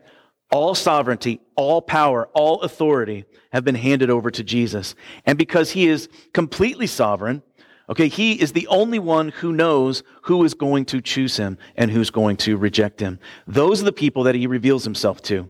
All 0.52 0.74
sovereignty, 0.74 1.42
all 1.56 1.82
power, 1.82 2.28
all 2.34 2.62
authority 2.62 3.26
have 3.52 3.64
been 3.64 3.76
handed 3.76 4.10
over 4.10 4.32
to 4.32 4.44
Jesus. 4.44 4.96
And 5.26 5.38
because 5.38 5.72
he 5.72 5.88
is 5.88 6.10
completely 6.34 6.88
sovereign, 6.88 7.44
okay, 7.88 8.08
he 8.08 8.34
is 8.34 8.54
the 8.54 8.68
only 8.68 9.00
one 9.00 9.30
who 9.30 9.54
knows 9.54 10.04
who 10.24 10.44
is 10.44 10.54
going 10.54 10.86
to 10.86 11.02
choose 11.02 11.38
him 11.38 11.58
and 11.76 11.92
who's 11.92 12.10
going 12.10 12.38
to 12.38 12.58
reject 12.58 13.00
him. 13.00 13.20
Those 13.48 13.82
are 13.82 13.86
the 13.86 13.92
people 13.92 14.24
that 14.24 14.36
he 14.36 14.48
reveals 14.48 14.84
himself 14.84 15.22
to. 15.24 15.50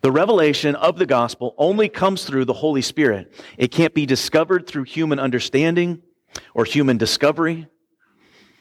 The 0.00 0.12
revelation 0.12 0.74
of 0.74 0.98
the 0.98 1.06
gospel 1.06 1.54
only 1.56 1.88
comes 1.88 2.24
through 2.24 2.44
the 2.44 2.52
Holy 2.52 2.82
Spirit. 2.82 3.32
It 3.56 3.68
can't 3.68 3.94
be 3.94 4.04
discovered 4.04 4.66
through 4.66 4.84
human 4.84 5.18
understanding 5.18 6.02
or 6.54 6.64
human 6.64 6.98
discovery. 6.98 7.68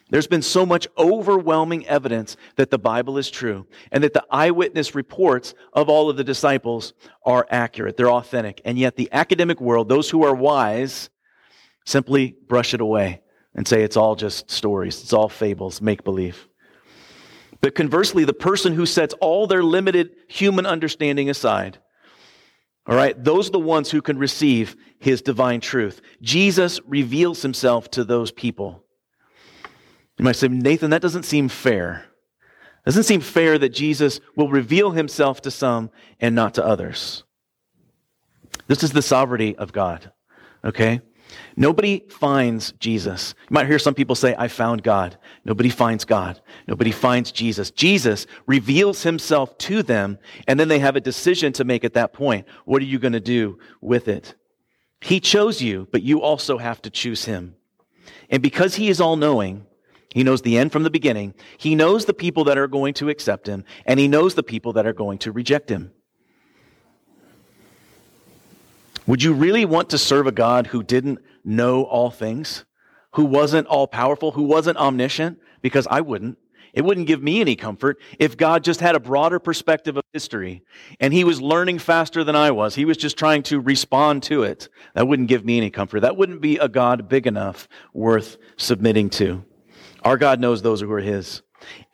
There's 0.09 0.27
been 0.27 0.41
so 0.41 0.65
much 0.65 0.87
overwhelming 0.97 1.87
evidence 1.87 2.37
that 2.55 2.69
the 2.69 2.77
Bible 2.77 3.17
is 3.17 3.31
true 3.31 3.65
and 3.91 4.03
that 4.03 4.13
the 4.13 4.25
eyewitness 4.29 4.95
reports 4.95 5.53
of 5.71 5.89
all 5.89 6.09
of 6.09 6.17
the 6.17 6.23
disciples 6.23 6.93
are 7.25 7.47
accurate. 7.49 7.97
They're 7.97 8.11
authentic. 8.11 8.61
And 8.65 8.77
yet 8.77 8.95
the 8.95 9.09
academic 9.11 9.59
world, 9.59 9.89
those 9.89 10.09
who 10.09 10.23
are 10.23 10.35
wise, 10.35 11.09
simply 11.85 12.35
brush 12.47 12.73
it 12.73 12.81
away 12.81 13.21
and 13.55 13.67
say 13.67 13.83
it's 13.83 13.97
all 13.97 14.15
just 14.15 14.51
stories. 14.51 15.01
It's 15.01 15.13
all 15.13 15.29
fables, 15.29 15.81
make 15.81 16.03
believe. 16.03 16.47
But 17.61 17.75
conversely, 17.75 18.25
the 18.25 18.33
person 18.33 18.73
who 18.73 18.85
sets 18.85 19.13
all 19.21 19.47
their 19.47 19.63
limited 19.63 20.11
human 20.27 20.65
understanding 20.65 21.29
aside, 21.29 21.77
all 22.85 22.95
right, 22.95 23.21
those 23.23 23.47
are 23.47 23.53
the 23.53 23.59
ones 23.59 23.89
who 23.89 24.01
can 24.01 24.17
receive 24.17 24.75
his 24.99 25.21
divine 25.21 25.61
truth. 25.61 26.01
Jesus 26.21 26.81
reveals 26.85 27.41
himself 27.41 27.89
to 27.91 28.03
those 28.03 28.31
people. 28.31 28.82
You 30.17 30.25
might 30.25 30.35
say, 30.35 30.47
Nathan, 30.47 30.91
that 30.91 31.01
doesn't 31.01 31.23
seem 31.23 31.49
fair. 31.49 32.05
It 32.79 32.85
doesn't 32.85 33.03
seem 33.03 33.21
fair 33.21 33.57
that 33.57 33.69
Jesus 33.69 34.19
will 34.35 34.49
reveal 34.49 34.91
himself 34.91 35.41
to 35.41 35.51
some 35.51 35.89
and 36.19 36.35
not 36.35 36.55
to 36.55 36.65
others. 36.65 37.23
This 38.67 38.83
is 38.83 38.91
the 38.91 39.01
sovereignty 39.01 39.55
of 39.55 39.73
God, 39.73 40.11
okay? 40.63 41.01
Nobody 41.55 42.03
finds 42.09 42.73
Jesus. 42.73 43.33
You 43.49 43.53
might 43.53 43.67
hear 43.67 43.79
some 43.79 43.95
people 43.95 44.15
say, 44.15 44.35
I 44.37 44.47
found 44.47 44.83
God. 44.83 45.17
Nobody 45.45 45.69
finds 45.69 46.05
God. 46.05 46.41
Nobody 46.67 46.91
finds 46.91 47.31
Jesus. 47.31 47.71
Jesus 47.71 48.27
reveals 48.45 49.03
himself 49.03 49.57
to 49.59 49.81
them, 49.81 50.19
and 50.47 50.59
then 50.59 50.67
they 50.67 50.79
have 50.79 50.95
a 50.95 51.01
decision 51.01 51.53
to 51.53 51.63
make 51.63 51.83
at 51.83 51.93
that 51.93 52.13
point. 52.13 52.47
What 52.65 52.81
are 52.81 52.85
you 52.85 52.99
going 52.99 53.13
to 53.13 53.19
do 53.19 53.59
with 53.81 54.07
it? 54.07 54.35
He 55.01 55.19
chose 55.19 55.61
you, 55.61 55.87
but 55.91 56.03
you 56.03 56.21
also 56.21 56.57
have 56.57 56.81
to 56.83 56.89
choose 56.89 57.25
him. 57.25 57.55
And 58.29 58.41
because 58.41 58.75
he 58.75 58.89
is 58.89 59.01
all 59.01 59.15
knowing, 59.15 59.65
he 60.13 60.23
knows 60.23 60.41
the 60.41 60.57
end 60.57 60.71
from 60.71 60.83
the 60.83 60.89
beginning. 60.89 61.33
He 61.57 61.75
knows 61.75 62.05
the 62.05 62.13
people 62.13 62.43
that 62.45 62.57
are 62.57 62.67
going 62.67 62.93
to 62.95 63.09
accept 63.09 63.47
him, 63.47 63.65
and 63.85 63.99
he 63.99 64.07
knows 64.07 64.35
the 64.35 64.43
people 64.43 64.73
that 64.73 64.85
are 64.85 64.93
going 64.93 65.17
to 65.19 65.31
reject 65.31 65.69
him. 65.69 65.91
Would 69.07 69.23
you 69.23 69.33
really 69.33 69.65
want 69.65 69.89
to 69.89 69.97
serve 69.97 70.27
a 70.27 70.31
God 70.31 70.67
who 70.67 70.83
didn't 70.83 71.19
know 71.43 71.83
all 71.83 72.09
things, 72.09 72.63
who 73.13 73.25
wasn't 73.25 73.67
all 73.67 73.87
powerful, 73.87 74.31
who 74.31 74.43
wasn't 74.43 74.77
omniscient? 74.77 75.39
Because 75.61 75.87
I 75.89 76.01
wouldn't. 76.01 76.37
It 76.73 76.83
wouldn't 76.83 77.05
give 77.05 77.21
me 77.21 77.39
any 77.39 77.55
comfort 77.55 77.99
if 78.17 78.35
God 78.35 78.63
just 78.63 78.79
had 78.79 78.95
a 78.95 78.99
broader 78.99 79.39
perspective 79.39 79.95
of 79.95 80.03
history 80.11 80.63
and 80.99 81.13
he 81.13 81.23
was 81.23 81.39
learning 81.39 81.77
faster 81.77 82.23
than 82.23 82.35
I 82.35 82.49
was. 82.49 82.73
He 82.73 82.85
was 82.85 82.97
just 82.97 83.15
trying 83.15 83.43
to 83.43 83.59
respond 83.59 84.23
to 84.23 84.41
it. 84.41 84.69
That 84.95 85.07
wouldn't 85.07 85.27
give 85.27 85.45
me 85.45 85.57
any 85.57 85.69
comfort. 85.69 85.99
That 85.99 86.17
wouldn't 86.17 86.41
be 86.41 86.57
a 86.57 86.67
God 86.67 87.07
big 87.07 87.27
enough 87.27 87.67
worth 87.93 88.37
submitting 88.57 89.11
to. 89.11 89.45
Our 90.03 90.17
God 90.17 90.39
knows 90.39 90.61
those 90.61 90.81
who 90.81 90.91
are 90.91 90.99
his. 90.99 91.41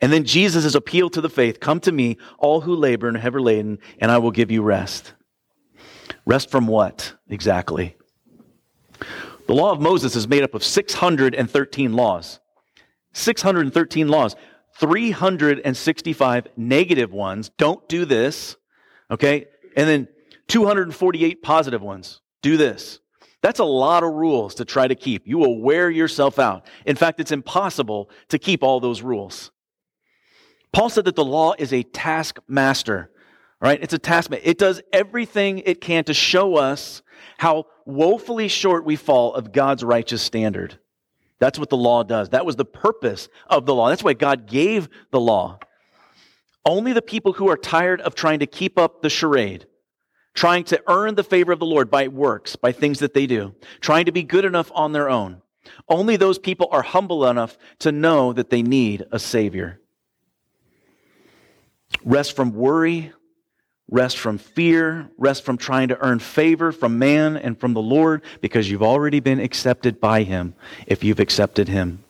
And 0.00 0.12
then 0.12 0.24
Jesus' 0.24 0.74
appeal 0.74 1.10
to 1.10 1.20
the 1.20 1.28
faith 1.28 1.60
come 1.60 1.80
to 1.80 1.92
me, 1.92 2.16
all 2.38 2.62
who 2.62 2.74
labor 2.74 3.08
and 3.08 3.16
are 3.16 3.20
heavy 3.20 3.38
laden, 3.38 3.78
and 4.00 4.10
I 4.10 4.18
will 4.18 4.32
give 4.32 4.50
you 4.50 4.62
rest. 4.62 5.14
Rest 6.26 6.50
from 6.50 6.66
what 6.66 7.14
exactly? 7.28 7.96
The 9.46 9.54
law 9.54 9.72
of 9.72 9.80
Moses 9.80 10.16
is 10.16 10.28
made 10.28 10.42
up 10.42 10.54
of 10.54 10.64
613 10.64 11.92
laws. 11.92 12.40
613 13.12 14.08
laws. 14.08 14.36
365 14.78 16.48
negative 16.56 17.12
ones. 17.12 17.50
Don't 17.58 17.86
do 17.88 18.04
this. 18.04 18.56
Okay? 19.10 19.46
And 19.76 19.88
then 19.88 20.08
248 20.48 21.42
positive 21.42 21.82
ones. 21.82 22.20
Do 22.42 22.56
this. 22.56 23.00
That's 23.42 23.60
a 23.60 23.64
lot 23.64 24.02
of 24.02 24.12
rules 24.12 24.54
to 24.56 24.64
try 24.64 24.86
to 24.86 24.94
keep. 24.94 25.26
You 25.26 25.38
will 25.38 25.60
wear 25.60 25.90
yourself 25.90 26.38
out. 26.38 26.66
In 26.84 26.96
fact, 26.96 27.20
it's 27.20 27.32
impossible 27.32 28.10
to 28.28 28.38
keep 28.38 28.62
all 28.62 28.80
those 28.80 29.02
rules. 29.02 29.50
Paul 30.72 30.90
said 30.90 31.06
that 31.06 31.16
the 31.16 31.24
law 31.24 31.54
is 31.58 31.72
a 31.72 31.82
taskmaster, 31.82 33.10
right? 33.60 33.82
It's 33.82 33.94
a 33.94 33.98
taskmaster. 33.98 34.48
It 34.48 34.58
does 34.58 34.82
everything 34.92 35.58
it 35.60 35.80
can 35.80 36.04
to 36.04 36.14
show 36.14 36.56
us 36.56 37.02
how 37.38 37.66
woefully 37.86 38.48
short 38.48 38.84
we 38.84 38.96
fall 38.96 39.34
of 39.34 39.52
God's 39.52 39.82
righteous 39.82 40.22
standard. 40.22 40.78
That's 41.38 41.58
what 41.58 41.70
the 41.70 41.76
law 41.76 42.02
does. 42.02 42.28
That 42.28 42.44
was 42.44 42.56
the 42.56 42.66
purpose 42.66 43.28
of 43.46 43.64
the 43.64 43.74
law. 43.74 43.88
That's 43.88 44.04
why 44.04 44.12
God 44.12 44.46
gave 44.46 44.88
the 45.10 45.20
law. 45.20 45.58
Only 46.64 46.92
the 46.92 47.02
people 47.02 47.32
who 47.32 47.48
are 47.48 47.56
tired 47.56 48.02
of 48.02 48.14
trying 48.14 48.40
to 48.40 48.46
keep 48.46 48.78
up 48.78 49.00
the 49.00 49.08
charade, 49.08 49.66
trying 50.34 50.64
to 50.64 50.82
earn 50.86 51.14
the 51.14 51.24
favor 51.24 51.52
of 51.52 51.58
the 51.58 51.66
Lord 51.66 51.90
by 51.90 52.08
works, 52.08 52.56
by 52.56 52.72
things 52.72 53.00
that 53.00 53.14
they 53.14 53.26
do, 53.26 53.54
trying 53.80 54.06
to 54.06 54.12
be 54.12 54.22
good 54.22 54.44
enough 54.44 54.70
on 54.74 54.92
their 54.92 55.08
own. 55.08 55.42
Only 55.88 56.16
those 56.16 56.38
people 56.38 56.68
are 56.70 56.82
humble 56.82 57.26
enough 57.26 57.58
to 57.80 57.92
know 57.92 58.32
that 58.32 58.50
they 58.50 58.62
need 58.62 59.04
a 59.10 59.18
Savior. 59.18 59.80
Rest 62.04 62.36
from 62.36 62.54
worry, 62.54 63.12
rest 63.90 64.18
from 64.18 64.38
fear, 64.38 65.10
rest 65.18 65.44
from 65.44 65.58
trying 65.58 65.88
to 65.88 65.98
earn 66.00 66.20
favor 66.20 66.70
from 66.70 66.98
man 66.98 67.36
and 67.36 67.58
from 67.58 67.74
the 67.74 67.82
Lord, 67.82 68.22
because 68.40 68.70
you've 68.70 68.82
already 68.82 69.20
been 69.20 69.40
accepted 69.40 70.00
by 70.00 70.22
Him 70.22 70.54
if 70.86 71.02
you've 71.02 71.20
accepted 71.20 71.68
Him. 71.68 72.04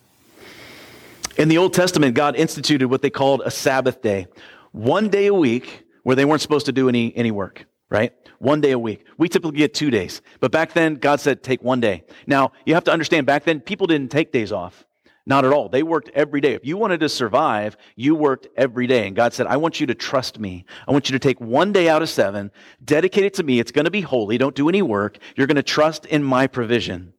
In 1.38 1.48
the 1.48 1.58
Old 1.58 1.72
Testament, 1.72 2.14
God 2.14 2.36
instituted 2.36 2.88
what 2.88 3.00
they 3.00 3.10
called 3.10 3.40
a 3.44 3.50
Sabbath 3.50 4.02
day, 4.02 4.26
one 4.72 5.08
day 5.08 5.26
a 5.26 5.34
week 5.34 5.84
where 6.02 6.14
they 6.16 6.24
weren't 6.24 6.42
supposed 6.42 6.66
to 6.66 6.72
do 6.72 6.88
any, 6.88 7.16
any 7.16 7.30
work 7.30 7.64
right? 7.90 8.12
One 8.38 8.60
day 8.60 8.70
a 8.70 8.78
week. 8.78 9.04
We 9.18 9.28
typically 9.28 9.58
get 9.58 9.74
two 9.74 9.90
days. 9.90 10.22
But 10.38 10.52
back 10.52 10.72
then, 10.72 10.94
God 10.94 11.20
said, 11.20 11.42
take 11.42 11.62
one 11.62 11.80
day. 11.80 12.04
Now, 12.26 12.52
you 12.64 12.74
have 12.74 12.84
to 12.84 12.92
understand, 12.92 13.26
back 13.26 13.44
then, 13.44 13.60
people 13.60 13.86
didn't 13.86 14.10
take 14.10 14.32
days 14.32 14.52
off. 14.52 14.86
Not 15.26 15.44
at 15.44 15.52
all. 15.52 15.68
They 15.68 15.82
worked 15.82 16.08
every 16.14 16.40
day. 16.40 16.54
If 16.54 16.64
you 16.64 16.76
wanted 16.76 17.00
to 17.00 17.08
survive, 17.08 17.76
you 17.94 18.14
worked 18.14 18.48
every 18.56 18.86
day. 18.86 19.06
And 19.06 19.14
God 19.14 19.34
said, 19.34 19.46
I 19.46 19.58
want 19.58 19.78
you 19.78 19.86
to 19.88 19.94
trust 19.94 20.38
me. 20.38 20.64
I 20.88 20.92
want 20.92 21.10
you 21.10 21.12
to 21.12 21.18
take 21.18 21.40
one 21.40 21.72
day 21.72 21.88
out 21.88 22.00
of 22.00 22.08
seven, 22.08 22.50
dedicate 22.82 23.24
it 23.24 23.34
to 23.34 23.42
me. 23.42 23.60
It's 23.60 23.70
going 23.70 23.84
to 23.84 23.90
be 23.90 24.00
holy. 24.00 24.38
Don't 24.38 24.56
do 24.56 24.68
any 24.68 24.82
work. 24.82 25.18
You're 25.36 25.46
going 25.46 25.56
to 25.56 25.62
trust 25.62 26.06
in 26.06 26.24
my 26.24 26.46
provision. 26.46 27.12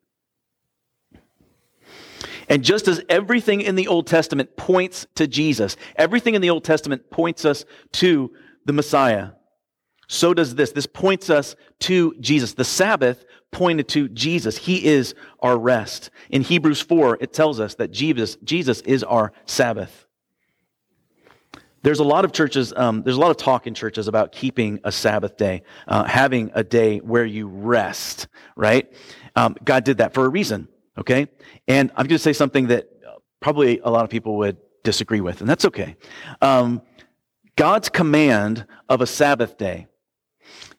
And 2.50 2.64
just 2.64 2.88
as 2.88 3.02
everything 3.08 3.62
in 3.62 3.76
the 3.76 3.88
Old 3.88 4.08
Testament 4.08 4.58
points 4.58 5.06
to 5.16 5.28
Jesus, 5.28 5.78
everything 5.96 6.36
in 6.36 6.42
the 6.42 6.50
Old 6.50 6.66
Testament 6.66 7.12
points 7.12 7.46
us 7.46 7.66
to 7.94 8.34
the 8.66 8.74
Messiah 8.74 9.30
so 10.12 10.34
does 10.34 10.56
this. 10.56 10.74
This 10.74 10.88
points 10.88 11.30
us 11.30 11.56
to 11.80 12.14
Jesus. 12.20 12.54
The 12.54 12.66
Sabbath 12.66 13.24
pointed 13.50 13.88
to 13.90 14.10
Jesus. 14.10 14.58
He 14.58 14.86
is 14.86 15.16
our 15.40 15.58
rest. 15.58 16.10
In 16.30 16.42
Hebrews 16.42 16.82
4, 16.82 17.20
it 17.22 17.32
tells 17.32 17.62
us 17.62 17.76
that 17.76 17.92
Jesus, 17.92 18.36
Jesus 18.44 18.82
is 18.82 19.06
our 19.06 19.32
Sabbath. 19.46 20.06
There's 21.84 22.00
a 22.00 22.04
lot 22.04 22.26
of 22.26 22.34
churches, 22.34 22.74
um, 22.76 23.04
there's 23.04 23.16
a 23.16 23.22
lot 23.22 23.32
of 23.32 23.38
talk 23.38 23.68
in 23.68 23.74
churches 23.74 24.10
about 24.10 24.34
keeping 24.34 24.82
a 24.84 24.92
Sabbath 24.92 25.38
day, 25.38 25.64
uh, 25.88 26.04
having 26.04 26.52
a 26.56 26.64
day 26.64 26.98
where 26.98 27.26
you 27.26 27.48
rest, 27.48 28.28
right? 28.58 28.92
Um, 29.38 29.56
God 29.64 29.86
did 29.86 30.00
that 30.00 30.14
for 30.14 30.26
a 30.26 30.30
reason, 30.30 30.68
okay? 30.98 31.30
And 31.70 31.90
I'm 31.92 32.06
going 32.06 32.18
to 32.18 32.20
say 32.20 32.34
something 32.34 32.68
that 32.68 32.90
probably 33.40 33.80
a 33.80 33.90
lot 33.90 34.04
of 34.04 34.10
people 34.10 34.36
would 34.40 34.58
disagree 34.84 35.22
with, 35.22 35.40
and 35.40 35.50
that's 35.50 35.64
okay. 35.64 35.96
Um, 36.42 36.82
God's 37.56 37.88
command 37.88 38.66
of 38.90 39.00
a 39.00 39.08
Sabbath 39.08 39.58
day 39.58 39.88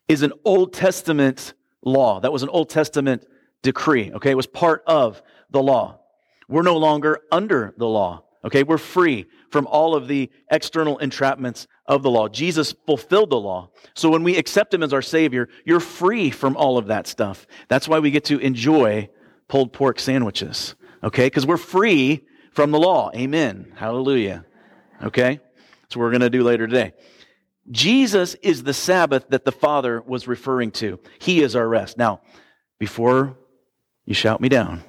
is 0.08 0.22
an 0.22 0.32
Old 0.44 0.72
Testament 0.72 1.54
law. 1.82 2.20
That 2.20 2.32
was 2.32 2.42
an 2.42 2.48
Old 2.48 2.70
Testament 2.70 3.26
decree, 3.62 4.12
okay? 4.12 4.30
It 4.30 4.36
was 4.36 4.46
part 4.46 4.82
of 4.86 5.22
the 5.50 5.62
law. 5.62 6.00
We're 6.48 6.62
no 6.62 6.76
longer 6.76 7.20
under 7.30 7.74
the 7.76 7.86
law, 7.86 8.24
Okay, 8.44 8.64
we're 8.64 8.78
free 8.78 9.26
from 9.50 9.66
all 9.68 9.94
of 9.94 10.08
the 10.08 10.28
external 10.50 10.98
entrapments 10.98 11.66
of 11.86 12.02
the 12.02 12.10
law. 12.10 12.28
Jesus 12.28 12.74
fulfilled 12.86 13.30
the 13.30 13.38
law. 13.38 13.70
So 13.94 14.10
when 14.10 14.24
we 14.24 14.36
accept 14.36 14.74
him 14.74 14.82
as 14.82 14.92
our 14.92 15.02
Savior, 15.02 15.48
you're 15.64 15.80
free 15.80 16.30
from 16.30 16.56
all 16.56 16.76
of 16.76 16.88
that 16.88 17.06
stuff. 17.06 17.46
That's 17.68 17.86
why 17.86 18.00
we 18.00 18.10
get 18.10 18.24
to 18.26 18.38
enjoy 18.38 19.10
pulled 19.46 19.72
pork 19.72 20.00
sandwiches. 20.00 20.74
Okay, 21.04 21.26
because 21.26 21.46
we're 21.46 21.56
free 21.56 22.24
from 22.52 22.72
the 22.72 22.80
law. 22.80 23.10
Amen. 23.14 23.72
Hallelujah. 23.76 24.44
Okay, 25.02 25.40
that's 25.82 25.96
what 25.96 26.02
we're 26.02 26.10
going 26.10 26.20
to 26.22 26.30
do 26.30 26.42
later 26.42 26.66
today. 26.66 26.92
Jesus 27.70 28.34
is 28.42 28.64
the 28.64 28.74
Sabbath 28.74 29.28
that 29.28 29.44
the 29.44 29.52
Father 29.52 30.00
was 30.02 30.26
referring 30.26 30.70
to. 30.72 30.98
He 31.18 31.42
is 31.42 31.54
our 31.54 31.68
rest. 31.68 31.96
Now, 31.96 32.20
before 32.78 33.36
you 34.04 34.14
shout 34.14 34.40
me 34.40 34.48
down, 34.48 34.82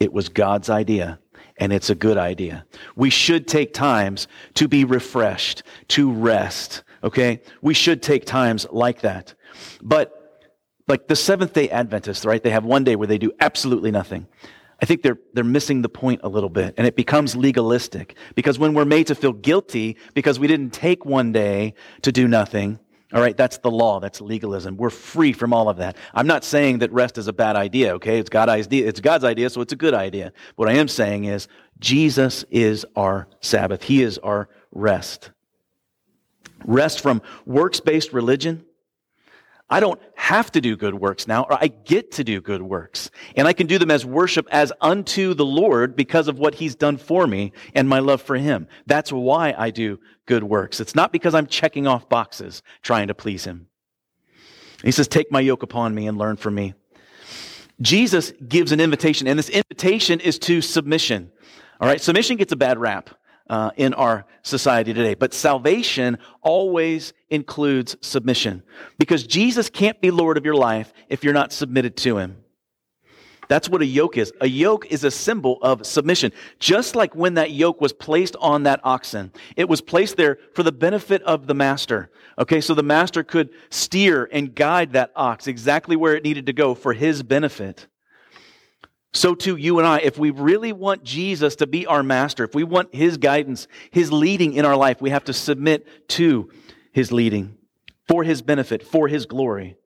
it 0.00 0.12
was 0.12 0.28
God's 0.28 0.68
idea 0.68 1.20
and 1.58 1.72
it's 1.72 1.90
a 1.90 1.94
good 1.94 2.18
idea. 2.18 2.66
We 2.96 3.10
should 3.10 3.46
take 3.46 3.72
times 3.72 4.26
to 4.54 4.66
be 4.66 4.84
refreshed, 4.84 5.62
to 5.88 6.10
rest, 6.10 6.82
okay? 7.04 7.40
We 7.60 7.74
should 7.74 8.02
take 8.02 8.24
times 8.24 8.66
like 8.70 9.02
that. 9.02 9.34
But 9.80 10.18
like 10.88 11.06
the 11.06 11.16
Seventh 11.16 11.52
day 11.52 11.70
Adventists, 11.70 12.24
right? 12.24 12.42
They 12.42 12.50
have 12.50 12.64
one 12.64 12.84
day 12.84 12.96
where 12.96 13.06
they 13.06 13.18
do 13.18 13.30
absolutely 13.38 13.92
nothing. 13.92 14.26
I 14.82 14.84
think 14.84 15.02
they're, 15.02 15.18
they're 15.32 15.44
missing 15.44 15.80
the 15.82 15.88
point 15.88 16.22
a 16.24 16.28
little 16.28 16.48
bit, 16.50 16.74
and 16.76 16.86
it 16.86 16.96
becomes 16.96 17.36
legalistic. 17.36 18.16
Because 18.34 18.58
when 18.58 18.74
we're 18.74 18.84
made 18.84 19.06
to 19.06 19.14
feel 19.14 19.32
guilty 19.32 19.96
because 20.12 20.40
we 20.40 20.48
didn't 20.48 20.72
take 20.72 21.04
one 21.04 21.30
day 21.30 21.74
to 22.02 22.10
do 22.10 22.26
nothing, 22.26 22.80
all 23.12 23.20
right, 23.20 23.36
that's 23.36 23.58
the 23.58 23.70
law. 23.70 24.00
That's 24.00 24.20
legalism. 24.20 24.76
We're 24.76 24.90
free 24.90 25.32
from 25.32 25.52
all 25.52 25.68
of 25.68 25.76
that. 25.76 25.96
I'm 26.14 26.26
not 26.26 26.44
saying 26.44 26.78
that 26.78 26.90
rest 26.92 27.16
is 27.16 27.28
a 27.28 27.32
bad 27.32 27.54
idea, 27.54 27.94
okay? 27.94 28.18
It's, 28.18 28.30
God 28.30 28.48
idea, 28.48 28.88
it's 28.88 29.00
God's 29.00 29.22
idea, 29.22 29.50
so 29.50 29.60
it's 29.60 29.72
a 29.72 29.76
good 29.76 29.94
idea. 29.94 30.32
What 30.56 30.68
I 30.68 30.72
am 30.72 30.88
saying 30.88 31.26
is 31.26 31.46
Jesus 31.78 32.44
is 32.50 32.84
our 32.96 33.28
Sabbath. 33.40 33.84
He 33.84 34.02
is 34.02 34.18
our 34.18 34.48
rest. 34.72 35.30
Rest 36.64 37.00
from 37.00 37.22
works 37.46 37.80
based 37.80 38.12
religion. 38.12 38.64
I 39.72 39.80
don't 39.80 39.98
have 40.16 40.52
to 40.52 40.60
do 40.60 40.76
good 40.76 40.92
works 40.94 41.26
now, 41.26 41.44
or 41.48 41.54
I 41.58 41.68
get 41.68 42.12
to 42.12 42.24
do 42.24 42.42
good 42.42 42.60
works. 42.60 43.10
And 43.36 43.48
I 43.48 43.54
can 43.54 43.66
do 43.66 43.78
them 43.78 43.90
as 43.90 44.04
worship 44.04 44.46
as 44.50 44.70
unto 44.82 45.32
the 45.32 45.46
Lord 45.46 45.96
because 45.96 46.28
of 46.28 46.38
what 46.38 46.56
He's 46.56 46.74
done 46.74 46.98
for 46.98 47.26
me 47.26 47.52
and 47.74 47.88
my 47.88 48.00
love 48.00 48.20
for 48.20 48.36
Him. 48.36 48.68
That's 48.86 49.10
why 49.10 49.54
I 49.56 49.70
do 49.70 49.98
good 50.26 50.44
works. 50.44 50.78
It's 50.78 50.94
not 50.94 51.10
because 51.10 51.34
I'm 51.34 51.46
checking 51.46 51.86
off 51.86 52.06
boxes 52.10 52.62
trying 52.82 53.08
to 53.08 53.14
please 53.14 53.44
Him. 53.44 53.66
He 54.84 54.90
says, 54.90 55.08
Take 55.08 55.32
my 55.32 55.40
yoke 55.40 55.62
upon 55.62 55.94
me 55.94 56.06
and 56.06 56.18
learn 56.18 56.36
from 56.36 56.54
me. 56.54 56.74
Jesus 57.80 58.30
gives 58.46 58.72
an 58.72 58.80
invitation, 58.80 59.26
and 59.26 59.38
this 59.38 59.48
invitation 59.48 60.20
is 60.20 60.38
to 60.40 60.60
submission. 60.60 61.32
All 61.80 61.88
right, 61.88 62.00
submission 62.00 62.36
gets 62.36 62.52
a 62.52 62.56
bad 62.56 62.76
rap 62.76 63.08
uh, 63.52 63.70
in 63.76 63.92
our 63.92 64.24
society 64.40 64.94
today, 64.94 65.12
but 65.12 65.34
salvation 65.34 66.16
always 66.40 67.12
includes 67.28 67.98
submission 68.00 68.62
because 68.98 69.26
Jesus 69.26 69.68
can't 69.68 70.00
be 70.00 70.10
Lord 70.10 70.38
of 70.38 70.46
your 70.46 70.54
life 70.54 70.94
if 71.10 71.22
you're 71.22 71.34
not 71.34 71.52
submitted 71.52 71.94
to 71.98 72.16
Him. 72.16 72.38
That's 73.48 73.68
what 73.68 73.82
a 73.82 73.86
yoke 73.86 74.16
is. 74.16 74.32
A 74.40 74.48
yoke 74.48 74.86
is 74.86 75.04
a 75.04 75.10
symbol 75.10 75.58
of 75.60 75.84
submission. 75.84 76.32
Just 76.60 76.96
like 76.96 77.14
when 77.14 77.34
that 77.34 77.50
yoke 77.50 77.82
was 77.82 77.92
placed 77.92 78.36
on 78.36 78.62
that 78.62 78.80
oxen, 78.84 79.30
it 79.54 79.68
was 79.68 79.82
placed 79.82 80.16
there 80.16 80.38
for 80.54 80.62
the 80.62 80.72
benefit 80.72 81.22
of 81.24 81.46
the 81.46 81.54
master. 81.54 82.10
Okay, 82.38 82.62
so 82.62 82.72
the 82.72 82.82
master 82.82 83.22
could 83.22 83.50
steer 83.68 84.30
and 84.32 84.54
guide 84.54 84.94
that 84.94 85.12
ox 85.14 85.46
exactly 85.46 85.94
where 85.94 86.16
it 86.16 86.24
needed 86.24 86.46
to 86.46 86.54
go 86.54 86.74
for 86.74 86.94
his 86.94 87.22
benefit. 87.22 87.86
So 89.14 89.34
too, 89.34 89.56
you 89.56 89.78
and 89.78 89.86
I, 89.86 89.98
if 89.98 90.18
we 90.18 90.30
really 90.30 90.72
want 90.72 91.04
Jesus 91.04 91.56
to 91.56 91.66
be 91.66 91.86
our 91.86 92.02
master, 92.02 92.44
if 92.44 92.54
we 92.54 92.64
want 92.64 92.94
his 92.94 93.18
guidance, 93.18 93.68
his 93.90 94.10
leading 94.10 94.54
in 94.54 94.64
our 94.64 94.76
life, 94.76 95.02
we 95.02 95.10
have 95.10 95.24
to 95.24 95.32
submit 95.34 95.86
to 96.10 96.50
his 96.92 97.12
leading 97.12 97.58
for 98.08 98.24
his 98.24 98.40
benefit, 98.40 98.82
for 98.82 99.08
his 99.08 99.26
glory. 99.26 99.76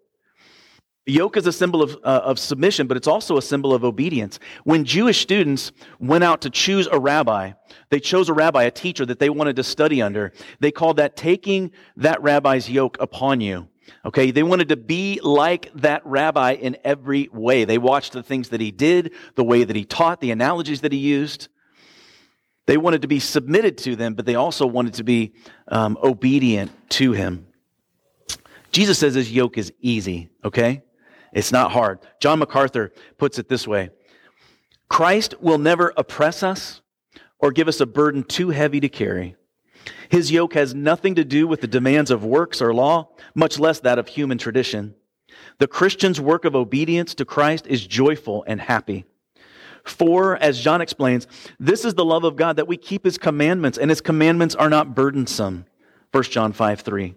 The 1.06 1.12
yoke 1.12 1.36
is 1.36 1.46
a 1.46 1.52
symbol 1.52 1.82
of, 1.82 1.94
uh, 2.02 2.22
of 2.24 2.38
submission, 2.38 2.88
but 2.88 2.96
it's 2.96 3.06
also 3.06 3.36
a 3.36 3.42
symbol 3.42 3.72
of 3.72 3.84
obedience. 3.84 4.40
When 4.64 4.84
Jewish 4.84 5.20
students 5.20 5.70
went 6.00 6.24
out 6.24 6.40
to 6.40 6.50
choose 6.50 6.88
a 6.88 6.98
rabbi, 6.98 7.52
they 7.90 8.00
chose 8.00 8.28
a 8.28 8.32
rabbi, 8.32 8.64
a 8.64 8.72
teacher 8.72 9.06
that 9.06 9.20
they 9.20 9.30
wanted 9.30 9.54
to 9.56 9.62
study 9.62 10.02
under. 10.02 10.32
They 10.58 10.72
called 10.72 10.96
that 10.96 11.16
taking 11.16 11.70
that 11.96 12.20
rabbi's 12.22 12.68
yoke 12.68 12.96
upon 13.00 13.40
you. 13.40 13.68
Okay, 14.04 14.30
they 14.30 14.42
wanted 14.42 14.68
to 14.70 14.76
be 14.76 15.20
like 15.22 15.72
that 15.74 16.04
rabbi 16.04 16.52
in 16.52 16.76
every 16.84 17.28
way. 17.32 17.64
They 17.64 17.78
watched 17.78 18.12
the 18.12 18.22
things 18.22 18.50
that 18.50 18.60
he 18.60 18.70
did, 18.70 19.12
the 19.34 19.44
way 19.44 19.64
that 19.64 19.76
he 19.76 19.84
taught, 19.84 20.20
the 20.20 20.30
analogies 20.30 20.80
that 20.82 20.92
he 20.92 20.98
used. 20.98 21.48
They 22.66 22.76
wanted 22.76 23.02
to 23.02 23.08
be 23.08 23.20
submitted 23.20 23.78
to 23.78 23.96
them, 23.96 24.14
but 24.14 24.26
they 24.26 24.34
also 24.34 24.66
wanted 24.66 24.94
to 24.94 25.04
be 25.04 25.34
um, 25.68 25.96
obedient 26.02 26.72
to 26.90 27.12
him. 27.12 27.46
Jesus 28.72 28.98
says 28.98 29.14
his 29.14 29.32
yoke 29.32 29.56
is 29.56 29.72
easy, 29.80 30.30
okay? 30.44 30.82
It's 31.32 31.52
not 31.52 31.70
hard. 31.70 32.00
John 32.20 32.40
MacArthur 32.40 32.92
puts 33.18 33.38
it 33.38 33.48
this 33.48 33.66
way 33.66 33.90
Christ 34.88 35.34
will 35.40 35.58
never 35.58 35.92
oppress 35.96 36.42
us 36.42 36.80
or 37.38 37.52
give 37.52 37.68
us 37.68 37.80
a 37.80 37.86
burden 37.86 38.24
too 38.24 38.50
heavy 38.50 38.80
to 38.80 38.88
carry. 38.88 39.36
His 40.08 40.30
yoke 40.30 40.54
has 40.54 40.74
nothing 40.74 41.14
to 41.16 41.24
do 41.24 41.46
with 41.46 41.60
the 41.60 41.66
demands 41.66 42.10
of 42.10 42.24
works 42.24 42.60
or 42.60 42.74
law, 42.74 43.08
much 43.34 43.58
less 43.58 43.80
that 43.80 43.98
of 43.98 44.08
human 44.08 44.38
tradition. 44.38 44.94
The 45.58 45.66
Christian's 45.66 46.20
work 46.20 46.44
of 46.44 46.54
obedience 46.54 47.14
to 47.14 47.24
Christ 47.24 47.66
is 47.66 47.86
joyful 47.86 48.44
and 48.46 48.60
happy. 48.60 49.04
For, 49.84 50.36
as 50.36 50.60
John 50.60 50.80
explains, 50.80 51.26
this 51.60 51.84
is 51.84 51.94
the 51.94 52.04
love 52.04 52.24
of 52.24 52.36
God 52.36 52.56
that 52.56 52.66
we 52.66 52.76
keep 52.76 53.04
his 53.04 53.18
commandments, 53.18 53.78
and 53.78 53.88
his 53.88 54.00
commandments 54.00 54.54
are 54.54 54.68
not 54.68 54.94
burdensome. 54.94 55.64
1 56.10 56.24
John 56.24 56.52
5 56.52 56.80
3. 56.80 57.14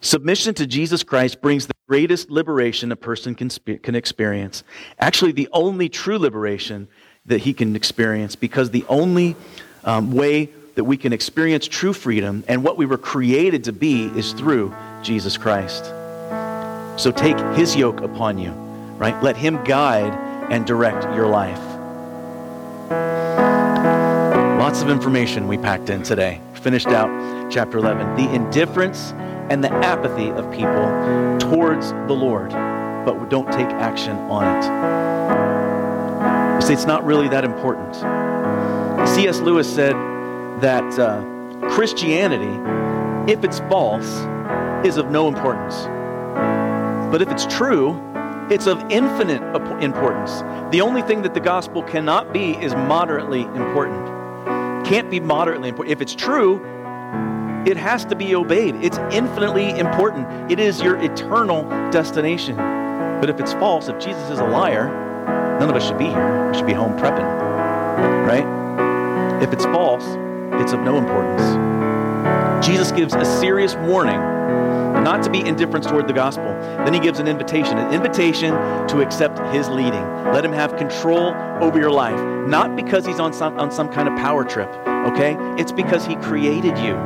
Submission 0.00 0.54
to 0.54 0.66
Jesus 0.66 1.02
Christ 1.02 1.40
brings 1.40 1.66
the 1.66 1.74
greatest 1.88 2.30
liberation 2.30 2.92
a 2.92 2.96
person 2.96 3.34
can, 3.34 3.48
can 3.48 3.94
experience. 3.94 4.62
Actually, 4.98 5.32
the 5.32 5.48
only 5.52 5.88
true 5.88 6.18
liberation 6.18 6.88
that 7.26 7.40
he 7.40 7.52
can 7.52 7.74
experience, 7.76 8.36
because 8.36 8.70
the 8.70 8.84
only 8.88 9.36
um, 9.84 10.12
way 10.12 10.50
that 10.76 10.84
we 10.84 10.96
can 10.96 11.12
experience 11.12 11.66
true 11.66 11.92
freedom 11.92 12.44
and 12.48 12.62
what 12.62 12.76
we 12.76 12.86
were 12.86 12.98
created 12.98 13.64
to 13.64 13.72
be 13.72 14.04
is 14.16 14.32
through 14.34 14.72
Jesus 15.02 15.36
Christ. 15.36 15.86
So 17.02 17.10
take 17.10 17.38
his 17.56 17.74
yoke 17.74 18.02
upon 18.02 18.38
you, 18.38 18.52
right? 18.98 19.20
Let 19.22 19.36
him 19.36 19.64
guide 19.64 20.12
and 20.52 20.66
direct 20.66 21.04
your 21.14 21.26
life. 21.26 21.60
Lots 24.60 24.82
of 24.82 24.90
information 24.90 25.48
we 25.48 25.56
packed 25.56 25.88
in 25.88 26.02
today. 26.02 26.42
Finished 26.54 26.88
out 26.88 27.50
chapter 27.50 27.78
11. 27.78 28.16
The 28.16 28.34
indifference 28.34 29.12
and 29.50 29.64
the 29.64 29.72
apathy 29.72 30.28
of 30.30 30.50
people 30.52 31.38
towards 31.38 31.92
the 31.92 32.12
Lord, 32.12 32.50
but 32.50 33.30
don't 33.30 33.50
take 33.50 33.68
action 33.68 34.16
on 34.16 34.58
it. 34.58 34.64
See, 36.62 36.74
it's 36.74 36.86
not 36.86 37.06
really 37.06 37.28
that 37.28 37.44
important. 37.44 37.94
C.S. 39.08 39.40
Lewis 39.40 39.72
said, 39.72 39.94
that 40.60 40.98
uh, 40.98 41.22
Christianity, 41.70 43.32
if 43.32 43.44
it's 43.44 43.60
false, 43.60 44.06
is 44.86 44.96
of 44.96 45.10
no 45.10 45.28
importance. 45.28 45.84
But 47.10 47.22
if 47.22 47.30
it's 47.30 47.46
true, 47.46 48.00
it's 48.50 48.66
of 48.66 48.80
infinite 48.90 49.42
importance. 49.82 50.42
The 50.72 50.80
only 50.80 51.02
thing 51.02 51.22
that 51.22 51.34
the 51.34 51.40
gospel 51.40 51.82
cannot 51.82 52.32
be 52.32 52.52
is 52.52 52.74
moderately 52.74 53.42
important. 53.42 54.06
Can't 54.86 55.10
be 55.10 55.18
moderately 55.18 55.68
important. 55.68 55.92
If 55.92 56.00
it's 56.00 56.14
true, 56.14 56.64
it 57.66 57.76
has 57.76 58.04
to 58.04 58.14
be 58.14 58.36
obeyed. 58.36 58.76
It's 58.76 58.98
infinitely 59.10 59.76
important. 59.78 60.50
It 60.50 60.60
is 60.60 60.80
your 60.80 60.96
eternal 61.02 61.64
destination. 61.90 62.56
But 62.56 63.28
if 63.28 63.40
it's 63.40 63.52
false, 63.54 63.88
if 63.88 63.98
Jesus 63.98 64.30
is 64.30 64.38
a 64.38 64.46
liar, 64.46 64.86
none 65.58 65.68
of 65.68 65.74
us 65.74 65.86
should 65.86 65.98
be 65.98 66.04
here. 66.04 66.50
We 66.50 66.56
should 66.56 66.66
be 66.66 66.72
home 66.72 66.96
prepping, 66.96 67.26
right? 68.26 69.42
If 69.42 69.52
it's 69.52 69.64
false, 69.64 70.04
it's 70.60 70.72
of 70.72 70.80
no 70.80 70.98
importance. 70.98 72.66
Jesus 72.66 72.90
gives 72.92 73.14
a 73.14 73.24
serious 73.24 73.74
warning 73.76 74.20
not 75.06 75.22
to 75.22 75.30
be 75.30 75.38
indifferent 75.38 75.86
toward 75.86 76.08
the 76.08 76.12
gospel. 76.12 76.44
Then 76.44 76.92
he 76.92 76.98
gives 76.98 77.20
an 77.20 77.28
invitation, 77.28 77.78
an 77.78 77.94
invitation 77.94 78.50
to 78.88 79.00
accept 79.00 79.38
his 79.54 79.68
leading. 79.68 80.04
Let 80.32 80.44
him 80.44 80.52
have 80.52 80.76
control 80.76 81.32
over 81.60 81.78
your 81.78 81.92
life, 81.92 82.18
not 82.48 82.74
because 82.74 83.06
he's 83.06 83.20
on 83.20 83.32
some, 83.32 83.56
on 83.58 83.70
some 83.70 83.88
kind 83.88 84.08
of 84.08 84.16
power 84.16 84.44
trip, 84.44 84.68
okay? 85.06 85.36
It's 85.60 85.70
because 85.70 86.04
he 86.04 86.16
created 86.16 86.76
you. 86.78 86.96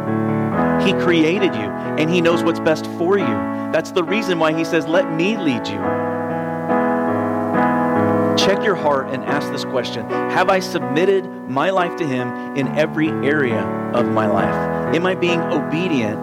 He 0.85 0.93
created 1.05 1.55
you, 1.55 1.69
and 2.01 2.09
he 2.09 2.23
knows 2.23 2.43
what's 2.43 2.61
best 2.61 2.87
for 2.93 3.19
you. 3.19 3.27
That's 3.71 3.91
the 3.91 4.03
reason 4.03 4.39
why 4.39 4.57
he 4.57 4.65
says, 4.65 4.87
Let 4.87 5.13
me 5.13 5.37
lead 5.37 5.67
you. 5.69 5.81
Check 8.39 8.65
your 8.65 8.75
heart 8.75 9.11
and 9.11 9.23
ask 9.25 9.53
this 9.53 9.65
question 9.65 10.09
Have 10.09 10.49
I 10.49 10.61
submitted 10.61 11.30
my 11.51 11.71
life 11.71 11.97
to 11.97 12.07
Him 12.07 12.57
in 12.57 12.69
every 12.79 13.09
area 13.09 13.63
of 13.95 14.07
my 14.07 14.27
life? 14.27 14.95
Am 14.95 15.05
I 15.07 15.15
being 15.15 15.41
obedient 15.41 16.23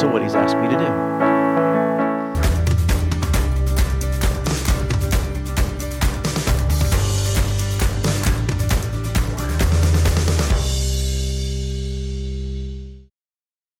to 0.00 0.08
what 0.08 0.22
He's 0.22 0.34
asked 0.34 0.56
me 0.56 0.68
to 0.68 0.78
do? 0.78 1.35